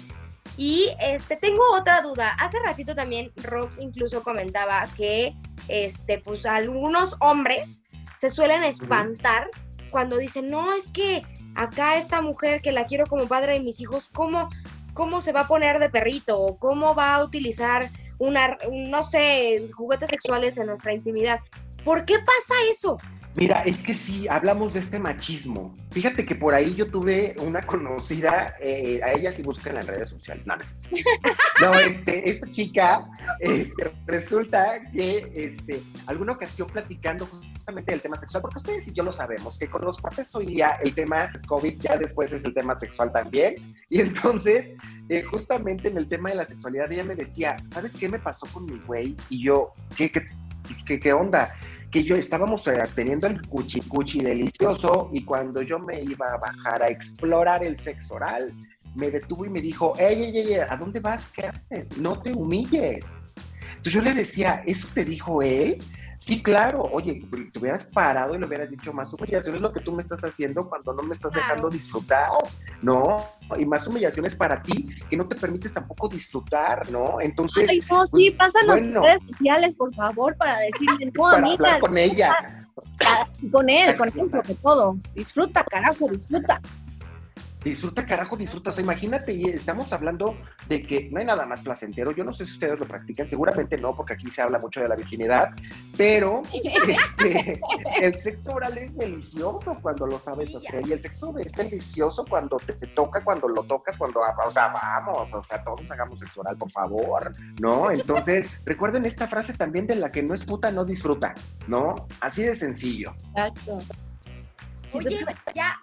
Y 0.57 0.89
este, 0.99 1.37
tengo 1.37 1.61
otra 1.71 2.01
duda. 2.01 2.35
Hace 2.39 2.57
ratito 2.59 2.95
también 2.95 3.31
Rox 3.37 3.77
incluso 3.79 4.23
comentaba 4.23 4.87
que 4.97 5.35
este, 5.67 6.19
pues 6.19 6.45
algunos 6.45 7.15
hombres 7.19 7.83
se 8.17 8.29
suelen 8.29 8.63
espantar 8.63 9.49
cuando 9.91 10.17
dicen, 10.17 10.49
no, 10.49 10.73
es 10.73 10.91
que 10.91 11.21
acá 11.55 11.97
esta 11.97 12.21
mujer 12.21 12.61
que 12.61 12.71
la 12.71 12.85
quiero 12.85 13.05
como 13.05 13.27
padre 13.27 13.53
de 13.53 13.59
mis 13.59 13.79
hijos, 13.81 14.09
¿cómo, 14.09 14.49
cómo 14.93 15.21
se 15.21 15.31
va 15.31 15.41
a 15.41 15.47
poner 15.47 15.79
de 15.79 15.89
perrito? 15.89 16.39
¿O 16.39 16.57
cómo 16.57 16.95
va 16.95 17.15
a 17.15 17.23
utilizar 17.23 17.91
una, 18.21 18.55
no 18.71 19.01
sé, 19.01 19.59
juguetes 19.75 20.09
sexuales 20.09 20.55
en 20.57 20.67
nuestra 20.67 20.93
intimidad? 20.93 21.39
¿Por 21.83 22.05
qué 22.05 22.13
pasa 22.19 22.53
eso? 22.69 22.99
Mira, 23.33 23.63
es 23.63 23.81
que 23.81 23.95
sí, 23.95 24.27
hablamos 24.27 24.73
de 24.73 24.81
este 24.81 24.99
machismo. 24.99 25.75
Fíjate 25.89 26.25
que 26.25 26.35
por 26.35 26.53
ahí 26.53 26.75
yo 26.75 26.91
tuve 26.91 27.33
una 27.39 27.65
conocida, 27.65 28.53
eh, 28.59 28.99
a 29.03 29.13
ella 29.13 29.31
si 29.31 29.41
buscan 29.41 29.69
en 29.69 29.75
las 29.77 29.87
redes 29.87 30.09
sociales. 30.09 30.45
No, 30.45 30.55
no, 31.61 31.79
este, 31.79 32.29
esta 32.29 32.51
chica, 32.51 33.07
este, 33.39 33.91
resulta 34.05 34.81
que 34.91 35.31
este, 35.33 35.81
alguna 36.05 36.33
ocasión 36.33 36.67
platicando 36.69 37.27
justamente 37.61 37.91
del 37.91 38.01
tema 38.01 38.17
sexual, 38.17 38.41
porque 38.41 38.57
ustedes 38.57 38.87
y 38.87 38.93
yo 38.93 39.03
lo 39.03 39.11
sabemos, 39.11 39.59
que 39.59 39.69
con 39.69 39.83
los 39.83 39.99
cuates 39.99 40.33
hoy 40.33 40.47
día 40.47 40.79
el 40.83 40.95
tema 40.95 41.25
es 41.25 41.43
COVID, 41.43 41.79
ya 41.79 41.95
después 41.95 42.33
es 42.33 42.43
el 42.43 42.55
tema 42.55 42.75
sexual 42.75 43.11
también. 43.11 43.55
Y 43.87 44.01
entonces, 44.01 44.75
eh, 45.09 45.21
justamente 45.21 45.87
en 45.87 45.97
el 45.97 46.09
tema 46.09 46.29
de 46.29 46.37
la 46.37 46.45
sexualidad, 46.45 46.91
ella 46.91 47.03
me 47.03 47.15
decía, 47.15 47.57
¿sabes 47.65 47.95
qué 47.95 48.09
me 48.09 48.17
pasó 48.17 48.47
con 48.47 48.65
mi 48.65 48.79
güey? 48.79 49.15
Y 49.29 49.43
yo, 49.43 49.73
¿qué, 49.95 50.11
qué, 50.11 50.99
qué, 50.99 51.13
onda? 51.13 51.53
que 51.91 52.03
yo 52.03 52.15
estábamos 52.15 52.65
eh, 52.67 52.81
teniendo 52.95 53.27
el 53.27 53.47
cuchi 53.47 53.81
cuchi 53.81 54.23
delicioso 54.23 55.09
y 55.13 55.23
cuando 55.23 55.61
yo 55.61 55.77
me 55.77 56.01
iba 56.01 56.33
a 56.33 56.37
bajar 56.37 56.81
a 56.81 56.87
explorar 56.87 57.63
el 57.63 57.77
sexo 57.77 58.15
oral, 58.15 58.53
me 58.95 59.11
detuvo 59.11 59.45
y 59.45 59.49
me 59.49 59.61
dijo, 59.61 59.93
ey, 59.99 60.23
ey, 60.23 60.37
ey, 60.37 60.53
¿a 60.55 60.75
dónde 60.77 60.99
vas? 60.99 61.31
¿Qué 61.35 61.45
haces? 61.45 61.95
No 61.97 62.19
te 62.21 62.33
humilles. 62.33 63.29
Entonces 63.69 63.93
yo 63.93 64.01
le 64.01 64.13
decía, 64.13 64.63
¿eso 64.65 64.87
te 64.93 65.05
dijo 65.05 65.43
él? 65.43 65.83
Sí, 66.21 66.43
claro, 66.43 66.83
oye, 66.83 67.25
te 67.51 67.57
hubieras 67.57 67.85
parado 67.85 68.35
y 68.35 68.37
le 68.37 68.45
hubieras 68.45 68.69
dicho 68.69 68.93
más 68.93 69.11
humillación 69.11 69.55
es 69.55 69.61
lo 69.61 69.73
que 69.73 69.79
tú 69.79 69.91
me 69.91 70.03
estás 70.03 70.23
haciendo 70.23 70.69
cuando 70.69 70.93
no 70.93 71.01
me 71.01 71.13
estás 71.13 71.33
dejando 71.33 71.67
disfrutar, 71.67 72.29
¿no? 72.83 73.25
Y 73.57 73.65
más 73.65 73.87
humillaciones 73.87 74.35
para 74.35 74.61
ti 74.61 74.87
que 75.09 75.17
no 75.17 75.27
te 75.27 75.35
permites 75.35 75.73
tampoco 75.73 76.07
disfrutar, 76.09 76.91
¿no? 76.91 77.19
Entonces. 77.19 77.67
Ay, 77.67 77.81
no, 77.89 78.05
sí, 78.05 78.29
pues, 78.29 78.35
pásanos 78.37 78.81
bueno, 78.81 79.01
redes 79.01 79.21
sociales, 79.29 79.73
por 79.73 79.95
favor, 79.95 80.37
para 80.37 80.59
decirle, 80.59 81.05
no, 81.15 81.23
para 81.23 81.47
hablar 81.47 81.79
con 81.79 81.97
ella. 81.97 82.67
Con 83.51 83.67
él, 83.67 83.97
con 83.97 84.07
él, 84.07 84.13
sobre 84.13 84.55
todo. 84.61 84.97
Disfruta, 85.15 85.63
carajo, 85.63 86.07
disfruta. 86.07 86.61
Disfruta, 87.63 88.05
carajo, 88.05 88.35
disfruta. 88.35 88.71
O 88.71 88.73
sea, 88.73 88.83
imagínate, 88.83 89.33
y 89.33 89.45
estamos 89.45 89.93
hablando 89.93 90.35
de 90.67 90.81
que 90.81 91.09
no 91.11 91.19
hay 91.19 91.25
nada 91.25 91.45
más 91.45 91.61
placentero. 91.61 92.11
Yo 92.11 92.23
no 92.23 92.33
sé 92.33 92.45
si 92.45 92.53
ustedes 92.53 92.79
lo 92.79 92.87
practican, 92.87 93.27
seguramente 93.27 93.77
no, 93.77 93.95
porque 93.95 94.13
aquí 94.13 94.31
se 94.31 94.41
habla 94.41 94.57
mucho 94.57 94.81
de 94.81 94.87
la 94.87 94.95
virginidad, 94.95 95.51
pero 95.95 96.41
este, 96.87 97.61
el 98.01 98.17
sexo 98.17 98.53
oral 98.53 98.77
es 98.79 98.95
delicioso 98.95 99.77
cuando 99.81 100.07
lo 100.07 100.19
sabes 100.19 100.55
hacer. 100.55 100.87
Y 100.87 100.93
el 100.93 101.01
sexo 101.01 101.37
es 101.37 101.53
delicioso 101.53 102.25
cuando 102.27 102.57
te, 102.57 102.73
toca, 102.87 103.23
cuando 103.23 103.47
lo 103.47 103.63
tocas, 103.63 103.95
cuando, 103.95 104.21
o 104.21 104.51
sea, 104.51 104.69
vamos, 104.69 105.31
o 105.33 105.43
sea, 105.43 105.63
todos 105.63 105.89
hagamos 105.91 106.19
sexo 106.19 106.41
oral, 106.41 106.57
por 106.57 106.71
favor, 106.71 107.31
¿no? 107.59 107.91
Entonces, 107.91 108.51
recuerden 108.65 109.05
esta 109.05 109.27
frase 109.27 109.53
también 109.53 109.85
de 109.85 109.95
la 109.95 110.11
que 110.11 110.23
no 110.23 110.33
es 110.33 110.45
puta, 110.45 110.71
no 110.71 110.83
disfruta, 110.83 111.35
¿no? 111.67 112.07
Así 112.21 112.43
de 112.43 112.55
sencillo. 112.55 113.13
Exacto. 113.35 113.79
Oye, 114.93 115.25
ya 115.55 115.81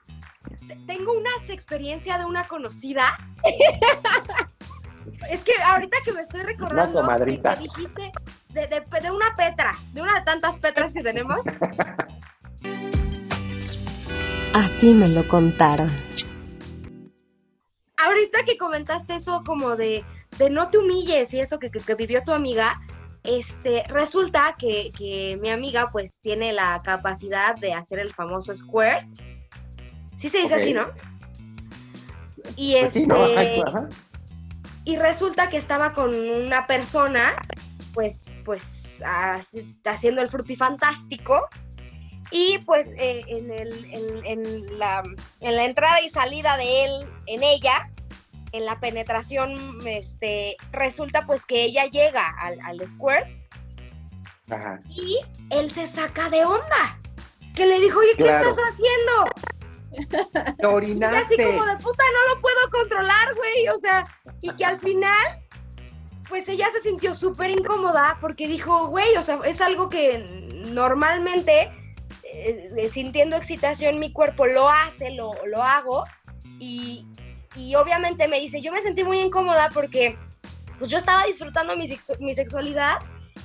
tengo 0.86 1.12
una 1.12 1.30
experiencia 1.48 2.18
de 2.18 2.24
una 2.24 2.46
conocida. 2.46 3.04
es 5.30 5.44
que 5.44 5.52
ahorita 5.66 5.98
que 6.04 6.12
me 6.12 6.20
estoy 6.20 6.42
recordando, 6.42 7.02
me 7.02 7.24
dijiste 7.24 8.12
de, 8.50 8.66
de, 8.66 9.10
una 9.10 9.34
Petra, 9.36 9.76
de 9.92 10.02
una 10.02 10.14
de 10.18 10.22
tantas 10.22 10.58
Petras 10.58 10.92
que 10.92 11.02
tenemos. 11.02 11.44
Así 14.54 14.94
me 14.94 15.08
lo 15.08 15.26
contaron. 15.28 15.90
Ahorita 18.04 18.44
que 18.44 18.56
comentaste 18.56 19.16
eso 19.16 19.42
como 19.44 19.76
de, 19.76 20.04
de 20.38 20.50
no 20.50 20.68
te 20.70 20.78
humilles 20.78 21.32
y 21.34 21.40
eso 21.40 21.58
que, 21.58 21.70
que, 21.70 21.94
vivió 21.94 22.22
tu 22.24 22.32
amiga, 22.32 22.80
este, 23.24 23.84
resulta 23.88 24.56
que, 24.58 24.92
que, 24.96 25.38
mi 25.40 25.50
amiga 25.50 25.90
pues 25.90 26.20
tiene 26.20 26.52
la 26.52 26.80
capacidad 26.82 27.56
de 27.56 27.74
hacer 27.74 27.98
el 27.98 28.12
famoso 28.12 28.54
squirt 28.54 29.04
Sí 30.18 30.28
se 30.28 30.38
dice 30.38 30.54
así, 30.56 30.74
¿no? 30.74 30.88
Y 32.56 32.74
pues 32.80 32.96
este. 32.96 33.62
Y 34.84 34.96
resulta 34.96 35.48
que 35.48 35.56
estaba 35.56 35.92
con 35.92 36.14
una 36.14 36.66
persona, 36.66 37.36
pues, 37.94 38.24
pues, 38.44 39.02
haciendo 39.84 40.22
el 40.22 40.28
frutifantástico. 40.28 41.48
Y 42.30 42.58
pues 42.66 42.88
eh, 42.98 43.24
en, 43.28 43.50
el, 43.50 43.90
en, 44.26 44.78
la, 44.78 45.02
en 45.40 45.56
la 45.56 45.64
entrada 45.64 46.02
y 46.02 46.10
salida 46.10 46.58
de 46.58 46.84
él, 46.84 47.06
en 47.26 47.42
ella, 47.42 47.90
en 48.52 48.64
la 48.64 48.80
penetración, 48.80 49.86
este, 49.86 50.56
resulta 50.72 51.26
pues 51.26 51.44
que 51.44 51.64
ella 51.64 51.84
llega 51.86 52.26
al, 52.38 52.58
al 52.60 52.88
square 52.88 53.48
y 54.88 55.20
él 55.50 55.70
se 55.70 55.86
saca 55.86 56.30
de 56.30 56.44
onda. 56.44 57.00
Que 57.54 57.66
le 57.66 57.80
dijo, 57.80 57.98
oye, 57.98 58.14
¿qué 58.16 58.24
estás 58.24 58.56
haciendo? 58.56 60.54
Te 60.58 60.66
orinaste. 60.66 61.34
así 61.34 61.36
como 61.36 61.66
de 61.66 61.76
puta, 61.76 62.04
no 62.12 62.34
lo 62.34 62.40
puedo 62.40 62.70
controlar, 62.70 63.34
güey. 63.34 63.68
O 63.74 63.76
sea, 63.78 64.06
y 64.40 64.50
que 64.52 64.64
al 64.64 64.78
final, 64.78 65.44
pues 66.28 66.48
ella 66.48 66.68
se 66.72 66.88
sintió 66.88 67.14
súper 67.14 67.50
incómoda 67.50 68.18
porque 68.20 68.46
dijo, 68.46 68.88
güey, 68.88 69.16
o 69.16 69.22
sea, 69.22 69.40
es 69.44 69.60
algo 69.60 69.88
que 69.88 70.18
normalmente, 70.72 71.72
eh, 72.22 72.90
sintiendo 72.92 73.36
excitación, 73.36 73.98
mi 73.98 74.12
cuerpo 74.12 74.46
lo 74.46 74.68
hace, 74.68 75.10
lo, 75.10 75.32
lo 75.46 75.62
hago. 75.62 76.04
Y, 76.60 77.06
y, 77.58 77.74
obviamente 77.74 78.28
me 78.28 78.40
dice, 78.40 78.60
yo 78.60 78.72
me 78.72 78.80
sentí 78.80 79.04
muy 79.04 79.20
incómoda 79.20 79.70
porque, 79.72 80.16
pues 80.78 80.90
yo 80.90 80.98
estaba 80.98 81.24
disfrutando 81.24 81.76
mi, 81.76 81.88
mi 82.20 82.34
sexualidad 82.34 82.98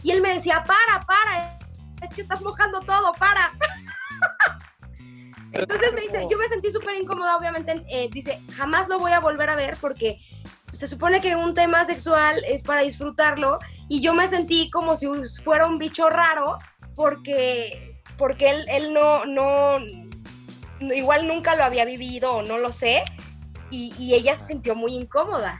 y 0.03 0.11
él 0.11 0.21
me 0.21 0.33
decía, 0.33 0.63
para, 0.63 1.05
para, 1.05 1.59
es 2.01 2.13
que 2.13 2.21
estás 2.21 2.41
mojando 2.41 2.81
todo, 2.81 3.13
para. 3.13 3.51
Entonces 5.51 5.93
me 5.93 6.01
dice, 6.01 6.25
yo 6.29 6.37
me 6.37 6.47
sentí 6.47 6.71
súper 6.71 6.95
incómoda, 6.95 7.37
obviamente, 7.37 7.83
eh, 7.87 8.09
dice, 8.11 8.41
jamás 8.55 8.87
lo 8.89 8.97
voy 8.97 9.11
a 9.11 9.19
volver 9.19 9.49
a 9.49 9.55
ver 9.55 9.77
porque 9.79 10.19
se 10.71 10.87
supone 10.87 11.21
que 11.21 11.35
un 11.35 11.53
tema 11.53 11.85
sexual 11.85 12.43
es 12.47 12.63
para 12.63 12.81
disfrutarlo 12.81 13.59
y 13.87 14.01
yo 14.01 14.13
me 14.13 14.27
sentí 14.27 14.71
como 14.71 14.95
si 14.95 15.07
fuera 15.43 15.67
un 15.67 15.77
bicho 15.77 16.09
raro 16.09 16.57
porque, 16.95 18.01
porque 18.17 18.49
él, 18.49 18.65
él 18.67 18.93
no, 18.93 19.25
no, 19.25 19.77
igual 20.79 21.27
nunca 21.27 21.55
lo 21.55 21.63
había 21.63 21.85
vivido 21.85 22.41
no 22.41 22.57
lo 22.57 22.71
sé 22.71 23.03
y, 23.73 23.93
y 23.97 24.13
ella 24.13 24.35
se 24.35 24.47
sintió 24.47 24.75
muy 24.75 24.93
incómoda. 24.93 25.59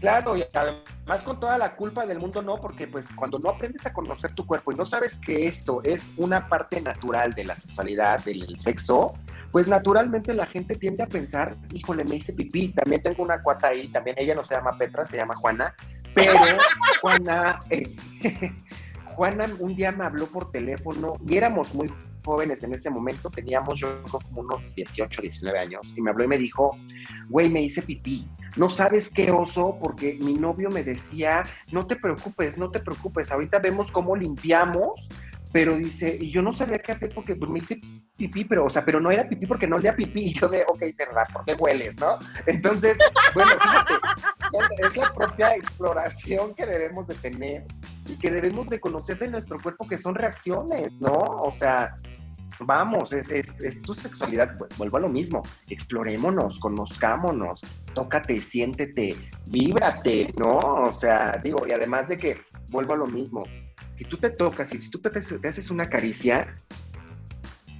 Claro, 0.00 0.36
y 0.36 0.44
además 0.52 1.22
con 1.24 1.40
toda 1.40 1.56
la 1.56 1.74
culpa 1.74 2.04
del 2.04 2.18
mundo 2.18 2.42
no, 2.42 2.56
porque 2.60 2.86
pues 2.86 3.08
cuando 3.14 3.38
no 3.38 3.50
aprendes 3.50 3.86
a 3.86 3.92
conocer 3.92 4.34
tu 4.34 4.44
cuerpo 4.44 4.72
y 4.72 4.74
no 4.74 4.84
sabes 4.84 5.18
que 5.18 5.46
esto 5.46 5.80
es 5.84 6.14
una 6.18 6.48
parte 6.48 6.80
natural 6.80 7.32
de 7.32 7.44
la 7.44 7.56
sexualidad, 7.56 8.22
del 8.24 8.60
sexo, 8.60 9.14
pues 9.52 9.66
naturalmente 9.68 10.34
la 10.34 10.44
gente 10.44 10.76
tiende 10.76 11.02
a 11.02 11.06
pensar, 11.06 11.56
híjole, 11.72 12.04
me 12.04 12.16
hice 12.16 12.34
pipí, 12.34 12.72
también 12.72 13.02
tengo 13.02 13.22
una 13.22 13.42
cuata 13.42 13.68
ahí, 13.68 13.88
también 13.88 14.16
ella 14.18 14.34
no 14.34 14.44
se 14.44 14.54
llama 14.54 14.76
Petra, 14.76 15.06
se 15.06 15.16
llama 15.16 15.34
Juana, 15.36 15.74
pero 16.14 16.34
Juana, 17.00 17.60
es, 17.70 17.96
Juana 19.14 19.48
un 19.58 19.74
día 19.76 19.92
me 19.92 20.04
habló 20.04 20.26
por 20.26 20.50
teléfono 20.50 21.16
y 21.26 21.38
éramos 21.38 21.74
muy 21.74 21.90
jóvenes 22.26 22.62
en 22.64 22.74
ese 22.74 22.90
momento, 22.90 23.30
teníamos 23.30 23.80
yo 23.80 24.02
como 24.10 24.40
unos 24.42 24.74
18, 24.74 25.22
19 25.22 25.58
años, 25.58 25.94
y 25.96 26.02
me 26.02 26.10
habló 26.10 26.24
y 26.24 26.28
me 26.28 26.36
dijo, 26.36 26.76
güey, 27.28 27.48
me 27.48 27.62
hice 27.62 27.80
pipí. 27.80 28.28
No 28.56 28.68
sabes 28.68 29.12
qué 29.12 29.30
oso, 29.30 29.78
porque 29.80 30.18
mi 30.20 30.34
novio 30.34 30.68
me 30.70 30.82
decía, 30.82 31.44
no 31.72 31.86
te 31.86 31.96
preocupes, 31.96 32.58
no 32.58 32.70
te 32.70 32.80
preocupes, 32.80 33.30
ahorita 33.30 33.60
vemos 33.60 33.92
cómo 33.92 34.16
limpiamos, 34.16 35.08
pero 35.56 35.74
dice, 35.74 36.18
y 36.20 36.30
yo 36.30 36.42
no 36.42 36.52
sabía 36.52 36.78
qué 36.80 36.92
hacer 36.92 37.14
porque 37.14 37.34
pues, 37.34 37.50
me 37.50 37.60
hice 37.60 37.80
pipí, 38.14 38.44
pero, 38.44 38.66
o 38.66 38.68
sea, 38.68 38.84
pero 38.84 39.00
no 39.00 39.10
era 39.10 39.26
pipí 39.26 39.46
porque 39.46 39.66
no 39.66 39.76
olía 39.76 39.96
pipí, 39.96 40.24
y 40.24 40.38
yo 40.38 40.48
de, 40.48 40.66
ok, 40.68 40.82
cerrar, 40.92 41.26
¿por 41.32 41.46
qué 41.46 41.54
hueles, 41.54 41.96
no? 41.96 42.18
Entonces, 42.44 42.98
bueno, 43.32 43.52
fíjate, 43.58 43.94
es 44.86 44.96
la 44.98 45.14
propia 45.14 45.56
exploración 45.56 46.52
que 46.52 46.66
debemos 46.66 47.06
de 47.06 47.14
tener 47.14 47.64
y 48.06 48.16
que 48.16 48.30
debemos 48.30 48.68
de 48.68 48.80
conocer 48.80 49.18
de 49.18 49.28
nuestro 49.28 49.58
cuerpo 49.58 49.88
que 49.88 49.96
son 49.96 50.14
reacciones, 50.14 51.00
¿no? 51.00 51.14
O 51.14 51.50
sea, 51.50 51.98
vamos, 52.60 53.14
es, 53.14 53.30
es, 53.30 53.80
tu 53.80 53.94
sexualidad, 53.94 54.58
vuelvo 54.76 54.98
a 54.98 55.00
lo 55.00 55.08
mismo, 55.08 55.42
explorémonos, 55.70 56.58
conozcámonos, 56.58 57.64
tócate, 57.94 58.42
siéntete, 58.42 59.16
víbrate, 59.46 60.34
¿no? 60.36 60.58
O 60.58 60.92
sea, 60.92 61.40
digo, 61.42 61.66
y 61.66 61.72
además 61.72 62.08
de 62.08 62.18
que, 62.18 62.42
vuelvo 62.68 62.92
a 62.92 62.98
lo 62.98 63.06
mismo, 63.06 63.42
si 63.90 64.04
tú 64.04 64.16
te 64.16 64.30
tocas 64.30 64.74
y 64.74 64.80
si 64.80 64.90
tú 64.90 64.98
te, 64.98 65.10
te 65.10 65.48
haces 65.48 65.70
una 65.70 65.88
caricia, 65.88 66.60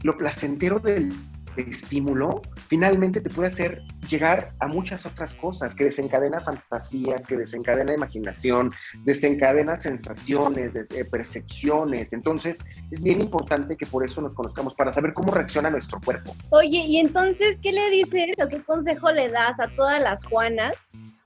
lo 0.02 0.16
placentero 0.16 0.78
del 0.78 1.12
estímulo 1.56 2.42
finalmente 2.68 3.20
te 3.20 3.30
puede 3.30 3.48
hacer 3.48 3.82
llegar 4.08 4.52
a 4.60 4.66
muchas 4.66 5.06
otras 5.06 5.34
cosas, 5.34 5.74
que 5.74 5.84
desencadena 5.84 6.40
fantasías, 6.40 7.26
que 7.26 7.36
desencadena 7.36 7.94
imaginación, 7.94 8.72
desencadena 9.04 9.76
sensaciones, 9.76 10.76
eh, 10.76 11.04
percepciones. 11.04 12.12
Entonces, 12.12 12.58
es 12.90 13.02
bien 13.02 13.20
importante 13.20 13.76
que 13.76 13.86
por 13.86 14.04
eso 14.04 14.20
nos 14.20 14.34
conozcamos, 14.34 14.74
para 14.74 14.92
saber 14.92 15.12
cómo 15.12 15.32
reacciona 15.32 15.70
nuestro 15.70 16.00
cuerpo. 16.00 16.36
Oye, 16.50 16.78
y 16.78 16.98
entonces, 16.98 17.58
¿qué 17.60 17.72
le 17.72 17.90
dices 17.90 18.36
o 18.42 18.48
qué 18.48 18.62
consejo 18.62 19.10
le 19.10 19.28
das 19.30 19.58
a 19.58 19.68
todas 19.74 20.00
las 20.00 20.24
Juanas? 20.24 20.74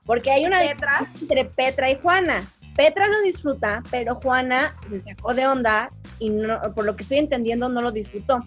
Porque 0.05 0.31
hay 0.31 0.45
una 0.45 0.59
Petra. 0.59 1.07
entre 1.21 1.45
Petra 1.45 1.89
y 1.91 1.99
Juana. 2.01 2.51
Petra 2.81 3.07
lo 3.07 3.21
disfruta, 3.21 3.83
pero 3.91 4.15
Juana 4.15 4.75
se 4.87 4.99
sacó 5.01 5.35
de 5.35 5.45
onda 5.45 5.91
y 6.17 6.31
no, 6.31 6.59
por 6.73 6.83
lo 6.83 6.95
que 6.95 7.03
estoy 7.03 7.19
entendiendo 7.19 7.69
no 7.69 7.79
lo 7.79 7.91
disfrutó. 7.91 8.43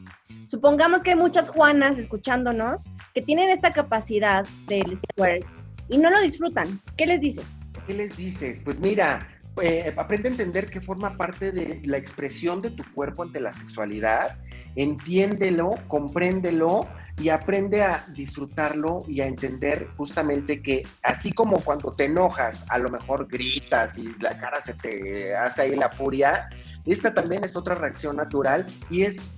Supongamos 0.47 1.05
que 1.05 1.11
hay 1.11 1.17
muchas 1.17 1.51
Juanas 1.51 1.99
escuchándonos 1.99 2.91
que 3.15 3.23
tienen 3.23 3.51
esta 3.51 3.71
capacidad 3.71 4.45
del 4.67 4.97
squirt 4.97 5.47
y 5.89 5.99
no 5.99 6.11
lo 6.11 6.21
disfrutan. 6.21 6.83
¿Qué 6.97 7.07
les 7.07 7.21
dices? 7.21 7.61
¿Qué 7.87 7.95
les 7.95 8.17
dices? 8.17 8.61
Pues 8.65 8.81
mira, 8.81 9.29
eh, 9.63 9.95
aprende 9.97 10.31
a 10.31 10.33
entender 10.33 10.69
que 10.69 10.81
forma 10.81 11.17
parte 11.17 11.53
de 11.53 11.81
la 11.85 11.99
expresión 11.99 12.61
de 12.61 12.73
tu 12.73 12.83
cuerpo 12.93 13.23
ante 13.23 13.39
la 13.39 13.53
sexualidad, 13.53 14.37
entiéndelo, 14.75 15.79
compréndelo 15.87 16.89
y 17.19 17.29
aprende 17.29 17.83
a 17.83 18.07
disfrutarlo 18.09 19.03
y 19.07 19.21
a 19.21 19.27
entender 19.27 19.89
justamente 19.97 20.63
que 20.63 20.87
así 21.03 21.33
como 21.33 21.59
cuando 21.61 21.93
te 21.93 22.07
enojas, 22.07 22.67
a 22.71 22.79
lo 22.79 22.89
mejor 22.89 23.29
gritas 23.29 23.99
y 23.99 24.15
la 24.19 24.39
cara 24.39 24.61
se 24.61 24.75
te 24.75 25.35
hace 25.35 25.63
ahí 25.63 25.77
la 25.77 25.89
furia, 25.89 26.49
esta 26.85 27.15
también 27.15 27.45
es 27.45 27.57
otra 27.57 27.77
reacción 27.77 28.17
natural 28.17 28.67
y 28.91 29.03
es, 29.03 29.35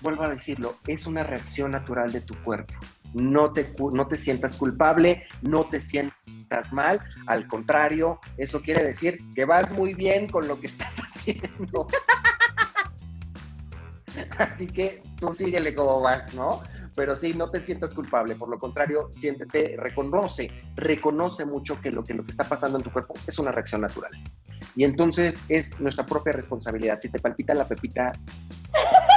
vuelvo 0.00 0.24
a 0.24 0.28
decirlo, 0.28 0.76
es 0.86 1.06
una 1.06 1.22
reacción 1.22 1.72
natural 1.72 2.12
de 2.12 2.22
tu 2.22 2.34
cuerpo. 2.42 2.74
No 3.12 3.52
te, 3.52 3.74
no 3.92 4.06
te 4.06 4.16
sientas 4.16 4.56
culpable, 4.56 5.26
no 5.42 5.68
te 5.68 5.82
sientas 5.82 6.72
mal, 6.72 7.00
al 7.26 7.46
contrario, 7.46 8.20
eso 8.38 8.62
quiere 8.62 8.82
decir 8.84 9.18
que 9.34 9.44
vas 9.44 9.70
muy 9.70 9.92
bien 9.92 10.28
con 10.28 10.48
lo 10.48 10.58
que 10.58 10.68
estás 10.68 10.94
haciendo. 10.98 11.86
Así 14.38 14.66
que 14.66 15.02
tú 15.18 15.32
síguele 15.32 15.74
como 15.74 16.00
vas, 16.00 16.32
¿no? 16.34 16.62
Pero 16.94 17.16
sí, 17.16 17.34
no 17.34 17.50
te 17.50 17.60
sientas 17.60 17.94
culpable, 17.94 18.34
por 18.34 18.48
lo 18.48 18.58
contrario, 18.58 19.08
siéntete, 19.10 19.76
reconoce, 19.78 20.50
reconoce 20.76 21.44
mucho 21.44 21.80
que 21.80 21.90
lo 21.90 22.04
que, 22.04 22.14
lo 22.14 22.24
que 22.24 22.30
está 22.30 22.44
pasando 22.44 22.78
en 22.78 22.84
tu 22.84 22.92
cuerpo 22.92 23.14
es 23.26 23.38
una 23.38 23.50
reacción 23.50 23.80
natural. 23.80 24.12
Y 24.76 24.84
entonces 24.84 25.44
es 25.48 25.80
nuestra 25.80 26.06
propia 26.06 26.32
responsabilidad. 26.32 26.98
Si 27.00 27.10
te 27.10 27.18
palpita 27.18 27.54
la 27.54 27.66
pepita, 27.66 28.12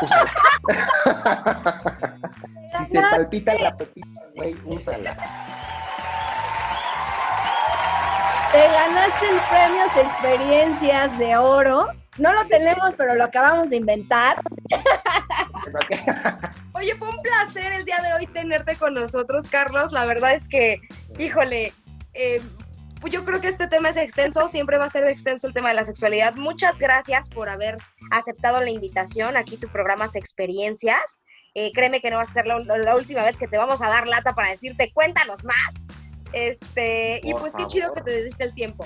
úsala. 0.02 0.32
si 2.78 2.90
te 2.92 3.02
palpita 3.02 3.54
la 3.56 3.76
pepita, 3.76 4.22
güey, 4.36 4.56
úsala. 4.66 5.18
Te 8.52 8.62
ganaste 8.62 9.30
el 9.30 9.40
premio 9.50 9.86
Experiencias 10.02 11.18
de 11.20 11.38
Oro. 11.38 11.90
No 12.18 12.32
lo 12.32 12.46
tenemos, 12.48 12.96
pero 12.96 13.16
lo 13.16 13.26
acabamos 13.26 13.70
de 13.70 13.76
inventar. 13.78 14.42
Oye, 16.76 16.94
fue 16.96 17.08
un 17.08 17.22
placer 17.22 17.72
el 17.72 17.86
día 17.86 18.02
de 18.02 18.14
hoy 18.14 18.28
tenerte 18.28 18.76
con 18.76 18.94
nosotros, 18.94 19.48
Carlos. 19.48 19.94
La 19.94 20.06
verdad 20.06 20.36
es 20.36 20.46
que, 20.50 20.82
híjole, 21.18 21.72
eh, 22.14 22.42
pues 23.00 23.14
yo 23.14 23.24
creo 23.24 23.40
que 23.40 23.48
este 23.48 23.70
tema 23.70 23.90
es 23.90 23.98
extenso, 23.98 24.50
siempre 24.50 24.78
va 24.78 24.86
a 24.86 24.90
ser 24.90 25.08
extenso 25.08 25.48
el 25.48 25.54
tema 25.54 25.70
de 25.70 25.76
la 25.76 25.86
sexualidad. 25.86 26.36
Muchas 26.36 26.78
gracias 26.78 27.30
por 27.30 27.48
haber 27.48 27.78
aceptado 28.12 28.60
la 28.60 28.72
invitación. 28.72 29.38
Aquí 29.38 29.56
tu 29.56 29.70
programa 29.70 30.06
es 30.06 30.16
Experiencias. 30.16 31.24
Eh, 31.54 31.72
créeme 31.74 32.02
que 32.02 32.12
no 32.12 32.18
va 32.18 32.24
a 32.24 32.26
ser 32.26 32.46
la, 32.46 32.60
la, 32.60 32.96
última 32.98 33.24
vez 33.24 33.38
que 33.38 33.48
te 33.48 33.58
vamos 33.58 33.82
a 33.82 33.88
dar 33.88 34.06
lata 34.06 34.36
para 34.36 34.50
decirte 34.50 34.92
cuéntanos 34.94 35.46
más. 35.46 35.74
Este, 36.34 37.22
y 37.24 37.34
pues 37.36 37.54
qué 37.56 37.66
chido 37.68 37.94
que 37.94 38.02
te 38.02 38.22
diste 38.22 38.44
el 38.44 38.54
tiempo. 38.54 38.86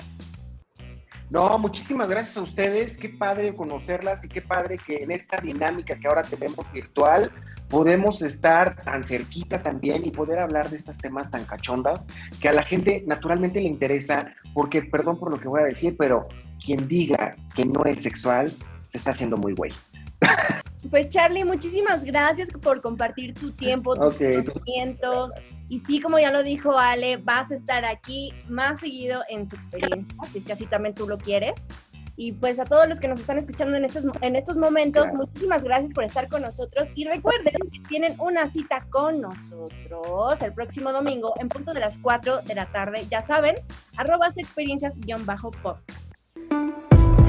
No, 1.30 1.56
muchísimas 1.60 2.08
gracias 2.08 2.36
a 2.36 2.42
ustedes. 2.42 2.96
Qué 2.96 3.08
padre 3.08 3.54
conocerlas 3.54 4.24
y 4.24 4.28
qué 4.28 4.42
padre 4.42 4.78
que 4.78 5.04
en 5.04 5.12
esta 5.12 5.40
dinámica 5.40 5.96
que 5.96 6.08
ahora 6.08 6.24
tenemos 6.24 6.72
virtual 6.72 7.30
podemos 7.68 8.20
estar 8.20 8.82
tan 8.82 9.04
cerquita 9.04 9.62
también 9.62 10.04
y 10.04 10.10
poder 10.10 10.40
hablar 10.40 10.70
de 10.70 10.76
estos 10.76 10.98
temas 10.98 11.30
tan 11.30 11.44
cachondas 11.44 12.08
que 12.40 12.48
a 12.48 12.52
la 12.52 12.64
gente 12.64 13.04
naturalmente 13.06 13.60
le 13.60 13.68
interesa, 13.68 14.34
porque, 14.52 14.82
perdón 14.82 15.20
por 15.20 15.30
lo 15.30 15.38
que 15.38 15.46
voy 15.46 15.60
a 15.60 15.66
decir, 15.66 15.94
pero 15.96 16.26
quien 16.64 16.88
diga 16.88 17.36
que 17.54 17.64
no 17.64 17.84
es 17.84 18.02
sexual 18.02 18.52
se 18.88 18.98
está 18.98 19.12
haciendo 19.12 19.36
muy 19.36 19.54
güey. 19.54 19.72
Pues 20.88 21.08
Charlie, 21.10 21.44
muchísimas 21.44 22.04
gracias 22.04 22.50
por 22.50 22.80
compartir 22.80 23.34
tu 23.34 23.52
tiempo, 23.52 23.94
tus 23.96 24.14
okay. 24.14 24.36
conocimientos. 24.44 25.32
Y 25.68 25.78
sí, 25.78 26.00
como 26.00 26.18
ya 26.18 26.30
lo 26.32 26.42
dijo 26.42 26.78
Ale, 26.78 27.18
vas 27.18 27.50
a 27.50 27.54
estar 27.54 27.84
aquí 27.84 28.32
más 28.48 28.80
seguido 28.80 29.22
en 29.28 29.48
su 29.48 29.56
experiencia, 29.56 30.16
si 30.32 30.38
es 30.38 30.44
que 30.44 30.52
así 30.52 30.66
también 30.66 30.94
tú 30.94 31.06
lo 31.06 31.18
quieres. 31.18 31.68
Y 32.16 32.32
pues 32.32 32.58
a 32.58 32.64
todos 32.64 32.88
los 32.88 32.98
que 33.00 33.08
nos 33.08 33.20
están 33.20 33.38
escuchando 33.38 33.76
en 33.76 33.84
estos, 33.84 34.04
en 34.20 34.36
estos 34.36 34.56
momentos, 34.56 35.04
claro. 35.04 35.18
muchísimas 35.18 35.62
gracias 35.62 35.94
por 35.94 36.04
estar 36.04 36.28
con 36.28 36.42
nosotros. 36.42 36.88
Y 36.94 37.04
recuerden 37.04 37.54
que 37.70 37.80
tienen 37.88 38.20
una 38.20 38.52
cita 38.52 38.86
con 38.90 39.20
nosotros 39.20 40.42
el 40.42 40.52
próximo 40.52 40.92
domingo 40.92 41.34
en 41.38 41.48
punto 41.48 41.72
de 41.72 41.80
las 41.80 41.98
4 41.98 42.42
de 42.42 42.54
la 42.54 42.66
tarde. 42.72 43.06
Ya 43.10 43.22
saben, 43.22 43.56
arroba 43.96 44.28
experiencias-podcast. 44.28 46.14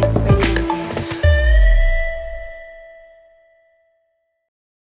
Experiencias. 0.04 1.01